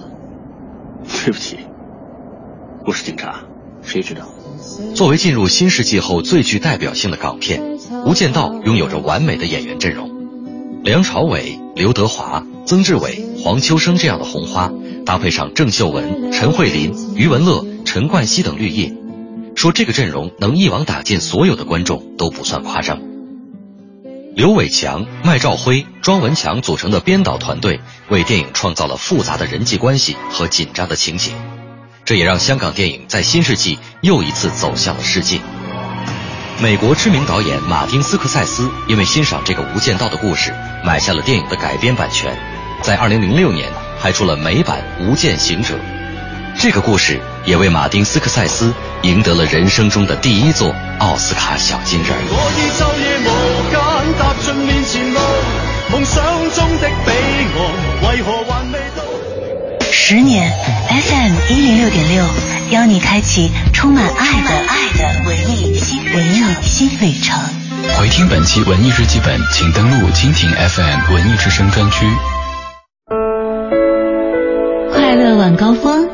[1.26, 1.58] 对不起，
[2.86, 3.42] 我是警察，
[3.82, 4.26] 谁知道？
[4.96, 10.10] 作为进入新世纪后最具代表性的港片，《无间道》拥有着完美的演员阵容，
[10.84, 14.72] 梁朝伟、刘德华、曾志伟、黄秋生这样的红花，
[15.06, 18.94] 搭配上郑秀文、陈慧琳、余文乐、陈冠希等绿叶，
[19.56, 23.09] 说这个阵容能一网打尽所有的观众都不算夸张。
[24.40, 31.34] 刘伟强、麦兆辉、庄文强组成的编导团队，为电影创造了复杂的人际关系和紧张的情节。
[32.06, 35.42] 这也让香港电影在新世纪又一次走向了世界。
[36.62, 40.54] 美国知名导演马丁·斯科塞斯因为欣赏这个《无间道》的故事，
[40.86, 42.34] 买下了电影的改编版权，
[42.82, 45.76] 在2006年拍出了美版《无间行者》。
[46.62, 48.74] 这个故事也为马丁·斯科塞斯
[49.04, 52.10] 赢得了人生中的第一座奥斯卡小金人。
[59.90, 60.52] 十年
[60.90, 62.26] FM 一零六点六，
[62.72, 67.40] 邀你开启充满爱的爱的文艺新文艺新旅程。
[67.98, 72.06] 回听本期文艺日记本，请登录蜻蜓 FM 文艺之声专区。
[74.92, 76.08] 快乐晚高峰，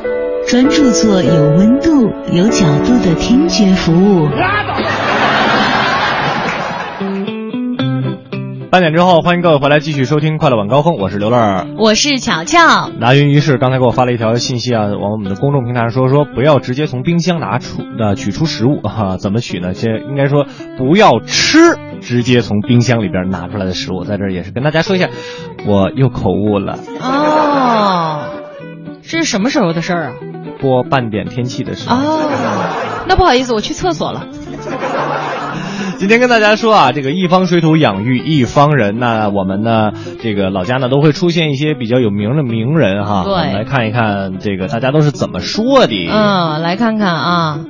[0.46, 4.28] 专注做有温度、有角度的听觉服务。
[8.70, 12.88] 八点之后，欢迎各位回来继续收听《快乐晚高峰》，我是刘乐，我是巧巧。
[13.00, 19.74] 拿云于是刚才给我发了一条信息啊，往我们的公众平台上说说不要直接从冰箱拿出呃取出食物哈、怎么取呢？
[19.74, 20.46] 这应该说
[20.78, 21.58] 不要吃
[22.00, 25.08] 直接从冰箱里边拿出来的食物，在这儿也是跟大家说一下，
[25.66, 26.78] 我又口误了。
[27.00, 28.20] 哦，
[29.02, 30.12] 这是什么时候的事儿啊？
[30.60, 31.96] 播半点天气的时候。
[31.96, 32.30] 哦，
[33.08, 34.26] 那不好意思，我去厕所了。
[35.98, 38.98] 今天跟大家说啊，这个一方水土养育一方人。
[38.98, 39.92] 那我们呢，
[40.22, 43.22] 这个老家呢都会出现一些比较有名的名人哈。
[43.24, 46.08] 对我们来看一看这个大家都是怎么说的。
[46.10, 47.60] 嗯，来看看啊，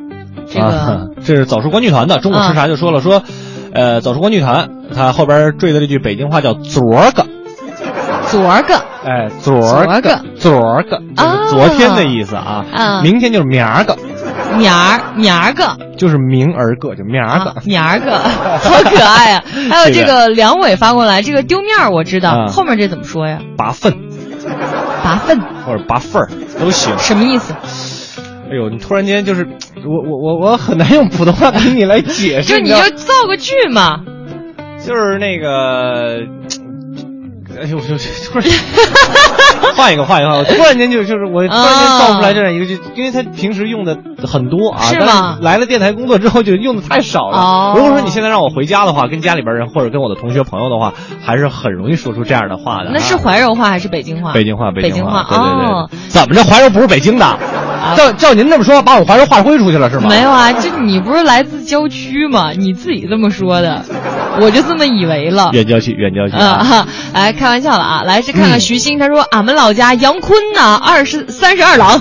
[0.48, 2.18] 这个、啊，这是早熟观剧团的。
[2.18, 3.22] 中午吃啥就说了说，
[3.72, 7.26] 呃，早熟观剧团，他后边缀的这句北京话叫“昨儿个”，
[8.30, 8.74] 昨儿个，
[9.04, 12.64] 哎，昨儿个，昨儿个，就是昨天的意思啊。
[12.72, 13.96] 啊明天就是明儿个，
[14.58, 15.76] 明儿明儿个。
[15.96, 17.54] 就是明儿个，就明儿个。
[17.64, 19.44] 明儿个， 好可爱啊！
[19.70, 23.38] 还有这个梁伟发过来，这个丢面儿我知道，啊后面这怎么说呀？
[23.56, 23.94] 拔粪
[25.02, 26.28] 拔粪或者拔份儿
[26.60, 26.96] 都行。
[26.98, 27.54] 什么意思？
[28.50, 29.46] 哎呦，你突然间就是，
[29.84, 32.52] 我我我我很难用普通话给你来解释。
[32.54, 34.00] 就你就造个句嘛。
[34.84, 36.18] 就是那个，
[37.60, 38.48] 哎呦，我就突然
[39.76, 43.96] 换一个换一个，我突然间就就是我突然间造不出来这样一个，就因为他平时用的
[44.26, 47.38] 很多啊，是吗但是来了电台工作之后就用的太少了。
[47.38, 52.90] 哦如果说你现在让我回家的话，跟家里边人或者跟我的同学朋友的话，还是很容易说出这样的话的啊。
[52.92, 54.32] 那是怀柔话还是北京话？
[54.32, 55.66] 北京话，北京北话对对对。
[55.66, 55.90] 哦。
[56.08, 57.38] 怎么着，怀柔不是北京的？
[57.96, 60.08] 照照您这么说，把我怀柔划归出去了是吗？
[60.08, 62.52] 没有啊，这你不是来自郊区吗？
[62.52, 63.84] 你自己这么说的，
[64.40, 65.50] 我就这么以为了。
[65.52, 68.02] 远郊区，远郊区啊，哈，来开玩笑了啊！
[68.04, 72.00] 来，这看看徐鑫，他说俺们老家杨坤呢，二十三十二郎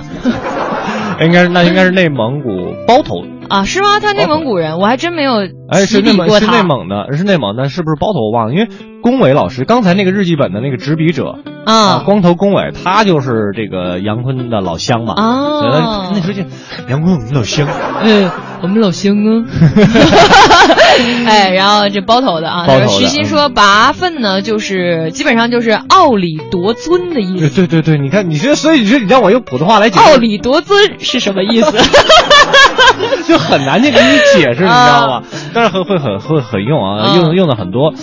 [1.22, 3.24] 应该是那应该是内蒙古包头。
[3.48, 4.00] 啊，是吗？
[4.00, 8.54] 他内蒙古人，我还真没有哎，是内蒙是内蒙的，是内蒙的，是不是包头我忘了？
[8.54, 8.68] 因为
[9.02, 15.14] 龚伟老师刚才那个日记本的那个执笔者啊，光头龚伟，他就是这个杨坤的老乡嘛。
[15.18, 16.44] 哦所以他那时候就
[16.90, 17.68] 杨坤我们老乡，
[18.04, 18.30] 嗯，
[18.62, 19.46] 我们老乡啊。
[21.28, 27.50] 哎，然后这包头的啊，包头的徐鑫说拔粪呢，就是基本上就是傲里夺尊的意思。
[27.50, 31.72] 对对对，你看，你说，所以你说你让我用普通话来解释，傲里夺尊是什么意思？
[33.28, 35.24] 就很难去给你解释，你知道吗？
[35.56, 37.94] 但是会会很会很用啊，嗯用用的很多。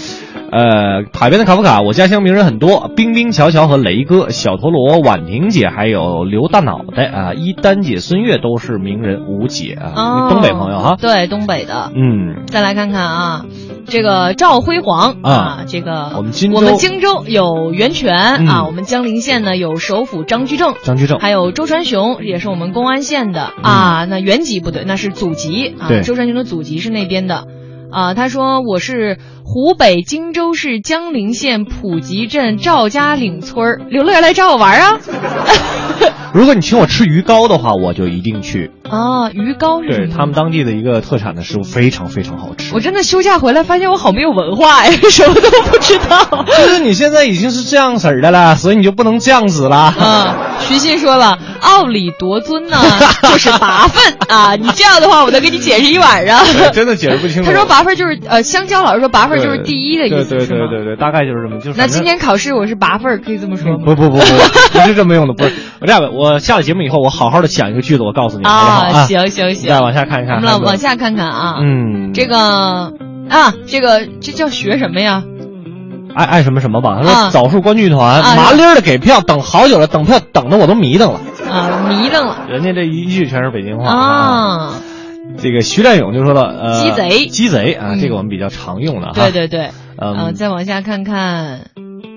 [0.50, 10.96] 呃，海边的卡夫卡，我家乡名人很多，冰冰、乔乔和雷哥、小陀螺、婉婷姐，还有刘大脑袋啊，一丹姐、孙悦都是名人吴姐啊，哦东北朋友哈。
[11.00, 11.90] 对，东北的。
[11.94, 13.46] 嗯，再来看看啊，
[13.86, 24.04] 这个赵辉煌啊这个我们荆州我们荆州有袁泉、嗯啊，我们江陵县呢有首府张居正，张居正还有周传雄，也是我们公安县的、啊。
[24.08, 26.02] 那原籍不对，那是祖籍啊。
[26.02, 27.46] 周传雄的祖籍是那边的。
[27.92, 34.98] 啊，他说我是湖北荆州市江陵县普吉镇赵家岭村儿刘乐来找我玩啊。
[36.32, 38.70] 如果你请我吃鱼糕的话，我就一定去。
[38.88, 39.88] 啊，鱼糕是？
[39.88, 42.74] 对他们当地的一个特产的食物，非常非常好吃。
[42.74, 46.44] 我真的休假回来发现我好没有文化呀， 什么都不知道。
[46.46, 49.76] 就是你现在已经是这样式儿的了，所以你就不能这样子了。
[49.76, 50.36] 啊，
[50.68, 52.76] 徐鑫说了，奥里夺尊呢，
[53.22, 54.54] 就是拔粪啊。
[54.56, 56.38] 你这样的话，我能给你解释一晚上。
[56.72, 57.50] 真的解释不清楚。
[57.50, 61.60] 他说拔粪就是呃，香蕉老师说拔粪就是第一的意思，对对对对对，大概就是这么。
[61.60, 63.78] 就是那今天考试我是拔粪，可以这么说吗？
[63.84, 64.24] 不不不不，
[64.72, 65.52] 不是这么用的，不是。
[65.80, 68.44] 我这样吧，我下了节目以后，我好好的想一个句子，我告诉你？
[68.44, 70.36] 啊，行行行，再往下看一看。
[70.36, 71.56] 我们来往下看看啊。
[71.60, 72.92] 嗯，这个
[73.28, 75.22] 啊，这个这叫学什么呀？
[76.14, 77.00] 爱爱什么什么吧？
[77.02, 81.20] 他啊说枣树观剧团啊麻利儿的给票，等好久了，等票等的我都迷瞪了。
[81.50, 82.46] 啊，迷瞪了。
[82.48, 84.74] 人家这一句全是北京话啊。
[85.38, 89.12] 这个徐占勇就说了，呃，鸡贼，鸡贼啊，嗯这个我们比较常用的哈。
[89.14, 91.66] 对对对，嗯呃，再往下看看，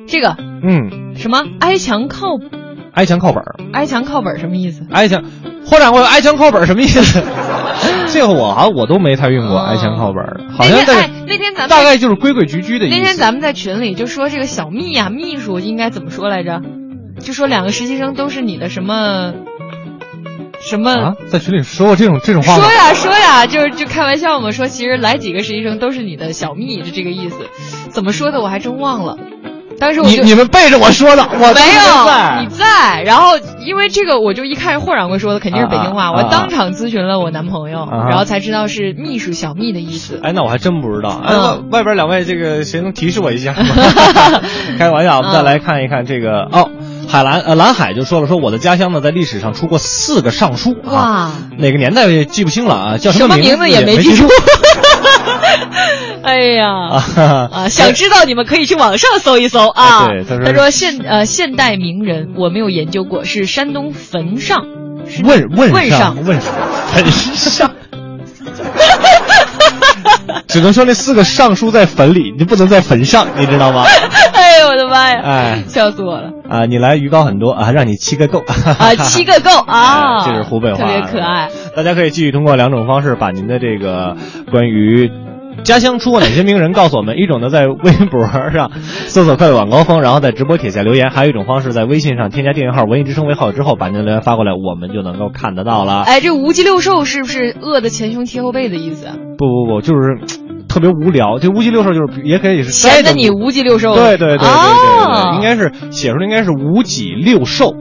[0.07, 2.27] 这个，嗯，什么挨墙靠
[2.93, 4.85] 挨墙靠本儿，挨墙靠本什么意思？
[4.91, 5.23] 挨墙，
[5.65, 7.21] 霍掌柜挨墙靠本什么意思？
[8.15, 12.95] 这个我好像我都没太用过爱情靠本儿，好像在那天咱们大概就是规规矩矩的意思。
[12.95, 16.61] 那天咱们在群里就说这个小秘呀、秘书应该怎么说来着？
[17.19, 19.33] 就说两个实习生都是你的什么
[20.61, 22.63] 什么啊，在群里说过这种这种话吗？
[22.63, 27.49] 说呀说呀，就是就开玩笑嘛，说其实来几个实习生都是你的小蜜，就这个意思。
[27.89, 29.17] 怎么说的我还真忘了。
[29.79, 33.03] 当时我就你你们背着我说的，我没有你在。
[33.03, 40.19] 然后因为这个，我就一看霍掌柜说的肯定是北京话，啊啊我当场咨询了我男朋友，啊然后才知道是秘书小蜜的意思。
[40.23, 41.21] 哎，那我还真不知道。
[41.23, 43.65] 哎，嗯外外边两位这个谁能提示我一下吗？
[44.79, 46.69] 开个玩笑，我们再来看一看这个哦，
[47.07, 54.27] 海蓝呃蓝海就说了，说我的家乡呢在历史上出过四个尚书啊，哇，哪个年代记不清了啊，叫什么名字也没记住。
[56.23, 57.69] 哎呀啊啊！
[57.69, 60.07] 想知道你们可以去网上搜一搜啊。
[60.07, 64.65] 对，他说现呃现代名人我没有研究过，是山东坟上。
[65.23, 67.71] 问问问上问上。
[70.47, 73.83] 只能说那四个尚书在坟里，你不能在坟上，你知道吗？
[74.33, 75.21] 哎呦我的妈呀！
[75.23, 76.31] 哎，笑死我了！
[76.49, 78.43] 啊，你来鱼糕很多啊，让你七个够
[78.79, 80.25] 啊，七个够啊！
[80.25, 81.49] 这是湖北话，特别可爱。
[81.75, 84.15] 大家可以继续通过两种方式把您的这个
[84.51, 85.11] 关于。
[85.63, 86.71] 家乡出过哪些名人？
[86.71, 87.17] 告诉我们。
[87.17, 88.71] 一种呢，在微博上
[89.07, 96.01] 搜索“快乐晚高峰”，然后在直播帖下留言；还有一种方式，在微信上添加订阅号“文艺之声”为号之后，把您的留言发过来，我们就能够看得到了。
[96.03, 99.07] 哎，这无鸡六兽是不是饿的前胸贴后背的意思？
[99.37, 100.19] 不不不，就是
[100.67, 101.39] 特别无聊。
[101.39, 103.95] 这无鸡六兽就是也可以是闲的你无鸡六兽。
[103.95, 104.47] 对对对对对
[105.13, 107.73] 对，应该是写出来应该是无脊六兽。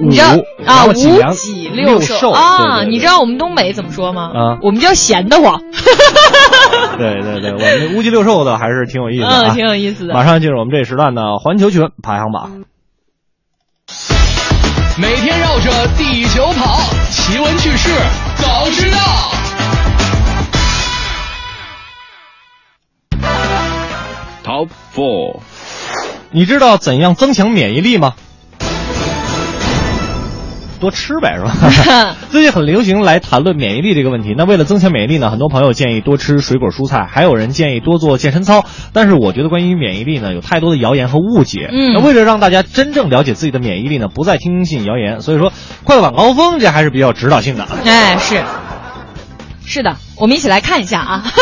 [0.00, 0.28] 你知道
[0.66, 2.82] 啊，五脊六兽啊！
[2.82, 4.30] 你知道我们东北怎么说吗？
[4.34, 5.62] 啊，我们叫闲得慌。
[6.98, 10.14] 对对对，我们乌鸡六兽的还是挺有意思的，嗯，挺有意思的。
[10.14, 12.64] 马上进入我们这一时段的环球趣闻排行榜。
[14.96, 16.80] 每天绕着地球跑，
[17.10, 17.90] 奇闻趣事
[18.36, 18.98] 早知道。
[24.44, 25.40] Top Four，
[26.30, 28.14] 你知道怎样增强免疫力吗？
[30.80, 31.42] 多吃呗，是
[31.88, 32.16] 吧？
[32.30, 34.34] 最近很流行来谈论免疫力这个问题。
[34.36, 38.64] 那为了增强免疫力呢，很多朋友建议多吃水果蔬菜，还有人建议多做健身操。
[38.92, 41.68] 但是我觉得关于免疫力呢，有太多的谣言和误解。
[41.72, 45.52] 嗯，那为了让大家真正了解自己的免疫力呢，不再听信谣言，所以说
[45.84, 47.66] 快晚高峰这还是比较指导性的。
[47.84, 48.42] 哎，是，
[49.64, 49.96] 是的。
[50.16, 51.24] 我们一起来看一下啊！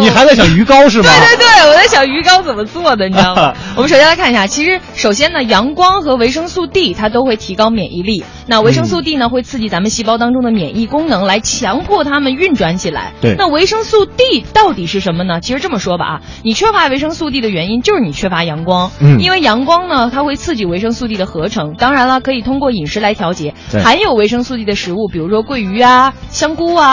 [0.00, 1.08] 你还在想鱼糕是吗？
[1.08, 3.54] 对对对，我在想鱼糕怎么做的，你知道吗？
[3.76, 8.24] 我们首先来看一下，其实首先呢，阳光和维生素 D 它都会提高免疫力。
[8.48, 13.12] 那维生素 D 呢，会刺激咱们细胞当中的免疫功能，来强迫它们运转起来。
[13.20, 13.34] 对。
[13.36, 15.40] 那维生素 D 到底是什么呢？
[15.40, 18.90] 其实这么说吧啊，你缺乏维生素 D 的原因就是你缺乏阳光。
[19.00, 19.20] 嗯。
[19.20, 21.74] 因为阳光呢，它会刺激维生素 D 的合成。
[21.76, 23.54] 当然了，可以通过饮食来调节。
[23.70, 23.82] 对。
[23.82, 26.85] 含有维生素 D 的食物，比如说桂鱼啊、香菇啊。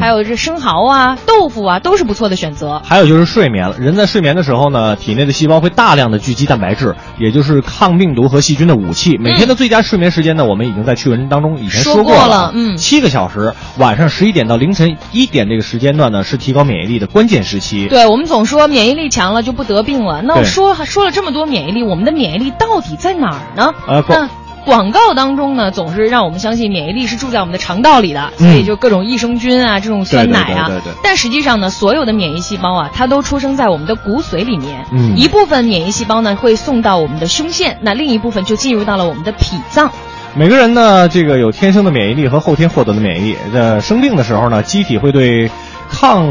[0.00, 2.80] 还有这生蚝啊、豆腐啊，都是不错的选择。
[2.84, 9.16] 还有就是睡眠了，人在睡眠的时候呢，体内的细胞会大量的聚集蛋白质，也就是抗病毒和细菌的武器。
[9.18, 17.88] 每天的最佳睡眠时间呢，我们已经在趣闻当中以前说过了，嗯，七个小时，晚上十一点到凌晨一点这个时间段呢，是提高免疫力的关键时期。
[17.88, 23.72] 对我们总说免疫力强了就不得病了，那说说了这么多免疫力，我们的免疫力到底在哪儿呢？
[23.86, 24.28] 呃，那。
[24.64, 30.66] 广告当中呢，总是让我们相信免疫力是住在我们的肠道里的，所以就各种益生菌啊，这种酸奶啊。
[30.68, 30.92] 对对对。
[31.02, 34.84] 但实际上呢，所有的免疫细胞啊，它都出生在我们的骨髓里面。
[34.92, 35.16] 嗯。
[35.16, 39.90] 一部分免疫细胞呢会送到我们的胸腺，那另一部分就进入到了我们的脾脏。
[40.34, 43.36] 每个人呢，这个有天生的免疫力和后天获得的免疫力。
[43.52, 45.50] 呃，生病的时候呢，机体会对
[45.90, 46.24] 抗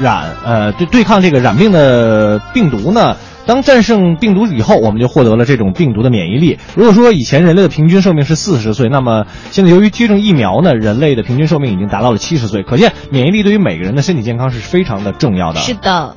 [0.00, 3.16] 染呃对对抗这个染病的病毒呢。
[3.50, 6.60] 当战胜病毒以后，我们就获得了这种病毒的免疫力。
[6.76, 12.62] 如果说以前人类的平均寿命是四十岁，那么现在由于接种疫苗呢，人类的平均寿命已经达到了七十岁。
[12.62, 15.58] 可见免疫力对于每个人的身体健康是非常的重要的。
[15.58, 16.14] 是的。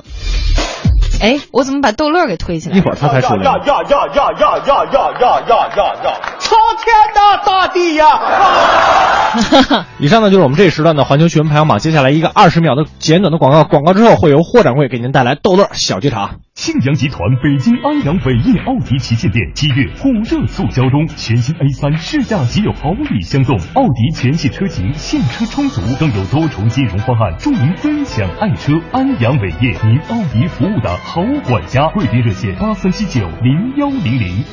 [1.20, 2.76] 哎，我怎么把逗乐给推起来？
[2.76, 3.42] 一会儿他才出来。
[3.42, 6.20] 呀呀呀呀呀呀呀呀呀呀呀！
[6.38, 9.86] 苍天呐，大地呀！
[9.98, 11.80] 以上呢就是我们这一时段的环球趣闻排行榜。
[11.80, 16.43] 接下来一个二十秒的简短的广告，广告之后会由霍掌柜给您带来逗乐小剧场。
[16.54, 28.72] 庆阳集团北京安阳伟业奥迪旗舰店七月火热促销中，全新 A 三试驾即有好礼相送，奥迪全系车型现车充足，更有多重金融方案助您分享爱车。
[28.92, 34.44] 安阳伟业，您奥迪服务的好管家，贵宾热线八三七九零幺零零。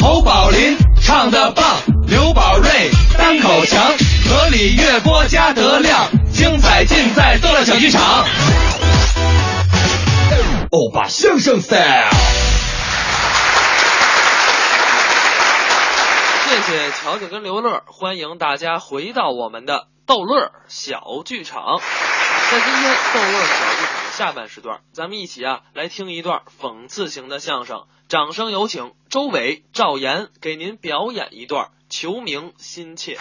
[0.00, 1.64] 侯宝林唱的棒，
[2.08, 2.70] 刘宝瑞
[3.16, 3.92] 单口强，
[4.48, 8.24] 河里月波加德亮，精彩尽在逗乐小剧场。
[10.70, 12.08] 欧巴相声 style。
[16.46, 21.78] 谢谢乔乔跟刘乐，欢迎大家回到我们的逗乐小剧场。
[22.50, 27.82] 在今天逗乐小剧场的下半时段，咱们一起啊来听一段讽刺型的相声。
[28.08, 33.12] 掌声有请周伟、赵岩给您表演一段《求名心切》。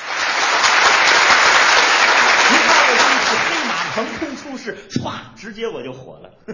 [2.49, 6.29] 你看我这次黑马横空出世，歘，直接我就火了。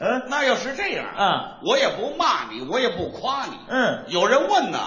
[0.00, 3.52] 嗯，那要是这样啊，我也不骂你，我也不夸你。
[3.68, 4.78] 嗯，有人问呢，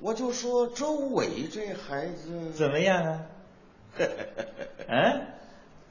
[0.00, 3.18] 我就说周伟这孩子怎么样啊？
[4.88, 5.26] 嗯，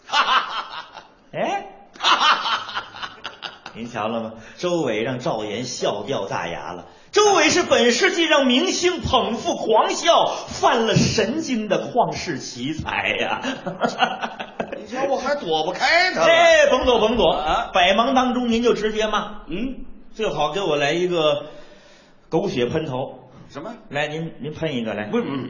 [0.08, 1.04] 哈哈哈哈！
[1.32, 1.68] 哎，
[3.76, 4.34] 您瞧了吗？
[4.58, 6.88] 周伟让赵岩笑掉大牙了。
[7.12, 13.42] 周伟是本世纪让明星捧腹狂笑、犯了神经的旷世奇才呀！
[14.80, 16.22] 你瞧我还躲不开他。
[16.22, 17.70] 哎，甭躲甭躲啊！
[17.74, 19.84] 百忙当中您就直接骂，嗯，
[20.14, 21.48] 最好给我来一个
[22.30, 23.30] 狗血喷头。
[23.50, 23.74] 什么？
[23.90, 25.08] 来，您您喷一个来。
[25.08, 25.50] 不是不是，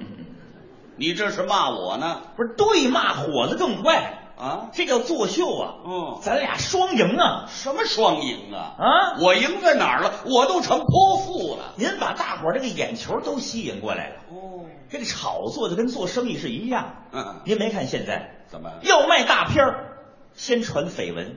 [0.97, 2.21] 你这是骂我呢？
[2.35, 4.20] 不是对骂火的更快。
[4.41, 5.76] 啊，这叫作秀啊！
[5.85, 7.45] 嗯，咱俩双赢啊！
[7.47, 8.73] 什么双赢啊？
[8.80, 10.11] 啊，我赢在哪儿了？
[10.26, 11.76] 我都成泼妇了。
[11.76, 14.15] 您把大伙儿这个眼球都吸引过来了。
[14.31, 16.95] 哦，这个炒作就跟做生意是一样。
[17.11, 19.97] 嗯，您没看现在怎么要卖大片儿，
[20.34, 21.35] 先传绯闻；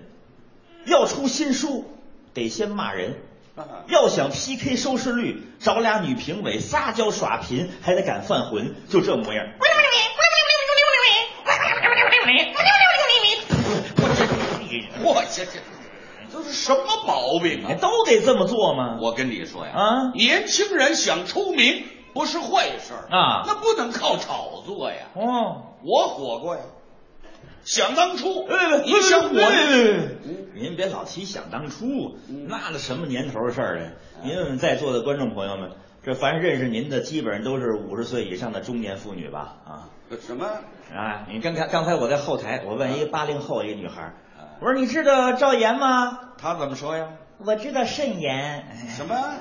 [0.86, 1.84] 要出新书，
[2.32, 3.16] 得先骂人；
[3.88, 9.44] 要想 PK 收视率，找俩女评委撒娇耍贫，还得敢犯浑，就这模样。
[15.04, 15.52] 我这这，
[16.32, 17.74] 这是什么毛病啊？
[17.80, 18.98] 都得这么做吗？
[19.00, 25.08] 我跟你说呀，啊，年轻人想出名不是坏事啊，那不能靠炒作呀。
[25.14, 26.62] 哦，我火过呀。
[27.64, 28.46] 想当初，
[28.84, 29.40] 你想我，
[30.54, 33.92] 您别老提想当初，那都什么年头的事儿了？
[34.22, 35.70] 您问问在座的观众朋友们，
[36.04, 39.56] 这凡认识您的，基本上都是五十岁以上的中年妇女吧？
[39.64, 39.88] 啊，
[40.20, 40.46] 什么？
[40.94, 44.12] 啊，你刚才刚才我在后台，我问一个八零后一个女孩，
[44.64, 46.18] 我说你知道赵岩吗？
[46.38, 47.08] 他怎么说呀？
[47.36, 48.64] 我知道慎言。
[48.96, 49.34] 什么？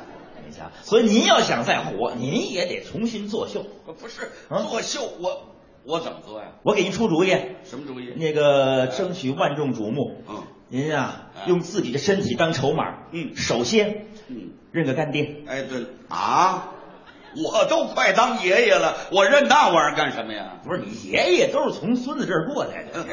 [0.82, 3.66] 所以您要想再火，您也得重新作秀。
[3.86, 5.56] 不是作秀，我
[5.86, 6.50] 我怎么做呀？
[6.64, 7.30] 我给您出主意。
[7.64, 8.14] 什么主意？
[8.18, 10.24] 那个争取万众瞩目。
[10.28, 12.84] 嗯，您呀，用自己的身体当筹码。
[13.14, 15.44] 嗯，首先，嗯，认个干爹。
[15.48, 16.72] 哎，对了啊。
[17.36, 20.60] 我都快当爷爷了，我认那玩意儿干什么呀？
[20.64, 23.04] 不是你爷爷都是从孙子这儿过来的？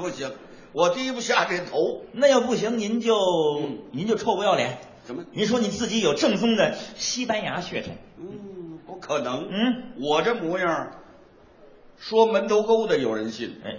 [0.00, 0.30] 不行，
[0.74, 2.02] 我低不下这头。
[2.12, 3.14] 那要不行，您就、
[3.62, 4.78] 嗯、您就臭不要脸。
[5.04, 5.24] 怎么？
[5.32, 7.94] 您说你自己有正宗的西班牙血统？
[8.18, 9.48] 嗯，不可能。
[9.50, 10.90] 嗯，我这模样，
[11.96, 13.60] 说门头沟的有人信。
[13.64, 13.76] 哎，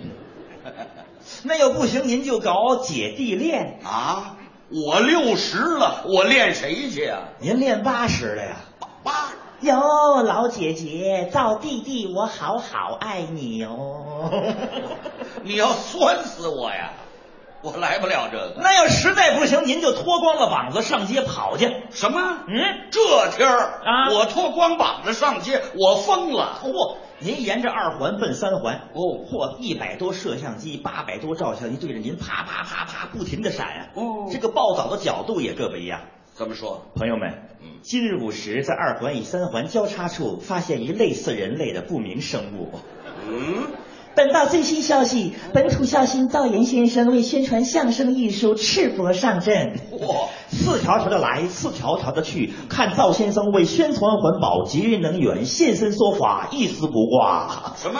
[1.43, 4.37] 那要不行，您就搞姐弟恋啊！
[4.69, 7.29] 我六十了，我练谁去呀、啊？
[7.39, 8.55] 您练八十了呀？
[9.03, 9.33] 八。
[9.61, 14.29] 哟，老姐姐，赵弟弟，我好好爱你哦！
[15.43, 16.91] 你要酸死我呀！
[17.61, 18.55] 我来不了这个。
[18.57, 21.73] 那要实在不行，您就脱光了膀子上街跑去。
[21.89, 22.19] 什么？
[22.47, 26.59] 嗯，这天儿啊，我脱光膀子上街，我疯了！
[26.61, 26.97] 嚯！
[27.19, 33.87] 您沿着二环奔三环，哦，嚯，一百多摄像机，八百多照相机对着您啪啪啪啪不停的闪啊！
[33.95, 36.01] 哦，这个报道的角度也各不一样。
[36.35, 36.85] 怎么说？
[36.95, 37.31] 朋友们，
[37.61, 42.71] 嗯，今日午时，在二环与三环交叉处发现一类似人类的不明生物。
[43.25, 43.67] 嗯，
[44.15, 49.77] 本报最新消息：本土孝星赵岩先生为宣传相声艺术赤膊上阵。
[49.99, 57.73] 哇，四条条的来，四条条的去，看赵先生为宣传环保、节约能源现身说法，一丝不挂。
[57.75, 57.99] 什么？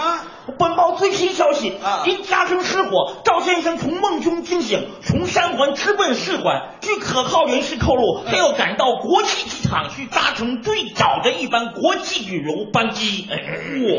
[0.57, 2.03] 本报最新消息啊！
[2.05, 6.75] 因家中失火，赵先生从梦中惊醒，从三环直奔四环。
[6.79, 13.27] 据可靠人士透露，他要赶到国际机场去搭乘最早的一班国际旅游班机。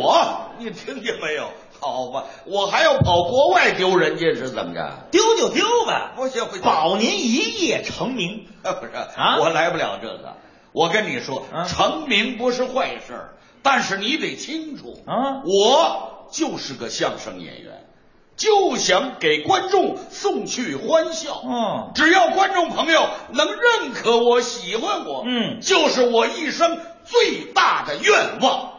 [0.01, 1.51] 我，你听见没有？
[1.81, 5.07] 好吧，我还要跑国外丢人家是怎么着？
[5.11, 8.47] 丢就丢吧，不行，保您一夜成名。
[8.62, 10.36] 不是啊，我来不了这个。
[10.73, 13.31] 我跟你说，啊、成名不是坏事，
[13.62, 17.86] 但是你得清楚啊，我就是个相声演员，
[18.36, 21.40] 就想给观众送去欢笑。
[21.44, 28.73] 嗯，只要观众朋友能认可我、喜欢我，嗯，就是我一生最大的愿望。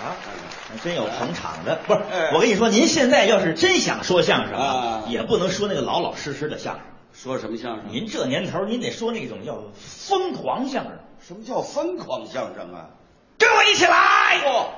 [0.00, 0.37] 啊，还
[0.82, 2.00] 真有捧场的，不是？
[2.34, 6.82] 我跟你说，您现在要是真想说相声啊，也不能说那个老老实实的相声。
[7.12, 7.84] 说什么相声？
[7.90, 10.92] 您这年头，您得说那种叫疯狂相声。
[11.26, 12.90] 什么叫疯狂相声啊？
[13.38, 14.40] 跟我一起来！
[14.44, 14.70] 哦、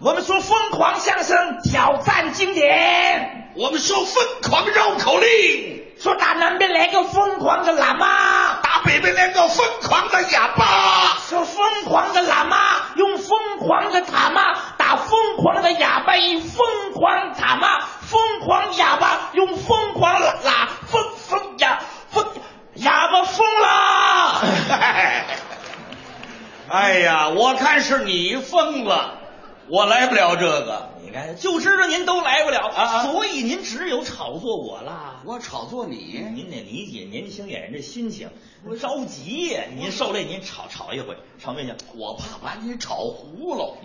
[0.00, 3.52] 我们说疯狂相声，挑战经典。
[3.56, 5.84] 我们说疯狂绕口令。
[5.98, 11.18] 说打南边来个疯狂的喇嘛，打北边来个疯狂的哑巴。
[11.28, 12.56] 说疯狂的喇嘛
[12.94, 14.54] 用疯狂的塔嘛
[14.88, 22.24] 打疯狂的哑巴，以疯狂塔嘛，疯狂哑巴用疯狂喇喇疯疯哑疯
[22.76, 24.40] 哑巴疯了。
[26.72, 29.18] 哎呀，我看是你疯了，
[29.68, 30.88] 我来不了这个。
[31.02, 35.16] 你看，就知道您都来不了啊，所以您只有炒作我啦。
[35.26, 38.30] 我炒作你，您得理解年轻演员这心情，
[38.66, 39.64] 我着急呀。
[39.76, 41.76] 您受累，您炒炒一回，炒没行？
[41.94, 43.76] 我怕把你炒糊了。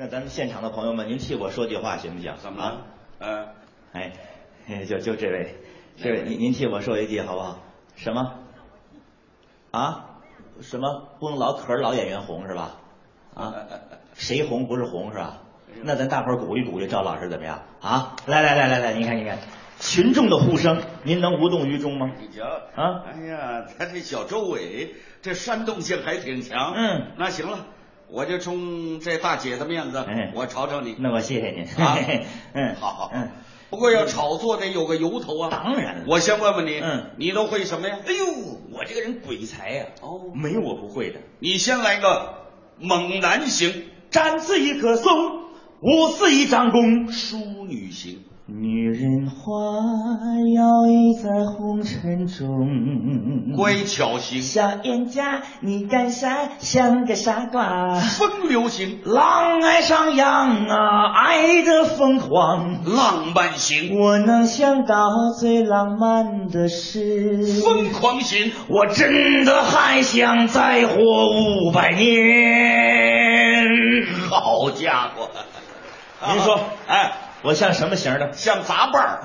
[0.00, 2.34] 那咱们现场的朋友们，您替我说句话行不行？
[2.38, 2.86] 怎么了？
[3.18, 3.48] 嗯，
[3.92, 4.12] 哎，
[4.86, 5.54] 就就这位，
[5.98, 7.58] 这位，您您替我说一句好不好？
[7.96, 8.32] 什么？
[9.72, 10.06] 啊？
[10.62, 12.76] 什么不能老可是老演员红是吧？
[13.34, 13.54] 啊？
[14.14, 15.42] 谁红不是红是吧？
[15.82, 17.60] 那咱大伙儿鼓励鼓励赵老师怎么样？
[17.82, 18.16] 啊？
[18.24, 19.36] 来来来来来，您看您看，
[19.80, 22.10] 群众的呼声，您能无动于衷吗？
[22.18, 26.72] 你瞧啊，哎呀，他这小周伟这煽动性还挺强。
[26.74, 27.66] 嗯，那行了，
[28.12, 30.96] 我就冲这大姐的面子，嗯我吵吵你。
[30.98, 31.84] 那我谢谢您。
[31.84, 31.96] 啊
[32.54, 33.30] 嗯，好好，嗯，
[33.70, 35.48] 不过要炒作得有个由头啊。
[35.50, 37.98] 当然了我先问问你，嗯，你都会什么呀？
[38.06, 38.24] 哎呦，
[38.72, 41.20] 我这个人鬼才呀、哦，没有我不会的。
[41.38, 42.34] 你先来个
[42.78, 45.44] 猛男型，站姿一棵松，
[45.80, 47.12] 舞似一张弓。
[47.12, 49.52] 淑女型，女人花
[50.56, 57.94] 摇曳在红尘中，乖巧型，小冤家，你干啥像个傻瓜？
[58.00, 62.82] 风流型，狼爱上羊啊，爱的疯狂。
[62.84, 72.08] 浪漫型，我能想到最浪漫的事，疯狂型，我真的还想再活五百年。
[74.28, 75.30] 好家伙！
[76.32, 76.58] 您说，
[76.88, 78.32] 哎，我像什么型的？
[78.32, 79.22] 像杂瓣儿，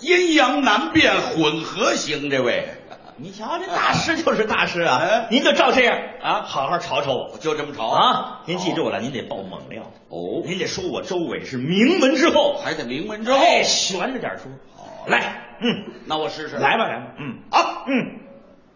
[0.00, 2.68] 阴阳难辨混合型，这位。
[3.16, 4.98] 你瞧，这大师就是大师啊！
[5.00, 5.28] 哎。
[5.30, 5.96] 您就照这样。
[6.20, 6.42] 啊。
[6.42, 7.38] 好好炒炒我。
[7.38, 8.42] 就这么炒啊！
[8.44, 9.84] 您记住了，您得爆猛料。
[10.08, 14.50] 哦，您得说我周伟是名门之后，还得名门之后，哎，悬着点说。
[14.76, 16.56] 好来，嗯，那我试试。
[16.56, 17.38] 来吧，来吧，嗯。
[17.50, 18.18] 啊，嗯，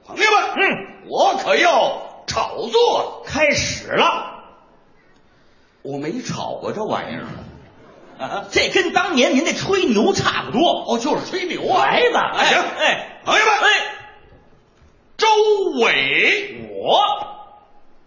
[0.07, 4.37] 朋友们，嗯，我可要炒作，开始了。
[5.83, 7.25] 我没炒过这玩意儿。
[8.19, 10.85] 啊，这跟当年您那吹牛差不多。
[10.87, 11.87] 哦，就是吹牛啊！
[11.87, 13.69] 来吧，哎行，哎，朋友们，哎，
[15.17, 15.27] 周
[15.81, 17.01] 伟，我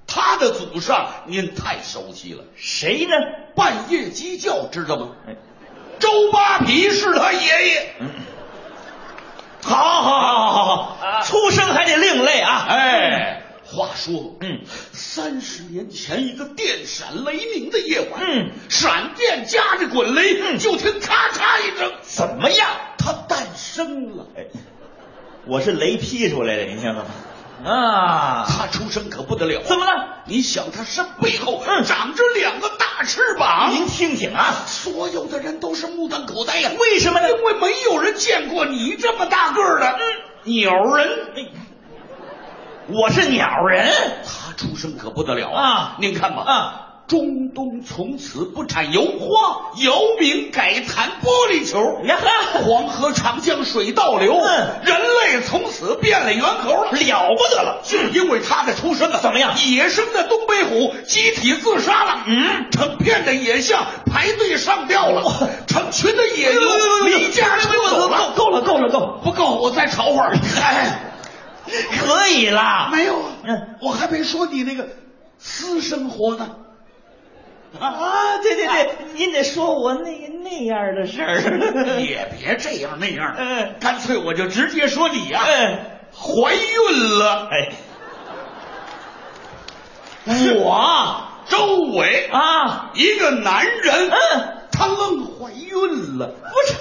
[0.07, 3.11] 他的祖上您太熟悉了，谁呢？
[3.55, 5.09] 半夜鸡叫知道吗？
[5.27, 5.35] 哎
[5.99, 7.93] 周扒皮是他爷爷。
[9.63, 12.65] 好好好好好好，出生还得另类啊！
[12.67, 14.61] 哎，话说，嗯，
[14.91, 22.69] 三十年前一个电闪雷鸣的夜晚，嗯，闪电夹着滚雷，嗯就听咔嚓一声，怎么样？
[22.97, 24.27] 他诞生了。
[24.35, 24.45] 哎，
[25.47, 27.05] 我是雷劈出来的，你听到吗？
[27.63, 30.23] 啊，他出生可不得了，怎么了？
[30.25, 37.29] 你想他身背后嗯长着两个大翅膀，您听听啊，所有的人都是目瞪口呆呀、为什么呢？
[37.29, 39.97] 因为没有人见过你这么大个儿的。
[39.99, 41.45] 嗯，鸟人，哎
[42.93, 43.89] 我是鸟人。
[44.25, 46.87] 他出生可不得了啊您看吧，啊！
[47.07, 52.17] 中东从此不产油，嚯，姚明改弹玻璃球，呀。
[52.21, 54.81] 哈，黄河长江水倒流，嗯。
[54.85, 57.81] 人类从此变了猿猴了，了不得了！
[57.83, 59.53] 就因为他的出生啊，怎么样？
[59.59, 66.61] 野生的东北虎集体自杀了，嗯，成片的野象排队上吊了，成群的野牛
[67.05, 70.33] 离家出走了，够了，够了，够了，不够，我再炒会儿。
[70.61, 71.10] 哎，
[71.99, 72.89] 可以啦。
[72.91, 74.87] 没有啊，嗯，我还没说你那个
[75.37, 76.55] 私生活呢。
[77.79, 81.39] 啊，对对对，您得说我那那样的事儿。
[82.03, 85.79] 也别这样那样，嗯干脆我就直接说你呀、嗯，
[86.13, 87.47] 怀孕了。
[87.49, 87.69] 哎，
[90.59, 96.27] 我周伟啊，一个男人，嗯，他愣怀孕了。
[96.27, 96.75] 不是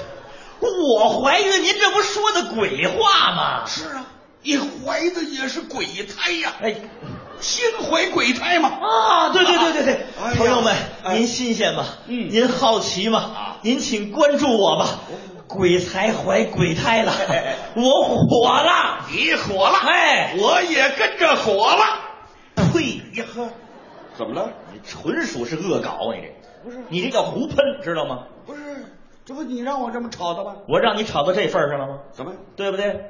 [0.60, 3.64] 我怀孕，您这不说的鬼话吗？
[3.66, 4.04] 是啊，
[4.42, 6.76] 你怀的也是鬼胎呀、哎。
[7.40, 8.68] 心怀鬼胎嘛！
[8.68, 11.86] 啊，对对对对对，哎朋友们，哎您新鲜吗？
[12.06, 13.18] 嗯您好奇吗？
[13.18, 15.00] 啊您请关注我吧。
[15.48, 17.12] 鬼才怀鬼胎了
[17.74, 22.62] 我火了，你火了，哎，我也跟着火了。
[22.74, 23.48] 呸呀呵，
[24.14, 24.50] 怎么了？
[24.74, 28.24] 你纯属是恶搞，你这不是你这叫胡喷，知道吗？
[28.44, 28.60] 不是，
[29.24, 30.56] 这不你让我这么吵的吗？
[30.68, 31.98] 我让你吵到这份上了吗？
[32.12, 32.32] 怎么？
[32.54, 33.00] 对不对？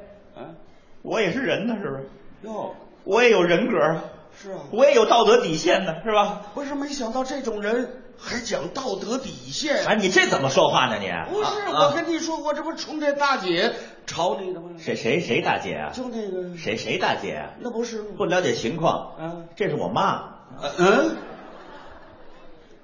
[1.01, 1.02] 啊？
[1.02, 2.09] 我也是人呢，是不是？
[2.43, 2.74] 哟，
[3.05, 4.05] 我也有人格啊，
[4.40, 6.43] 是啊，我也有道德底线呢，是吧？
[6.55, 9.86] 不是没想到这种人还讲道德底线。
[9.86, 10.98] 哎，你这怎么说话呢？
[10.98, 13.72] 你不是，啊我跟你说，我这不冲这大姐
[14.06, 14.70] 吵你的吗？
[14.78, 15.90] 谁谁谁大姐啊？
[15.93, 17.51] 就那个，谁谁大姐啊？
[17.60, 19.36] 那不是吗不了解情况，啊？
[19.56, 20.22] 这是我妈，
[20.60, 21.16] 呃嗯，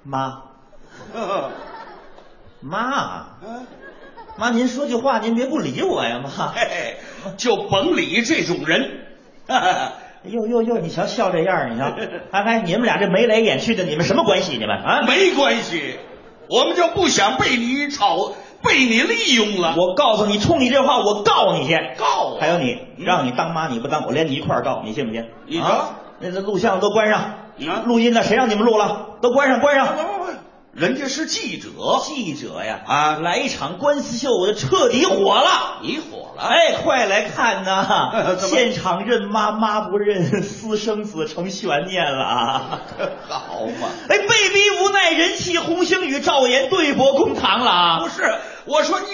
[0.03, 0.41] 妈
[1.13, 1.51] 嗯
[2.61, 3.67] 妈嗯，
[4.37, 6.29] 妈，您说句话，您别不理我呀，妈。
[6.29, 6.97] 嘿嘿，
[7.37, 9.01] 就甭理这种人。
[10.23, 11.85] 哟哟哟，你瞧笑这样，你瞧，
[12.31, 14.57] 哎哎，你们俩这眉来眼去的，你们什么关系？
[14.57, 15.01] 你们啊？
[15.07, 15.97] 没关系，
[16.49, 19.75] 我们就不想被你炒，被你利用了。
[19.77, 21.75] 我告诉你，冲你这话，我告你去。
[21.97, 25.61] 告我还有你，让你当妈你不当，我连你一块儿告，你信不信？
[25.61, 29.17] 啊，那那录像都关上，啊录音呢，谁让你们录了？
[29.21, 29.95] 都关上，关上。
[30.77, 31.69] 人家是记者，
[32.05, 35.79] 记者呀，啊，来一场官司秀，我就彻底火了。
[35.81, 36.43] 你火了？
[36.43, 38.11] 哎，快来看呐！
[38.37, 42.81] 现场认妈妈不认，私生子成悬念了啊！
[43.27, 43.89] 好嘛！
[44.07, 47.99] 哎，被逼无奈，人气红星与赵岩对簿公堂了啊！
[48.03, 48.35] 不是，
[48.65, 49.07] 我说你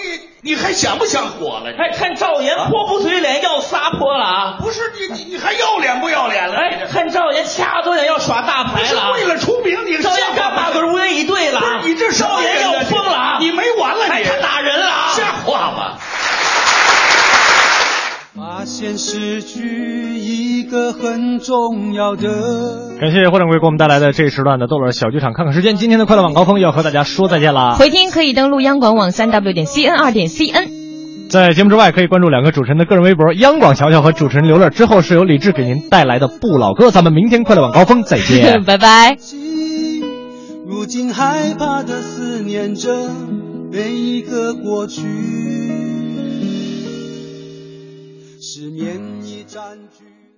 [0.44, 1.70] 你还想不想火了？
[1.70, 4.56] 哎，看赵岩泼不嘴脸要撒泼了啊！
[4.60, 6.54] 不是你你你还要脸不要脸了？
[6.54, 13.36] 哎，看赵岩掐着脸要耍大牌了，为了出名，你赵岩干把子无言以对了，你这赵岩要疯了啊！
[13.40, 15.96] 你没完了，你他打人了，瞎话吗？
[18.56, 22.94] 发现失去一个很重要的。
[23.00, 25.32] 感谢霍掌柜给我们带来的这一时段的逗乐小剧场。
[25.34, 27.74] 看看时间，今天的快乐晚高峰要和大家说再见啦。
[27.74, 30.68] 回听可以登录央广网三 w 点 cn 二点 cn。
[31.28, 34.70] 在节目之外，可以关注两个主持人的个人微博：央广乔乔和主持人刘乐。
[34.70, 36.92] 之后是由李志给您带来的不老歌。
[36.92, 39.16] 咱们明天快乐晚高峰再见， 拜拜。
[40.64, 43.10] 如今害怕的思念着
[43.72, 45.02] 每一个过去。
[48.54, 50.03] 失眠已占据。